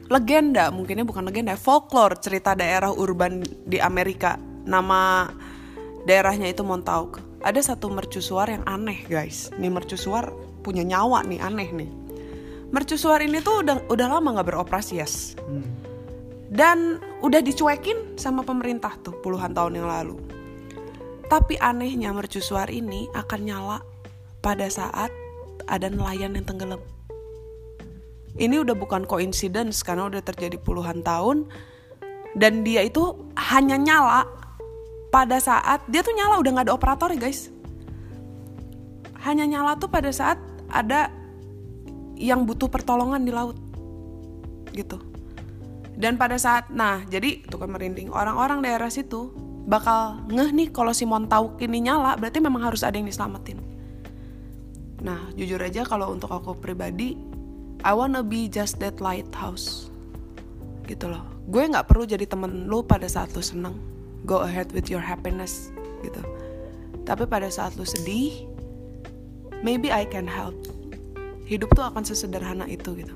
legenda, 0.10 0.74
mungkinnya 0.74 1.06
bukan 1.06 1.30
legenda, 1.30 1.54
folklore 1.54 2.18
cerita 2.18 2.58
daerah 2.58 2.90
urban 2.90 3.46
di 3.46 3.78
Amerika. 3.78 4.42
Nama 4.66 5.30
daerahnya 6.10 6.50
itu 6.50 6.66
Montauk. 6.66 7.22
Ada 7.46 7.78
satu 7.78 7.94
mercusuar 7.94 8.50
yang 8.50 8.66
aneh, 8.66 9.06
guys. 9.06 9.54
Nih 9.62 9.70
mercusuar 9.70 10.34
punya 10.66 10.82
nyawa 10.82 11.22
nih, 11.22 11.42
aneh 11.46 11.70
nih 11.70 12.02
mercusuar 12.72 13.20
ini 13.22 13.44
tuh 13.44 13.62
udah 13.62 13.78
udah 13.92 14.08
lama 14.08 14.40
nggak 14.40 14.48
beroperasi 14.56 15.04
yes 15.04 15.36
hmm. 15.36 15.64
dan 16.56 17.04
udah 17.20 17.44
dicuekin 17.44 18.16
sama 18.16 18.42
pemerintah 18.48 18.96
tuh 19.04 19.20
puluhan 19.20 19.52
tahun 19.52 19.84
yang 19.84 19.88
lalu 19.92 20.16
tapi 21.32 21.56
anehnya 21.64 22.12
mercusuar 22.12 22.68
ini 22.68 23.08
akan 23.16 23.40
nyala 23.48 23.80
pada 24.44 24.68
saat 24.68 25.16
ada 25.64 25.88
nelayan 25.88 26.36
yang 26.36 26.44
tenggelam. 26.44 26.84
Ini 28.36 28.60
udah 28.60 28.76
bukan 28.76 29.08
coincidence 29.08 29.80
karena 29.80 30.12
udah 30.12 30.20
terjadi 30.20 30.60
puluhan 30.60 31.00
tahun 31.00 31.48
dan 32.36 32.68
dia 32.68 32.84
itu 32.84 33.16
hanya 33.40 33.80
nyala 33.80 34.28
pada 35.08 35.40
saat 35.40 35.80
dia 35.88 36.04
tuh 36.04 36.12
nyala 36.12 36.44
udah 36.44 36.52
nggak 36.52 36.68
ada 36.68 36.76
operator 36.76 37.08
ya 37.16 37.20
guys. 37.24 37.48
Hanya 39.24 39.48
nyala 39.48 39.80
tuh 39.80 39.88
pada 39.88 40.12
saat 40.12 40.36
ada 40.68 41.08
yang 42.20 42.44
butuh 42.44 42.68
pertolongan 42.68 43.24
di 43.24 43.32
laut 43.32 43.56
gitu. 44.76 45.00
Dan 45.96 46.20
pada 46.20 46.36
saat 46.36 46.68
nah 46.76 47.08
jadi 47.08 47.40
itu 47.40 47.56
kan 47.56 47.72
merinding 47.72 48.12
orang-orang 48.12 48.60
daerah 48.60 48.92
situ 48.92 49.51
bakal 49.66 50.22
ngeh 50.30 50.50
nih 50.54 50.68
kalau 50.74 50.94
si 50.94 51.06
Montauk 51.06 51.62
ini 51.62 51.86
nyala 51.86 52.18
berarti 52.18 52.42
memang 52.42 52.66
harus 52.66 52.82
ada 52.82 52.98
yang 52.98 53.06
diselamatin. 53.06 53.62
Nah 55.02 55.30
jujur 55.38 55.62
aja 55.62 55.86
kalau 55.86 56.14
untuk 56.14 56.30
aku 56.34 56.58
pribadi 56.58 57.18
I 57.82 57.94
wanna 57.98 58.22
be 58.22 58.46
just 58.50 58.78
that 58.82 59.02
lighthouse. 59.02 59.90
Gitu 60.86 61.10
loh. 61.10 61.26
Gue 61.50 61.66
nggak 61.66 61.90
perlu 61.90 62.06
jadi 62.06 62.26
temen 62.30 62.70
lu 62.70 62.86
pada 62.86 63.10
saat 63.10 63.34
lu 63.34 63.42
seneng. 63.42 63.74
Go 64.26 64.46
ahead 64.46 64.70
with 64.74 64.90
your 64.90 65.02
happiness 65.02 65.74
gitu. 66.06 66.22
Tapi 67.06 67.26
pada 67.26 67.50
saat 67.50 67.74
lu 67.78 67.86
sedih 67.86 68.46
maybe 69.66 69.90
I 69.90 70.06
can 70.06 70.30
help. 70.30 70.58
Hidup 71.46 71.74
tuh 71.74 71.86
akan 71.86 72.06
sesederhana 72.06 72.70
itu 72.70 72.94
gitu. 72.98 73.14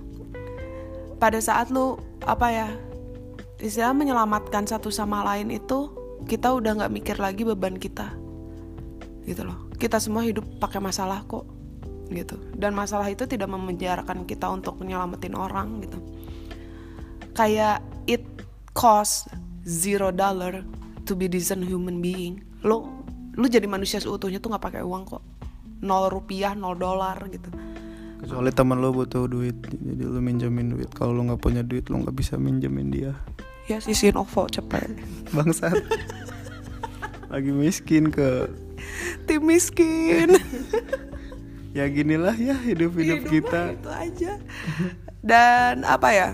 Pada 1.21 1.37
saat 1.41 1.69
lu 1.69 1.97
apa 2.25 2.47
ya 2.49 2.67
istilah 3.61 3.93
menyelamatkan 3.95 4.65
satu 4.67 4.89
sama 4.91 5.23
lain 5.23 5.53
itu 5.53 6.04
kita 6.25 6.57
udah 6.57 6.71
nggak 6.81 6.93
mikir 6.93 7.17
lagi 7.21 7.45
beban 7.45 7.77
kita. 7.77 8.09
Gitu 9.25 9.41
loh. 9.45 9.69
Kita 9.77 10.01
semua 10.01 10.25
hidup 10.25 10.45
pakai 10.57 10.81
masalah 10.81 11.21
kok. 11.25 11.45
Gitu. 12.09 12.37
Dan 12.53 12.73
masalah 12.73 13.09
itu 13.09 13.25
tidak 13.25 13.49
memenjarakan 13.49 14.25
kita 14.25 14.49
untuk 14.49 14.81
menyelamatin 14.81 15.33
orang 15.37 15.81
gitu. 15.85 15.97
Kayak 17.37 17.85
it 18.09 18.25
cost 18.73 19.29
zero 19.65 20.09
dollar 20.13 20.61
to 21.05 21.13
be 21.13 21.29
decent 21.29 21.65
human 21.65 22.01
being. 22.01 22.41
Lo 22.65 22.89
lu 23.35 23.45
jadi 23.51 23.67
manusia 23.67 23.99
seutuhnya 24.01 24.41
tuh 24.41 24.53
nggak 24.53 24.65
pakai 24.65 24.81
uang 24.85 25.03
kok. 25.05 25.23
Nol 25.85 26.09
rupiah 26.09 26.57
nol 26.57 26.77
dolar 26.77 27.17
gitu. 27.29 27.49
Kecuali 28.15 28.49
teman 28.49 28.79
lo 28.81 28.95
butuh 28.95 29.27
duit 29.29 29.57
jadi 29.69 30.07
lo 30.07 30.21
minjemin 30.23 30.73
duit. 30.73 30.89
Kalau 30.93 31.13
lo 31.13 31.21
nggak 31.29 31.41
punya 31.41 31.61
duit 31.61 31.91
lo 31.91 32.01
nggak 32.01 32.15
bisa 32.15 32.39
minjemin 32.39 32.89
dia 32.89 33.13
ya 33.65 33.77
sisihin 33.81 34.17
OVO 34.17 34.49
cepet. 34.49 34.89
Bangsat. 35.33 35.75
Lagi 37.33 37.51
miskin 37.51 38.13
ke. 38.13 38.49
Tim 39.25 39.41
miskin. 39.43 40.37
Ya 41.75 41.91
ginilah 41.91 42.31
ya 42.39 42.55
hidup 42.55 42.95
hidup, 42.95 43.27
kita. 43.27 43.75
itu 43.75 43.91
aja. 43.91 44.39
Dan 45.19 45.83
apa 45.83 46.09
ya? 46.15 46.29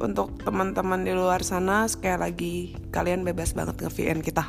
Untuk 0.00 0.32
teman-teman 0.40 1.04
di 1.04 1.12
luar 1.12 1.44
sana 1.44 1.84
sekali 1.84 2.16
lagi 2.16 2.54
kalian 2.88 3.20
bebas 3.20 3.52
banget 3.52 3.76
nge 3.84 3.92
VN 3.92 4.24
kita. 4.24 4.48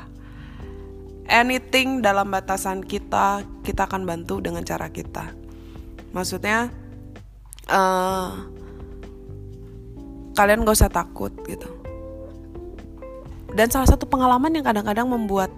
Anything 1.27 1.99
dalam 1.99 2.31
batasan 2.31 2.79
kita 2.87 3.43
kita 3.67 3.91
akan 3.91 4.07
bantu 4.07 4.39
dengan 4.39 4.63
cara 4.63 4.87
kita. 4.95 5.35
Maksudnya 6.15 6.71
uh, 7.67 8.47
kalian 10.37 10.61
gak 10.61 10.77
usah 10.77 10.93
takut 10.93 11.33
gitu. 11.49 11.65
Dan 13.57 13.73
salah 13.73 13.89
satu 13.89 14.05
pengalaman 14.05 14.53
yang 14.53 14.65
kadang-kadang 14.69 15.09
membuat 15.09 15.49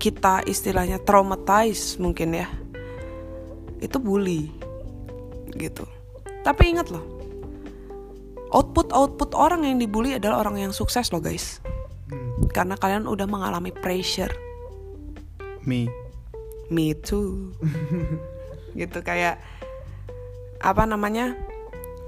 kita 0.00 0.40
istilahnya 0.48 0.96
traumatized 1.04 2.00
mungkin 2.00 2.32
ya 2.32 2.48
itu 3.84 4.00
bully 4.00 4.48
gitu. 5.52 5.84
Tapi 6.40 6.72
ingat 6.72 6.88
loh 6.88 7.20
output 8.50 8.90
output 8.90 9.30
orang 9.34 9.62
yang 9.62 9.78
dibully 9.78 10.18
adalah 10.18 10.42
orang 10.42 10.68
yang 10.68 10.72
sukses 10.74 11.10
loh 11.14 11.22
guys. 11.22 11.62
Hmm. 12.10 12.50
karena 12.50 12.74
kalian 12.74 13.06
udah 13.06 13.22
mengalami 13.30 13.70
pressure. 13.70 14.34
Me. 15.62 15.86
Me 16.66 16.90
too. 16.98 17.54
Gitu 18.80 18.98
kayak 19.06 19.38
apa 20.58 20.82
namanya 20.90 21.38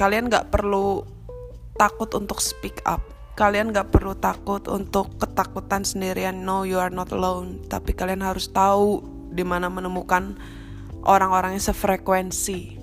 kalian 0.03 0.27
nggak 0.27 0.51
perlu 0.51 1.07
takut 1.77 2.11
untuk 2.17 2.41
speak 2.41 2.81
up. 2.85 3.01
Kalian 3.33 3.73
nggak 3.73 3.89
perlu 3.89 4.13
takut 4.13 4.61
untuk 4.69 5.17
ketakutan 5.17 5.83
sendirian. 5.83 6.45
No 6.45 6.69
you 6.69 6.77
are 6.77 6.93
not 6.93 7.09
alone. 7.11 7.65
Tapi 7.65 7.97
kalian 7.97 8.21
harus 8.21 8.53
tahu 8.53 9.01
di 9.33 9.41
mana 9.41 9.73
menemukan 9.73 10.37
orang-orang 11.09 11.57
yang 11.57 11.65
sefrekuensi. 11.65 12.77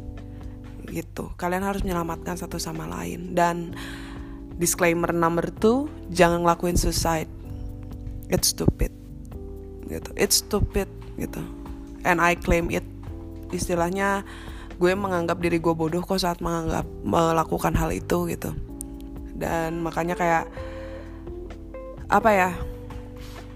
Gitu. 0.89 1.23
Kalian 1.37 1.61
harus 1.61 1.85
menyelamatkan 1.85 2.33
satu 2.33 2.57
sama 2.57 2.89
lain. 2.89 3.37
Dan 3.37 3.77
disclaimer 4.57 5.13
number 5.13 5.53
two 5.53 5.85
jangan 6.09 6.41
ngelakuin 6.41 6.75
suicide. 6.75 7.29
It's 8.33 8.49
stupid. 8.49 8.89
Gitu. 9.85 10.09
It's 10.17 10.41
stupid. 10.41 10.89
Gitu. 11.21 11.41
And 12.01 12.17
I 12.17 12.33
claim 12.33 12.73
it. 12.73 12.85
Istilahnya 13.53 14.25
gue 14.81 14.91
menganggap 14.97 15.37
diri 15.43 15.61
gue 15.61 15.75
bodoh 15.75 16.01
kok 16.01 16.23
saat 16.23 16.39
menganggap 16.41 16.87
melakukan 17.03 17.75
hal 17.75 17.91
itu 17.91 18.31
gitu 18.31 18.55
dan 19.39 19.79
makanya 19.79 20.19
kayak 20.19 20.45
apa 22.11 22.29
ya 22.35 22.49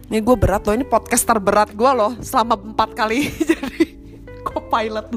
ini 0.07 0.23
gue 0.23 0.37
berat 0.39 0.63
loh 0.63 0.75
ini 0.79 0.87
podcast 0.87 1.27
terberat 1.27 1.75
gue 1.75 1.91
loh 1.91 2.15
selama 2.23 2.55
empat 2.55 2.95
kali. 2.95 3.27
Jadi 3.49 3.83
co-pilot. 4.47 5.09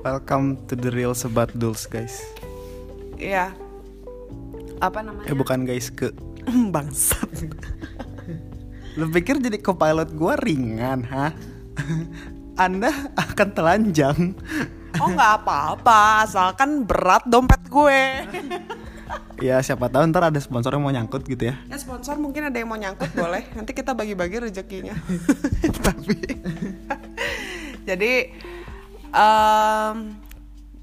Welcome 0.00 0.56
to 0.70 0.78
the 0.78 0.88
real 0.88 1.12
sebat 1.12 1.52
dulls 1.52 1.84
guys. 1.84 2.24
Iya. 3.20 3.52
Apa 4.80 5.04
namanya? 5.04 5.28
Eh 5.28 5.36
bukan 5.36 5.68
guys 5.68 5.92
ke. 5.92 6.14
Bangsat. 6.74 7.26
Lu 8.98 9.06
pikir 9.10 9.38
jadi 9.38 9.54
co-pilot 9.62 10.14
gue 10.14 10.34
ringan 10.42 11.06
ha? 11.10 11.30
Anda 12.58 12.90
akan 13.14 13.48
telanjang. 13.54 14.34
Oh 14.98 15.08
nggak 15.10 15.46
apa-apa 15.46 16.26
asalkan 16.26 16.82
berat 16.86 17.22
dompet 17.26 17.62
gue 17.70 18.00
ya 19.40 19.56
siapa 19.64 19.88
tahu 19.88 20.04
ntar 20.12 20.28
ada 20.28 20.36
sponsor 20.36 20.76
yang 20.76 20.84
mau 20.84 20.92
nyangkut 20.92 21.24
gitu 21.24 21.48
ya 21.48 21.56
Ya 21.72 21.80
sponsor 21.80 22.20
mungkin 22.20 22.52
ada 22.52 22.56
yang 22.60 22.68
mau 22.68 22.76
nyangkut 22.76 23.10
boleh. 23.16 23.48
Nanti 23.56 23.72
kita 23.72 23.96
bagi-bagi 23.96 24.36
rezekinya. 24.46 24.94
Tapi 25.86 26.16
jadi 27.88 28.12
em, 29.10 29.96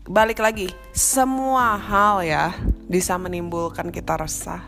balik 0.09 0.41
lagi, 0.41 0.73
semua 0.91 1.77
hal 1.77 2.25
ya 2.25 2.55
bisa 2.89 3.19
menimbulkan 3.21 3.93
kita 3.93 4.17
resah, 4.17 4.63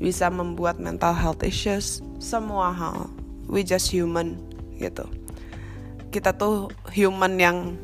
bisa 0.00 0.32
membuat 0.32 0.80
mental 0.80 1.12
health 1.12 1.44
issues, 1.44 2.00
semua 2.16 2.72
hal. 2.72 3.12
We 3.46 3.62
just 3.62 3.92
human 3.92 4.40
gitu. 4.80 5.06
Kita 6.10 6.34
tuh 6.34 6.72
human 6.90 7.36
yang 7.36 7.76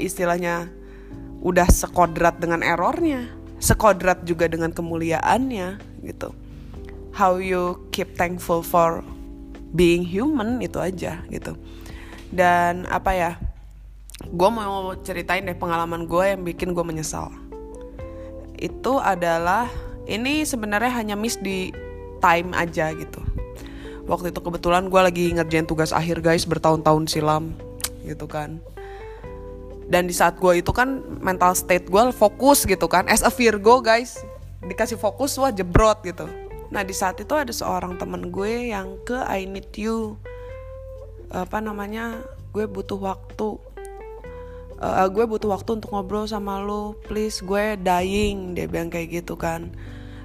istilahnya 0.00 0.66
udah 1.44 1.68
sekodrat 1.70 2.42
dengan 2.42 2.64
errornya, 2.64 3.30
sekodrat 3.58 4.22
juga 4.28 4.46
dengan 4.46 4.72
kemuliaannya 4.72 5.80
gitu. 6.04 6.32
How 7.16 7.40
you 7.40 7.88
keep 7.92 8.16
thankful 8.20 8.60
for 8.60 9.00
being 9.72 10.04
human 10.04 10.60
itu 10.60 10.76
aja 10.76 11.24
gitu. 11.32 11.56
Dan 12.28 12.84
apa 12.88 13.12
ya 13.16 13.30
gue 14.26 14.50
mau 14.52 14.96
ceritain 15.00 15.44
deh 15.44 15.56
pengalaman 15.56 16.04
gue 16.04 16.36
yang 16.36 16.42
bikin 16.44 16.76
gue 16.76 16.84
menyesal. 16.84 17.32
Itu 18.56 19.00
adalah 19.00 19.68
ini 20.08 20.44
sebenarnya 20.44 20.92
hanya 20.92 21.16
miss 21.16 21.40
di 21.40 21.72
time 22.20 22.52
aja 22.52 22.92
gitu. 22.92 23.20
Waktu 24.06 24.30
itu 24.30 24.38
kebetulan 24.38 24.86
gue 24.86 25.00
lagi 25.02 25.24
ngerjain 25.34 25.66
tugas 25.66 25.90
akhir 25.90 26.22
guys 26.22 26.46
bertahun-tahun 26.46 27.10
silam 27.10 27.56
gitu 28.06 28.30
kan 28.30 28.62
dan 29.86 30.10
di 30.10 30.14
saat 30.14 30.34
gue 30.42 30.58
itu 30.58 30.74
kan 30.74 31.02
mental 31.22 31.54
state 31.54 31.86
gue 31.86 32.02
fokus 32.10 32.66
gitu 32.66 32.90
kan. 32.90 33.06
As 33.06 33.22
a 33.22 33.30
Virgo 33.30 33.78
guys. 33.78 34.18
Dikasih 34.66 34.98
fokus 34.98 35.38
wah 35.38 35.54
jebrot 35.54 36.02
gitu. 36.02 36.26
Nah 36.74 36.82
di 36.82 36.90
saat 36.90 37.22
itu 37.22 37.30
ada 37.38 37.54
seorang 37.54 37.94
temen 37.94 38.34
gue 38.34 38.74
yang 38.74 38.98
ke 39.06 39.14
I 39.30 39.46
need 39.46 39.70
you. 39.78 40.18
Apa 41.30 41.62
namanya? 41.62 42.18
Gue 42.50 42.66
butuh 42.66 42.98
waktu. 42.98 43.62
Eh, 44.76 45.08
gue 45.08 45.24
butuh 45.24 45.54
waktu 45.54 45.78
untuk 45.78 45.94
ngobrol 45.94 46.26
sama 46.26 46.58
lo. 46.58 46.98
Please 47.06 47.38
gue 47.46 47.78
dying 47.78 48.58
dia 48.58 48.66
bilang 48.66 48.90
kayak 48.90 49.22
gitu 49.22 49.38
kan. 49.38 49.70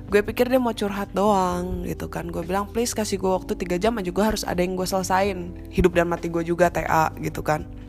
Gue 0.10 0.26
pikir 0.26 0.50
dia 0.50 0.58
mau 0.58 0.74
curhat 0.74 1.14
doang 1.14 1.86
gitu 1.86 2.10
kan. 2.10 2.34
Gue 2.34 2.42
bilang 2.42 2.66
please 2.74 2.98
kasih 2.98 3.22
gue 3.22 3.30
waktu 3.30 3.54
3 3.54 3.78
jam 3.78 3.94
aja 3.94 4.10
gue 4.10 4.26
harus 4.26 4.42
ada 4.42 4.66
yang 4.66 4.74
gue 4.74 4.90
selesain. 4.90 5.54
Hidup 5.70 5.94
dan 5.94 6.10
mati 6.10 6.34
gue 6.34 6.42
juga 6.42 6.74
TA 6.74 7.14
gitu 7.22 7.46
kan 7.46 7.81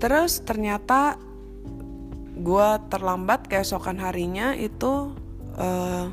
Terus 0.00 0.40
ternyata 0.42 1.20
gue 2.40 2.68
terlambat 2.88 3.46
keesokan 3.52 4.00
harinya 4.00 4.56
itu 4.56 5.12
eh, 5.60 6.08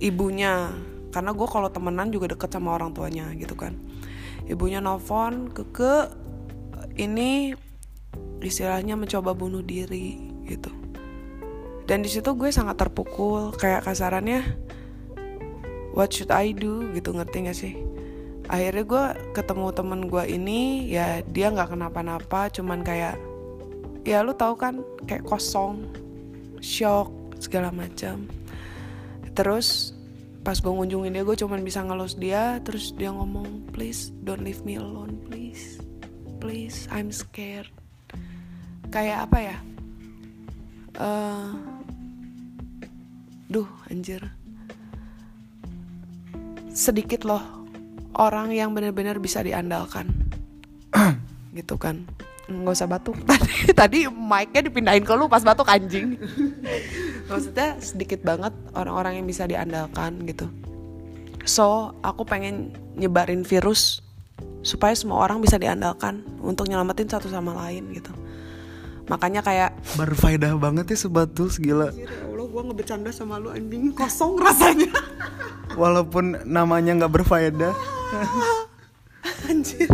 ibunya. 0.00 0.72
Karena 1.12 1.36
gue 1.36 1.48
kalau 1.48 1.68
temenan 1.68 2.08
juga 2.08 2.32
deket 2.32 2.56
sama 2.56 2.72
orang 2.72 2.96
tuanya 2.96 3.28
gitu 3.36 3.52
kan. 3.52 3.76
Ibunya 4.48 4.80
nelfon 4.80 5.52
keke 5.52 6.08
ini 6.96 7.52
istilahnya 8.40 8.96
mencoba 8.96 9.36
bunuh 9.36 9.60
diri 9.60 10.16
gitu. 10.48 10.72
Dan 11.86 12.02
di 12.02 12.10
situ 12.10 12.34
gue 12.34 12.50
sangat 12.50 12.80
terpukul 12.82 13.54
kayak 13.54 13.86
kasarannya 13.86 14.42
what 15.94 16.12
should 16.12 16.32
I 16.32 16.52
do? 16.52 16.92
gitu 16.92 17.16
ngerti 17.16 17.36
gak 17.46 17.56
sih 17.56 17.74
akhirnya 18.46 18.84
gue 18.86 19.04
ketemu 19.34 19.66
temen 19.74 20.00
gue 20.06 20.24
ini 20.30 20.86
ya 20.86 21.22
dia 21.26 21.50
nggak 21.50 21.74
kenapa-napa 21.74 22.46
cuman 22.54 22.86
kayak 22.86 23.18
ya 24.06 24.22
lu 24.22 24.34
tahu 24.38 24.54
kan 24.54 24.86
kayak 25.06 25.26
kosong 25.26 25.90
shock 26.62 27.10
segala 27.42 27.74
macam. 27.74 28.30
Terus 29.34 29.92
pas 30.46 30.56
gue 30.62 30.70
ngunjungin 30.70 31.10
dia 31.10 31.26
gue 31.26 31.36
cuman 31.36 31.60
bisa 31.66 31.82
ngelus 31.82 32.14
dia 32.14 32.62
terus 32.62 32.94
dia 32.94 33.10
ngomong 33.10 33.66
please 33.74 34.14
don't 34.22 34.46
leave 34.46 34.62
me 34.62 34.78
alone 34.78 35.18
please 35.26 35.82
please 36.38 36.86
I'm 36.94 37.10
scared. 37.10 37.66
Kayak 38.94 39.26
apa 39.26 39.38
ya? 39.42 39.58
Eh 41.02 41.50
duh 43.50 43.66
anjir. 43.90 44.22
Sedikit 46.70 47.26
loh 47.26 47.55
orang 48.16 48.52
yang 48.52 48.72
benar-benar 48.72 49.20
bisa 49.20 49.44
diandalkan. 49.44 50.08
Gitu 51.56 51.76
kan. 51.76 52.04
Nggak 52.46 52.74
usah 52.78 52.88
batuk. 52.88 53.16
Tadi 53.30 53.74
tadi 53.74 53.98
mic-nya 54.06 54.62
dipindahin 54.62 55.02
ke 55.02 55.12
lu 55.18 55.26
pas 55.26 55.42
batuk 55.42 55.66
anjing. 55.66 56.14
Maksudnya 57.30 57.76
sedikit 57.82 58.22
banget 58.22 58.54
orang-orang 58.72 59.18
yang 59.18 59.26
bisa 59.26 59.50
diandalkan 59.50 60.22
gitu. 60.30 60.46
So 61.42 61.94
aku 62.06 62.22
pengen 62.22 62.70
nyebarin 62.94 63.42
virus 63.42 63.98
supaya 64.62 64.94
semua 64.94 65.26
orang 65.26 65.42
bisa 65.42 65.58
diandalkan 65.58 66.22
untuk 66.38 66.70
nyelamatin 66.70 67.10
satu 67.10 67.26
sama 67.26 67.50
lain 67.66 67.90
gitu. 67.98 68.14
Makanya 69.10 69.42
kayak 69.42 69.74
berfaedah 69.98 70.54
banget 70.54 70.94
ya 70.94 70.96
sobat 71.02 71.34
tools 71.34 71.58
gila. 71.58 71.90
Ya 71.98 72.06
Allah 72.30 72.46
gue 72.46 72.62
ngebercanda 72.62 73.10
sama 73.10 73.42
lu 73.42 73.50
anjing. 73.50 73.90
Kosong 73.90 74.38
rasanya. 74.38 74.90
Walaupun 75.74 76.46
namanya 76.46 76.94
nggak 76.94 77.10
berfaedah 77.10 77.95
anjir. 79.50 79.90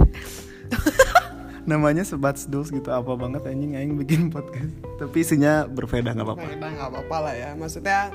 Namanya 1.62 2.02
sobat 2.02 2.40
tools 2.50 2.74
gitu. 2.74 2.90
Apa 2.90 3.14
banget 3.14 3.46
anjing 3.46 3.78
aing 3.78 3.94
bikin 3.94 4.28
podcast. 4.34 4.72
Tapi 4.98 5.22
isinya 5.22 5.64
berfaedah 5.70 6.12
nggak 6.16 6.26
apa-apa. 6.26 6.42
Faedah 6.42 6.70
nggak 6.74 6.88
apa-apa 6.90 7.16
lah 7.30 7.34
ya. 7.34 7.50
Maksudnya 7.54 8.10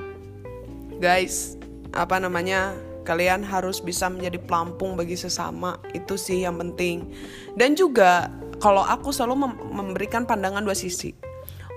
guys 1.00 1.56
apa 1.96 2.20
namanya? 2.20 2.76
Kalian 3.08 3.40
harus 3.40 3.80
bisa 3.80 4.12
menjadi 4.12 4.36
pelampung 4.36 4.92
bagi 4.92 5.16
sesama. 5.16 5.80
Itu 5.96 6.20
sih 6.20 6.44
yang 6.44 6.60
penting. 6.60 7.08
Dan 7.56 7.72
juga 7.72 8.28
kalau 8.60 8.84
aku 8.84 9.16
selalu 9.16 9.48
mem- 9.48 9.60
memberikan 9.72 10.28
pandangan 10.28 10.60
dua 10.60 10.76
sisi. 10.76 11.16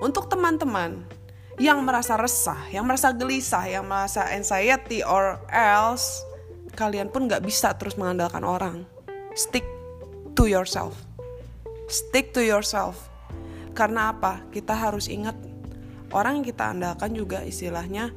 Untuk 0.04 0.28
teman-teman 0.28 1.22
yang 1.60 1.84
merasa 1.84 2.16
resah 2.16 2.58
yang 2.72 2.88
merasa 2.88 3.12
gelisah 3.12 3.64
yang 3.68 3.84
merasa 3.84 4.24
anxiety 4.32 5.04
or 5.04 5.36
else 5.52 6.24
kalian 6.72 7.12
pun 7.12 7.28
nggak 7.28 7.44
bisa 7.44 7.76
terus 7.76 7.96
mengandalkan 8.00 8.44
orang. 8.44 8.84
Stick 9.36 9.64
to 10.36 10.48
yourself. 10.48 10.96
Stick 11.88 12.32
to 12.32 12.40
yourself. 12.40 13.08
Karena 13.72 14.12
apa? 14.12 14.44
Kita 14.52 14.76
harus 14.76 15.08
ingat 15.08 15.36
orang 16.12 16.40
yang 16.40 16.46
kita 16.46 16.64
andalkan 16.72 17.12
juga 17.16 17.40
istilahnya 17.44 18.12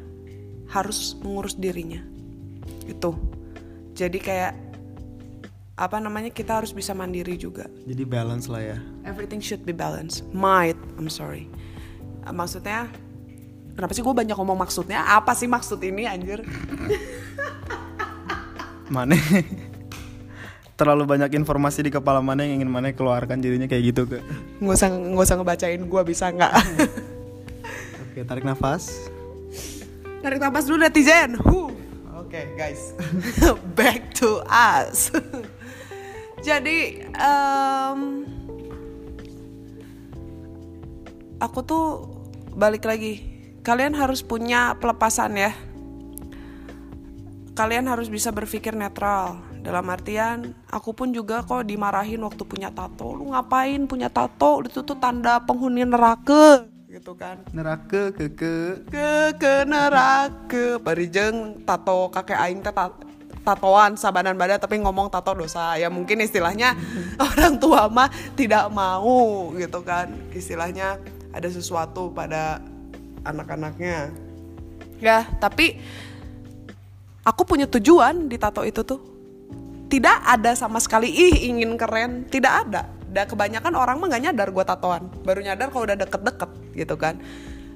harus 0.72 1.16
mengurus 1.24 1.56
dirinya. 1.56 2.04
Itu 2.88 3.16
jadi 3.96 4.20
kayak 4.20 4.54
apa 5.76 6.00
namanya 6.00 6.32
kita 6.32 6.64
harus 6.64 6.72
bisa 6.72 6.96
mandiri 6.96 7.36
juga. 7.36 7.68
Jadi 7.84 8.04
balance 8.08 8.48
lah 8.48 8.64
ya. 8.64 8.78
Everything 9.04 9.44
should 9.44 9.64
be 9.68 9.76
balanced. 9.76 10.24
Might 10.32 10.80
I'm 10.96 11.12
sorry. 11.12 11.48
Maksudnya 12.28 12.92
kenapa 13.76 13.92
sih 13.92 14.04
gue 14.04 14.16
banyak 14.16 14.36
ngomong 14.36 14.60
maksudnya? 14.60 15.04
Apa 15.04 15.36
sih 15.36 15.48
maksud 15.48 15.80
ini 15.84 16.08
anjir 16.08 16.44
mana 18.90 19.18
terlalu 20.76 21.08
banyak 21.08 21.40
informasi 21.40 21.88
di 21.88 21.92
kepala 21.92 22.20
mana 22.20 22.44
yang 22.44 22.60
ingin 22.60 22.72
mana 22.72 22.92
keluarkan 22.92 23.40
jadinya 23.40 23.66
kayak 23.66 23.96
gitu 23.96 24.02
ke 24.12 24.20
nggak 24.60 24.76
usah 24.76 24.90
nggak 24.92 25.26
usah 25.26 25.38
ngebacain 25.40 25.82
gue 25.88 26.02
bisa 26.04 26.26
nggak? 26.36 26.54
Oke 28.16 28.24
tarik 28.24 28.48
nafas. 28.48 29.12
Tarik 30.20 30.40
nafas 30.40 30.64
dulu 30.68 30.84
netizen. 30.84 31.36
Huh. 31.40 31.72
oke 32.16 32.42
guys. 32.56 32.96
Back 33.80 34.16
to 34.20 34.44
us. 34.48 35.12
Jadi 36.44 37.04
em, 37.12 38.00
aku 41.40 41.60
tuh 41.64 41.86
balik 42.56 42.88
lagi. 42.88 43.20
Kalian 43.68 43.98
harus 44.00 44.24
punya 44.24 44.80
pelepasan 44.80 45.36
ya 45.36 45.52
kalian 47.56 47.88
harus 47.88 48.12
bisa 48.12 48.30
berpikir 48.36 48.76
netral. 48.76 49.40
Dalam 49.64 49.88
artian 49.88 50.54
aku 50.70 50.92
pun 50.92 51.10
juga 51.16 51.42
kok 51.42 51.64
dimarahin 51.66 52.22
waktu 52.22 52.44
punya 52.44 52.70
tato. 52.70 53.16
Lu 53.16 53.32
ngapain 53.32 53.88
punya 53.88 54.12
tato? 54.12 54.62
Itu 54.62 54.84
tuh 54.84 55.00
tanda 55.00 55.40
penghuni 55.42 55.88
neraka 55.88 56.68
gitu 56.92 57.16
kan. 57.16 57.42
Neraka 57.56 58.12
ke 58.12 58.32
ke 58.36 58.54
ke 58.92 59.10
ke 59.40 59.54
neraka 59.66 60.80
parijeng 60.84 61.64
tato 61.64 62.12
kakek 62.12 62.40
aing 62.40 62.60
teh 62.64 62.72
tat- 62.72 63.04
tatoan 63.44 64.00
sabanan 64.00 64.36
badan 64.36 64.60
tapi 64.60 64.80
ngomong 64.84 65.08
tato 65.08 65.32
dosa. 65.34 65.80
Ya 65.80 65.88
mungkin 65.88 66.20
istilahnya 66.22 66.76
orang 67.26 67.56
tua 67.58 67.88
mah 67.88 68.12
tidak 68.36 68.68
mau 68.70 69.50
gitu 69.56 69.80
kan. 69.82 70.12
Istilahnya 70.36 71.00
ada 71.32 71.48
sesuatu 71.48 72.12
pada 72.12 72.60
anak-anaknya. 73.24 74.12
Ya 75.04 75.28
tapi 75.44 75.80
aku 77.26 77.42
punya 77.44 77.66
tujuan 77.66 78.30
di 78.30 78.38
tato 78.38 78.62
itu 78.62 78.86
tuh. 78.86 79.02
Tidak 79.90 80.18
ada 80.26 80.54
sama 80.54 80.78
sekali 80.78 81.10
ih 81.10 81.50
ingin 81.50 81.76
keren. 81.76 82.30
Tidak 82.30 82.54
ada. 82.70 82.86
Dan 83.10 83.26
kebanyakan 83.26 83.74
orang 83.74 83.98
mah 83.98 84.08
gak 84.14 84.24
nyadar 84.30 84.48
gue 84.54 84.64
tatoan. 84.66 85.10
Baru 85.26 85.42
nyadar 85.42 85.74
kalau 85.74 85.90
udah 85.90 85.98
deket-deket 85.98 86.52
gitu 86.78 86.96
kan. 86.96 87.18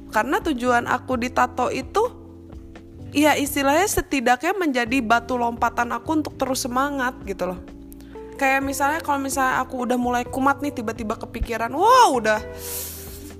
Karena 0.10 0.42
tujuan 0.42 0.86
aku 0.90 1.18
di 1.18 1.30
tato 1.30 1.70
itu 1.70 2.02
ya 3.10 3.34
istilahnya 3.34 3.90
setidaknya 3.90 4.54
menjadi 4.58 4.98
batu 5.02 5.38
lompatan 5.38 5.90
aku 5.94 6.22
untuk 6.22 6.34
terus 6.38 6.66
semangat 6.66 7.18
gitu 7.26 7.50
loh. 7.54 7.60
Kayak 8.42 8.66
misalnya 8.66 9.00
kalau 9.04 9.20
misalnya 9.22 9.62
aku 9.62 9.86
udah 9.86 9.98
mulai 10.00 10.24
kumat 10.26 10.64
nih 10.64 10.72
tiba-tiba 10.72 11.20
kepikiran 11.20 11.70
wow 11.76 12.10
udah 12.18 12.40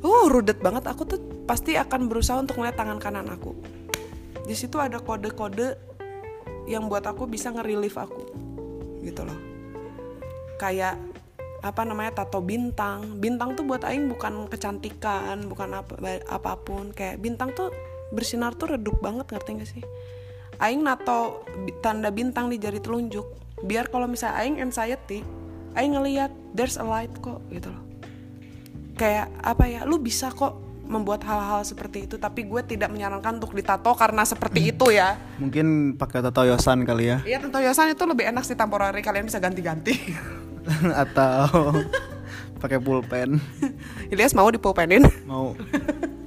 uh 0.06 0.26
rudet 0.30 0.62
banget. 0.62 0.86
Aku 0.88 1.10
tuh 1.10 1.20
pasti 1.50 1.74
akan 1.74 2.06
berusaha 2.06 2.38
untuk 2.38 2.62
ngeliat 2.62 2.78
tangan 2.78 3.02
kanan 3.02 3.28
aku. 3.34 3.58
Di 4.46 4.54
situ 4.54 4.78
ada 4.78 5.02
kode-kode 5.02 5.89
yang 6.70 6.86
buat 6.86 7.02
aku 7.02 7.26
bisa 7.26 7.50
nge-relief 7.50 7.98
aku 7.98 8.24
gitu 9.02 9.26
loh. 9.26 9.40
Kayak 10.62 11.02
apa 11.66 11.82
namanya 11.84 12.24
tato 12.24 12.40
bintang. 12.46 13.18
Bintang 13.18 13.58
tuh 13.58 13.66
buat 13.66 13.82
aing 13.82 14.06
bukan 14.06 14.46
kecantikan 14.48 15.50
bukan 15.50 15.82
apa 15.82 16.22
apa 16.30 16.54
pun. 16.62 16.94
Kayak 16.94 17.18
bintang 17.20 17.58
tuh 17.58 17.74
bersinar 18.14 18.54
tuh 18.54 18.78
redup 18.78 19.02
banget 19.02 19.26
ngerti 19.34 19.50
gak 19.58 19.70
sih? 19.70 19.84
Aing 20.62 20.86
nato 20.86 21.42
tanda 21.82 22.14
bintang 22.14 22.54
di 22.54 22.62
jari 22.62 22.78
telunjuk. 22.78 23.26
Biar 23.66 23.90
kalau 23.90 24.06
misalnya 24.06 24.46
aing 24.46 24.62
anxiety 24.62 25.26
aing 25.78 25.94
ngeliat 25.94 26.32
there's 26.56 26.80
a 26.80 26.86
light 26.86 27.12
kok 27.22 27.42
gitu 27.50 27.70
loh. 27.70 27.84
Kayak 29.00 29.32
apa 29.42 29.66
ya 29.68 29.82
lu 29.88 29.98
bisa 30.02 30.28
kok 30.34 30.69
membuat 30.90 31.22
hal-hal 31.22 31.62
seperti 31.62 32.10
itu 32.10 32.18
tapi 32.18 32.50
gue 32.50 32.66
tidak 32.66 32.90
menyarankan 32.90 33.38
untuk 33.38 33.54
ditato 33.54 33.94
karena 33.94 34.26
seperti 34.26 34.74
itu 34.74 34.90
ya. 34.90 35.16
Mungkin 35.38 35.96
pakai 35.96 36.26
tato 36.26 36.42
yosan 36.42 36.82
kali 36.84 37.14
ya. 37.14 37.18
Iya 37.22 37.38
tentu 37.46 37.62
yosan 37.62 37.94
itu 37.94 38.04
lebih 38.10 38.26
enak 38.34 38.42
sih 38.42 38.58
temporary 38.58 39.06
kalian 39.06 39.30
bisa 39.30 39.38
ganti-ganti. 39.38 39.94
Atau 41.06 41.78
pakai 42.58 42.82
pulpen. 42.82 43.38
Ilyas 44.12 44.34
mau 44.34 44.50
dipulpenin? 44.50 45.06
Mau. 45.30 45.54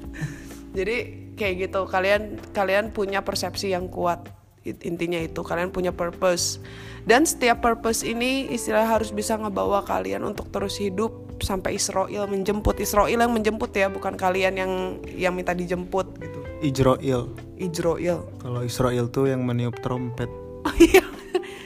Jadi 0.79 1.29
kayak 1.35 1.55
gitu 1.69 1.85
kalian 1.91 2.39
kalian 2.55 2.95
punya 2.95 3.21
persepsi 3.27 3.75
yang 3.75 3.91
kuat 3.91 4.31
intinya 4.63 5.19
itu. 5.19 5.43
Kalian 5.43 5.75
punya 5.75 5.91
purpose. 5.91 6.63
Dan 7.03 7.27
setiap 7.27 7.67
purpose 7.67 8.07
ini 8.07 8.47
istilah 8.47 8.87
harus 8.87 9.11
bisa 9.11 9.35
ngebawa 9.35 9.83
kalian 9.83 10.23
untuk 10.23 10.55
terus 10.55 10.79
hidup 10.79 11.32
sampai 11.43 11.77
Israel 11.77 12.25
menjemput 12.31 12.79
Israel 12.79 13.11
yang 13.11 13.35
menjemput 13.35 13.75
ya 13.75 13.91
bukan 13.91 14.15
kalian 14.15 14.55
yang 14.57 14.73
yang 15.13 15.33
minta 15.35 15.53
dijemput 15.53 16.07
gitu. 16.23 16.41
Ijroil. 16.63 17.35
Israel 17.59 18.27
kalau 18.39 18.63
Israel 18.63 19.11
tuh 19.11 19.29
yang 19.29 19.43
meniup 19.43 19.77
trompet. 19.83 20.31
Oh 20.63 20.77
iya. 20.79 21.03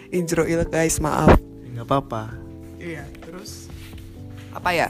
Israel 0.09 0.65
guys 0.65 0.97
maaf. 0.99 1.37
Nggak 1.69 1.85
apa-apa. 1.85 2.33
Iya 2.81 3.05
terus? 3.21 3.69
Apa 4.57 4.73
ya? 4.73 4.89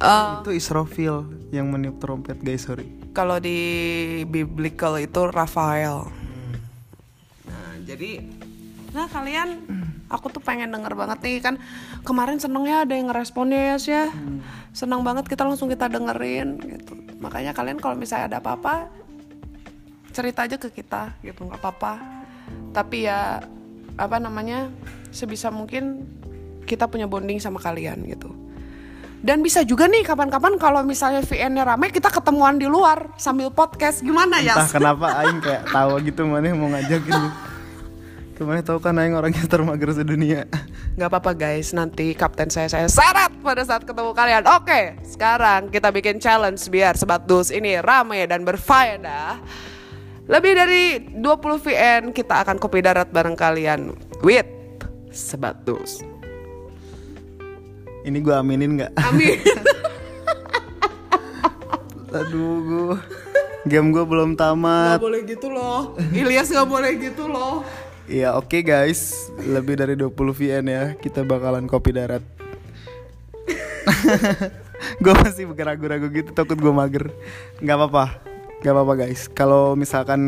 Eh, 0.00 0.30
itu 0.42 0.50
Israfil 0.50 1.22
yang 1.54 1.70
meniup 1.70 2.02
trompet 2.02 2.42
guys 2.42 2.66
sorry. 2.66 2.88
kalau 3.10 3.38
di 3.38 3.58
biblical 4.26 4.98
itu 4.98 5.30
Rafael. 5.30 6.10
Nah, 7.46 7.72
jadi 7.82 8.22
nah 8.90 9.06
kalian 9.06 9.62
aku 10.10 10.26
tuh 10.34 10.42
pengen 10.42 10.74
denger 10.74 10.92
banget 10.98 11.18
nih 11.22 11.38
kan 11.38 11.54
kemarin 12.02 12.42
senengnya 12.42 12.82
ada 12.82 12.98
yang 12.98 13.08
ngeresponnya 13.08 13.74
ya 13.74 13.76
sih 13.78 13.94
ya. 13.94 14.06
Senang 14.74 15.06
banget 15.06 15.30
kita 15.30 15.46
langsung 15.46 15.70
kita 15.70 15.86
dengerin 15.86 16.58
gitu. 16.66 16.98
Makanya 17.22 17.54
kalian 17.54 17.78
kalau 17.78 17.94
misalnya 17.94 18.36
ada 18.36 18.38
apa-apa 18.42 18.90
cerita 20.10 20.42
aja 20.42 20.58
ke 20.58 20.74
kita 20.74 21.14
gitu 21.22 21.46
nggak 21.46 21.62
apa-apa. 21.62 22.02
Tapi 22.74 23.06
ya 23.06 23.38
apa 23.94 24.16
namanya 24.18 24.66
sebisa 25.14 25.54
mungkin 25.54 26.02
kita 26.66 26.90
punya 26.90 27.06
bonding 27.06 27.38
sama 27.38 27.62
kalian 27.62 28.02
gitu. 28.10 28.34
Dan 29.20 29.44
bisa 29.44 29.60
juga 29.68 29.84
nih 29.84 30.00
kapan-kapan 30.00 30.56
kalau 30.56 30.80
misalnya 30.80 31.20
VN-nya 31.20 31.68
rame 31.68 31.92
kita 31.92 32.08
ketemuan 32.08 32.56
di 32.56 32.64
luar 32.64 33.12
sambil 33.20 33.52
podcast 33.52 34.00
gimana 34.00 34.40
ya? 34.40 34.56
entah 34.56 34.72
kenapa 34.72 35.12
Aing 35.20 35.44
kayak 35.44 35.68
tahu 35.68 36.00
gitu 36.08 36.24
mana 36.24 36.56
mau 36.56 36.72
ngajakin 36.72 37.20
ke 38.40 38.48
mana 38.48 38.64
tahu 38.64 38.80
kan 38.80 38.96
Aing 38.96 39.12
orangnya 39.12 39.44
termager 39.44 39.92
sedunia 39.92 40.48
Gak 40.96 41.12
apa-apa 41.12 41.36
guys, 41.36 41.76
nanti 41.76 42.16
kapten 42.16 42.48
saya 42.48 42.72
saya 42.72 42.88
syarat 42.88 43.28
pada 43.44 43.60
saat 43.60 43.84
ketemu 43.84 44.16
kalian. 44.16 44.48
Oke, 44.48 44.96
sekarang 45.04 45.68
kita 45.68 45.92
bikin 45.92 46.16
challenge 46.16 46.64
biar 46.72 46.96
Sebat 46.96 47.28
Dus 47.28 47.52
ini 47.52 47.76
rame 47.84 48.24
dan 48.24 48.48
berfaedah. 48.48 49.44
Lebih 50.24 50.52
dari 50.56 50.84
20 51.20 51.64
VN 51.64 52.02
kita 52.16 52.40
akan 52.44 52.56
kopi 52.56 52.80
darat 52.80 53.12
bareng 53.12 53.36
kalian 53.36 53.92
with 54.24 54.48
Sebat 55.12 55.60
Dus. 55.68 56.00
ini 58.00 58.16
gue 58.24 58.32
aminin 58.32 58.80
nggak 58.80 58.96
Amin. 58.96 59.36
aduh 62.16 62.56
gue 62.64 62.96
game 63.68 63.92
gue 63.92 64.04
belum 64.08 64.40
tamat 64.40 64.96
gak 64.96 65.04
boleh 65.04 65.20
gitu 65.28 65.52
loh. 65.52 65.92
Ilyas 66.16 66.48
gak 66.48 66.64
boleh 66.64 66.96
gitu 66.96 67.28
loh. 67.28 67.60
Ya 68.08 68.34
oke 68.34 68.64
guys, 68.64 69.30
lebih 69.38 69.78
dari 69.78 69.94
20 69.94 70.12
VN 70.12 70.64
ya, 70.66 70.84
kita 70.98 71.22
bakalan 71.22 71.68
kopi 71.68 71.94
darat. 71.94 72.24
gue 75.02 75.12
masih 75.14 75.46
ragu-ragu 75.52 76.08
gitu, 76.10 76.30
takut 76.32 76.58
gue 76.58 76.72
mager. 76.72 77.12
Gak 77.60 77.76
apa-apa, 77.76 78.18
gak 78.60 78.72
apa-apa 78.72 78.94
guys. 79.06 79.28
Kalau 79.30 79.78
misalkan 79.78 80.20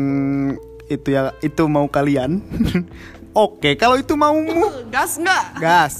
itu 0.87 1.11
ya 1.11 1.31
itu 1.43 1.63
mau 1.67 1.87
kalian, 1.87 2.39
oke. 3.35 3.75
Kalau 3.75 3.99
itu 3.99 4.15
maumu, 4.15 4.87
Gas 4.87 5.19
nggak? 5.19 5.45
gas. 5.59 5.95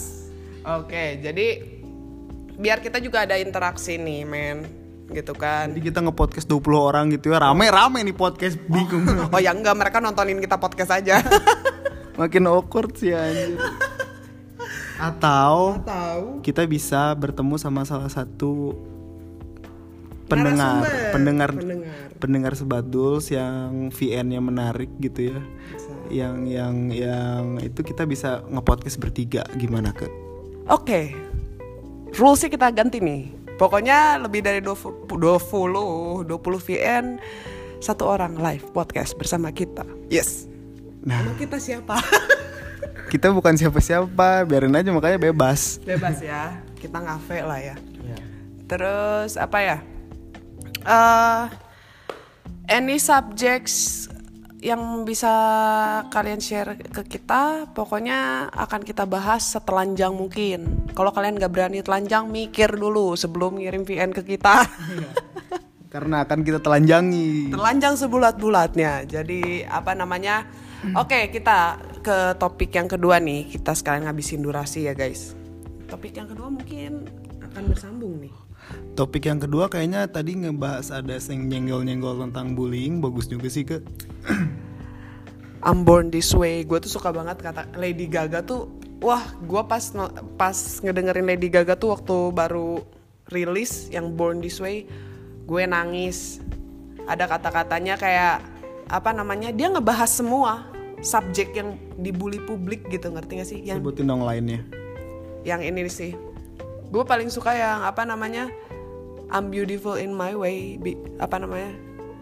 Oke, 0.64 1.20
jadi 1.20 1.68
biar 2.56 2.80
kita 2.80 3.04
juga 3.04 3.28
ada 3.28 3.36
interaksi 3.36 4.00
nih, 4.00 4.24
men. 4.24 4.83
Gitu 5.10 5.34
kan. 5.36 5.74
Jadi 5.74 5.82
kita 5.91 5.99
nge-podcast 5.99 6.47
20 6.47 6.64
orang 6.80 7.06
gitu 7.12 7.34
ya, 7.34 7.41
rame-rame 7.41 8.01
nih 8.01 8.16
podcast, 8.16 8.56
bingung. 8.66 9.04
Oh 9.34 9.39
ya 9.41 9.51
enggak, 9.51 9.76
mereka 9.76 9.97
nontonin 9.99 10.39
kita 10.39 10.56
podcast 10.56 10.95
aja. 10.95 11.20
Makin 12.20 12.45
awkward 12.45 12.93
sih 12.95 13.12
anjir. 13.12 13.58
Atau 15.01 15.82
Tahu. 15.84 16.45
kita 16.45 16.64
bisa 16.64 17.12
bertemu 17.18 17.58
sama 17.58 17.84
salah 17.84 18.08
satu 18.08 18.78
pendengar, 20.30 20.86
pendengar, 21.12 21.49
Pendengar. 21.51 21.97
pendengar 22.22 22.54
sebaduls 22.56 23.28
yang 23.28 23.89
VN-nya 23.91 24.39
menarik 24.39 24.89
gitu 25.01 25.34
ya. 25.34 25.39
Yang 26.08 26.36
yang 26.47 26.76
yang 26.93 27.43
itu 27.60 27.82
kita 27.82 28.06
bisa 28.06 28.45
ngepodcast 28.47 29.01
bertiga 29.01 29.43
gimana 29.58 29.91
ke? 29.91 30.08
Oke. 30.70 31.12
Rulesnya 32.14 32.54
kita 32.54 32.70
ganti 32.70 33.01
nih. 33.01 33.43
Pokoknya 33.64 34.20
lebih 34.20 34.43
dari 34.43 34.59
20 34.59 35.07
20 35.07 36.28
20 36.28 36.68
VN 36.68 37.16
satu 37.80 38.11
orang 38.11 38.36
live 38.36 38.68
podcast 38.76 39.16
bersama 39.16 39.55
kita. 39.55 39.88
Yes. 40.11 40.51
Nah, 40.99 41.24
Emang 41.24 41.39
kita 41.39 41.55
siapa? 41.64 41.95
kita 43.16 43.32
bukan 43.32 43.55
siapa-siapa, 43.55 44.43
biarin 44.43 44.76
aja 44.76 44.91
makanya 44.91 45.16
bebas. 45.16 45.80
Bebas 45.80 46.20
ya. 46.20 46.59
Kita 46.76 46.99
ngafe 46.99 47.39
lah 47.39 47.59
ya. 47.64 47.76
Terus 48.68 49.39
apa 49.39 49.64
ya? 49.64 49.78
eh 50.84 51.43
any 52.68 52.99
subjects 52.99 54.03
yang 54.64 55.03
bisa 55.03 55.34
kalian 56.07 56.39
share 56.39 56.80
ke 56.80 57.03
kita, 57.03 57.68
pokoknya 57.76 58.47
akan 58.47 58.82
kita 58.88 59.03
bahas 59.03 59.43
setelanjang 59.51 60.16
mungkin. 60.16 60.88
Kalau 60.95 61.11
kalian 61.11 61.36
gak 61.36 61.51
berani 61.51 61.84
telanjang, 61.84 62.32
mikir 62.32 62.72
dulu 62.72 63.20
sebelum 63.20 63.59
ngirim 63.59 63.84
VN 63.84 64.16
ke 64.16 64.24
kita. 64.24 64.64
Karena 65.93 66.24
akan 66.24 66.39
kita 66.41 66.64
telanjangi. 66.64 67.53
Telanjang 67.53 67.99
sebulat-bulatnya. 67.99 69.05
Jadi 69.05 69.68
apa 69.68 69.93
namanya? 69.93 70.47
Oke, 70.97 71.30
kita 71.30 71.78
ke 72.01 72.34
topik 72.39 72.74
yang 72.74 72.89
kedua 72.89 73.22
nih. 73.22 73.51
Kita 73.51 73.78
sekarang 73.78 74.09
ngabisin 74.09 74.41
durasi 74.41 74.89
ya 74.89 74.97
guys. 74.97 75.38
Topik 75.86 76.18
yang 76.18 76.26
kedua 76.26 76.49
mungkin 76.49 77.05
akan 77.51 77.64
bersambung 77.70 78.18
nih. 78.26 78.43
Topik 78.93 79.26
yang 79.26 79.41
kedua 79.41 79.68
kayaknya 79.68 80.05
tadi 80.05 80.38
ngebahas 80.38 80.93
ada 80.93 81.18
yang 81.18 81.49
nyenggol-nyenggol 81.49 82.22
tentang 82.30 82.53
bullying, 82.53 83.01
bagus 83.01 83.26
juga 83.26 83.49
sih 83.49 83.66
ke. 83.66 83.82
I'm 85.68 85.88
born 85.88 86.11
this 86.11 86.36
way. 86.36 86.61
Gue 86.68 86.84
tuh 86.84 86.91
suka 86.91 87.09
banget 87.16 87.39
kata 87.39 87.72
Lady 87.80 88.05
Gaga 88.05 88.43
tuh. 88.43 88.70
Wah, 88.99 89.24
gue 89.43 89.61
pas 89.68 89.84
pas 90.39 90.57
ngedengerin 90.84 91.28
Lady 91.28 91.47
Gaga 91.51 91.76
tuh 91.76 91.95
waktu 91.95 92.32
baru 92.32 92.84
rilis 93.32 93.88
yang 93.91 94.14
Born 94.16 94.43
This 94.43 94.59
Way, 94.59 94.88
gue 95.47 95.64
nangis. 95.68 96.39
Ada 97.07 97.28
kata-katanya 97.28 97.99
kayak 97.99 98.43
apa 98.88 99.11
namanya? 99.11 99.51
Dia 99.51 99.72
ngebahas 99.72 100.07
semua 100.07 100.68
subjek 101.03 101.51
yang 101.55 101.76
dibully 101.99 102.39
publik 102.43 102.88
gitu, 102.88 103.11
ngerti 103.11 103.32
gak 103.43 103.49
sih? 103.49 103.59
Yang 103.59 103.84
Sebutin 103.84 104.07
dong 104.07 104.24
lainnya. 104.24 104.64
yang 105.43 105.59
ini 105.59 105.84
sih. 105.91 106.16
Gue 106.94 107.02
paling 107.02 107.34
suka 107.34 107.58
yang 107.58 107.82
apa 107.82 108.06
namanya? 108.06 108.54
I'm 109.34 109.50
beautiful 109.50 109.98
in 109.98 110.14
my 110.14 110.38
way. 110.38 110.78
Bi- 110.78 111.02
apa 111.18 111.41
namanya? 111.41 111.74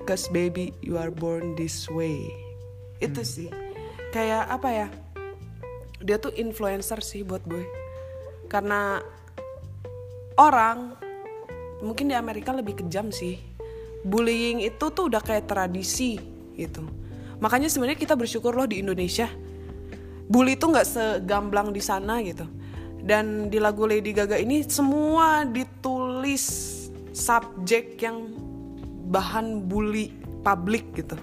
Cause 0.07 0.32
baby 0.32 0.72
you 0.80 0.95
are 0.95 1.11
born 1.11 1.59
this 1.59 1.91
way. 1.91 2.32
Itu 3.03 3.28
sih. 3.28 3.51
Kayak 4.15 4.47
apa 4.47 4.69
ya? 4.72 4.88
Dia 5.99 6.15
tuh 6.24 6.32
influencer 6.39 7.03
sih 7.03 7.28
buat 7.28 7.43
gue. 7.43 7.67
Karena 8.47 9.03
orang 10.39 10.95
mungkin 11.84 12.07
di 12.07 12.15
Amerika 12.15 12.55
lebih 12.55 12.80
kejam 12.80 13.11
sih. 13.11 13.36
Bullying 14.07 14.63
itu 14.63 14.88
tuh 14.95 15.11
udah 15.11 15.19
kayak 15.19 15.51
tradisi 15.51 16.32
gitu. 16.55 16.84
makanya 17.41 17.67
sebenarnya 17.67 17.97
kita 17.97 18.13
bersyukur 18.13 18.53
loh 18.53 18.69
di 18.69 18.80
Indonesia 18.86 19.26
bully 20.30 20.55
itu 20.55 20.65
nggak 20.69 20.88
segamblang 20.88 21.74
di 21.74 21.82
sana 21.82 22.22
gitu 22.22 22.45
dan 23.02 23.49
di 23.49 23.58
lagu 23.58 23.89
Lady 23.89 24.14
Gaga 24.14 24.38
ini 24.38 24.62
semua 24.66 25.45
ditulis 25.45 26.70
subjek 27.12 27.97
yang 28.02 28.30
bahan 29.12 29.68
bully 29.68 30.14
publik 30.45 30.93
gitu. 30.95 31.18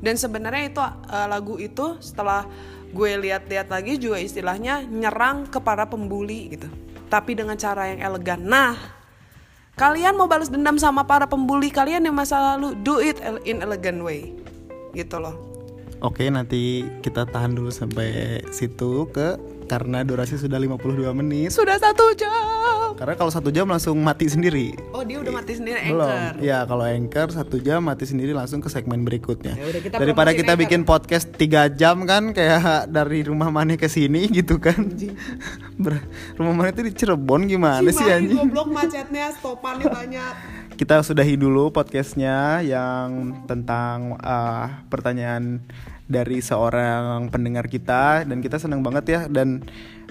Dan 0.00 0.16
sebenarnya 0.16 0.64
itu 0.68 0.80
uh, 0.80 1.26
lagu 1.28 1.60
itu 1.60 2.00
setelah 2.00 2.48
gue 2.90 3.10
lihat-lihat 3.20 3.70
lagi 3.70 4.00
juga 4.00 4.18
istilahnya 4.18 4.82
nyerang 4.82 5.46
ke 5.46 5.60
para 5.62 5.86
pembuli 5.86 6.56
gitu. 6.56 6.68
Tapi 7.10 7.38
dengan 7.38 7.54
cara 7.54 7.90
yang 7.90 8.00
elegan. 8.02 8.40
Nah 8.42 8.74
kalian 9.78 10.18
mau 10.18 10.28
balas 10.28 10.52
dendam 10.52 10.76
sama 10.76 11.06
para 11.06 11.24
pembuli 11.24 11.72
kalian 11.72 12.04
yang 12.04 12.16
masa 12.16 12.54
lalu 12.54 12.76
do 12.82 12.98
it 12.98 13.22
in 13.46 13.62
elegant 13.62 14.02
way. 14.02 14.34
Gitu 14.92 15.16
loh. 15.20 15.50
Oke, 16.00 16.32
nanti 16.32 16.88
kita 17.04 17.28
tahan 17.28 17.52
dulu 17.52 17.68
sampai 17.68 18.40
situ 18.48 19.04
ke 19.12 19.36
karena 19.70 20.02
durasi 20.02 20.34
sudah 20.34 20.58
52 20.58 21.14
menit. 21.14 21.54
Sudah 21.54 21.78
satu 21.78 22.10
jam. 22.18 22.98
Karena 22.98 23.14
kalau 23.14 23.30
satu 23.30 23.54
jam 23.54 23.70
langsung 23.70 24.02
mati 24.02 24.26
sendiri. 24.26 24.74
Oh 24.90 25.06
dia 25.06 25.22
udah 25.22 25.30
mati 25.30 25.54
sendiri 25.54 25.94
Belum. 25.94 26.10
anchor. 26.10 26.42
Ya 26.42 26.66
kalau 26.66 26.82
anchor 26.82 27.28
satu 27.30 27.62
jam 27.62 27.86
mati 27.86 28.02
sendiri 28.02 28.34
langsung 28.34 28.58
ke 28.58 28.66
segmen 28.66 29.06
berikutnya. 29.06 29.54
Ya 29.54 29.70
udah, 29.70 29.80
kita 29.86 29.94
Daripada 30.02 30.34
kita 30.34 30.58
Anchor. 30.58 30.62
bikin 30.66 30.80
podcast 30.82 31.30
tiga 31.38 31.70
jam 31.70 32.02
kan 32.02 32.34
kayak 32.34 32.90
dari 32.90 33.22
rumah 33.22 33.54
mana 33.54 33.78
ke 33.78 33.86
sini 33.86 34.26
gitu 34.26 34.58
kan. 34.58 34.82
Rumah 36.36 36.52
mana 36.52 36.68
itu 36.74 36.84
di 36.84 36.92
Cirebon 36.92 37.48
gimana 37.48 37.88
sih 37.88 38.04
anjing? 38.04 38.36
goblok 38.36 38.68
macetnya, 38.68 39.32
stopannya 39.32 39.88
banyak. 39.88 40.34
kita 40.80 41.04
sudahi 41.04 41.36
dulu 41.36 41.68
podcastnya 41.72 42.64
yang 42.64 43.44
tentang 43.44 44.16
uh, 44.16 44.84
pertanyaan 44.88 45.60
dari 46.10 46.42
seorang 46.42 47.30
pendengar 47.30 47.70
kita 47.70 48.26
dan 48.26 48.42
kita 48.42 48.58
senang 48.58 48.82
banget 48.82 49.04
ya 49.06 49.20
dan 49.30 49.62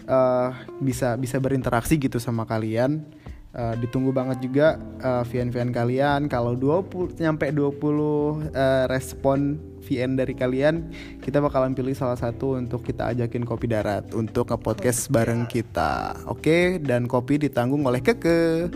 uh, 0.08 0.56
bisa 0.80 1.20
bisa 1.20 1.38
berinteraksi 1.44 2.00
gitu 2.00 2.18
sama 2.18 2.48
kalian. 2.48 3.04
Uh, 3.50 3.74
ditunggu 3.82 4.14
banget 4.14 4.46
juga 4.46 4.78
uh, 5.02 5.26
VN-VN 5.26 5.74
kalian. 5.74 6.32
Kalau 6.32 6.54
20 6.56 7.18
nyampe 7.20 7.50
20 7.50 7.82
uh, 7.82 8.86
respon 8.88 9.58
VN 9.90 10.14
dari 10.14 10.38
kalian 10.38 10.94
kita 11.18 11.42
bakalan 11.42 11.74
pilih 11.74 11.98
salah 11.98 12.14
satu 12.14 12.62
untuk 12.62 12.86
kita 12.86 13.10
ajakin 13.10 13.42
kopi 13.42 13.66
darat 13.66 14.06
untuk 14.14 14.54
nge-podcast 14.54 15.10
bareng 15.10 15.50
kita. 15.50 16.14
Oke? 16.30 16.78
Dan 16.78 17.10
kopi 17.10 17.42
ditanggung 17.42 17.82
oleh 17.90 18.06
Keke. 18.06 18.70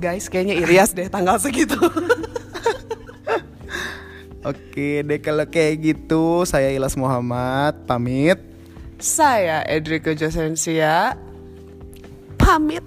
Guys, 0.00 0.32
kayaknya 0.32 0.64
Irias 0.64 0.96
deh 0.96 1.12
tanggal 1.12 1.36
segitu. 1.36 1.76
Oke 4.48 5.04
deh 5.04 5.20
kalau 5.20 5.44
kayak 5.44 5.92
gitu 5.92 6.48
saya 6.48 6.72
Ilas 6.72 6.96
Muhammad 6.96 7.84
pamit. 7.84 8.40
Saya 8.96 9.60
Edrico 9.68 10.08
Josensia 10.16 11.20
pamit. 12.40 12.80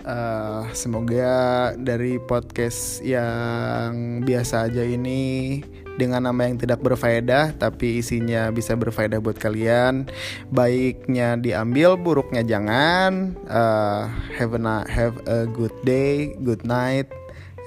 Eh, 0.00 0.62
semoga 0.72 1.76
dari 1.76 2.16
podcast 2.16 3.04
yang 3.04 4.24
biasa 4.24 4.72
aja 4.72 4.80
ini 4.80 5.60
dengan 6.00 6.24
nama 6.24 6.48
yang 6.48 6.56
tidak 6.56 6.80
berfaedah 6.80 7.52
tapi 7.60 8.00
isinya 8.00 8.48
bisa 8.48 8.72
berfaedah 8.80 9.20
buat 9.20 9.36
kalian. 9.36 10.08
Baiknya 10.48 11.36
diambil, 11.36 12.00
buruknya 12.00 12.40
jangan. 12.40 13.36
Eh, 13.44 14.02
have 14.40 14.56
a 14.56 14.88
have 14.88 15.20
a 15.28 15.44
good 15.44 15.76
day, 15.84 16.32
good 16.40 16.64
night, 16.64 17.12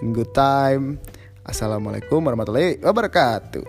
and 0.02 0.18
good 0.18 0.34
time. 0.34 0.98
Assalamualaikum 1.50 2.22
warahmatullahi 2.22 2.78
wabarakatuh. 2.78 3.66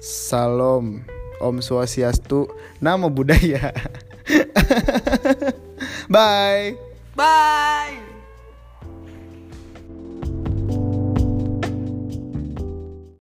Salam, 0.00 1.04
Om 1.36 1.60
Swastiastu, 1.60 2.48
Namo 2.80 3.12
Buddhaya. 3.12 3.76
Bye. 6.08 6.80
Bye. 7.12 8.13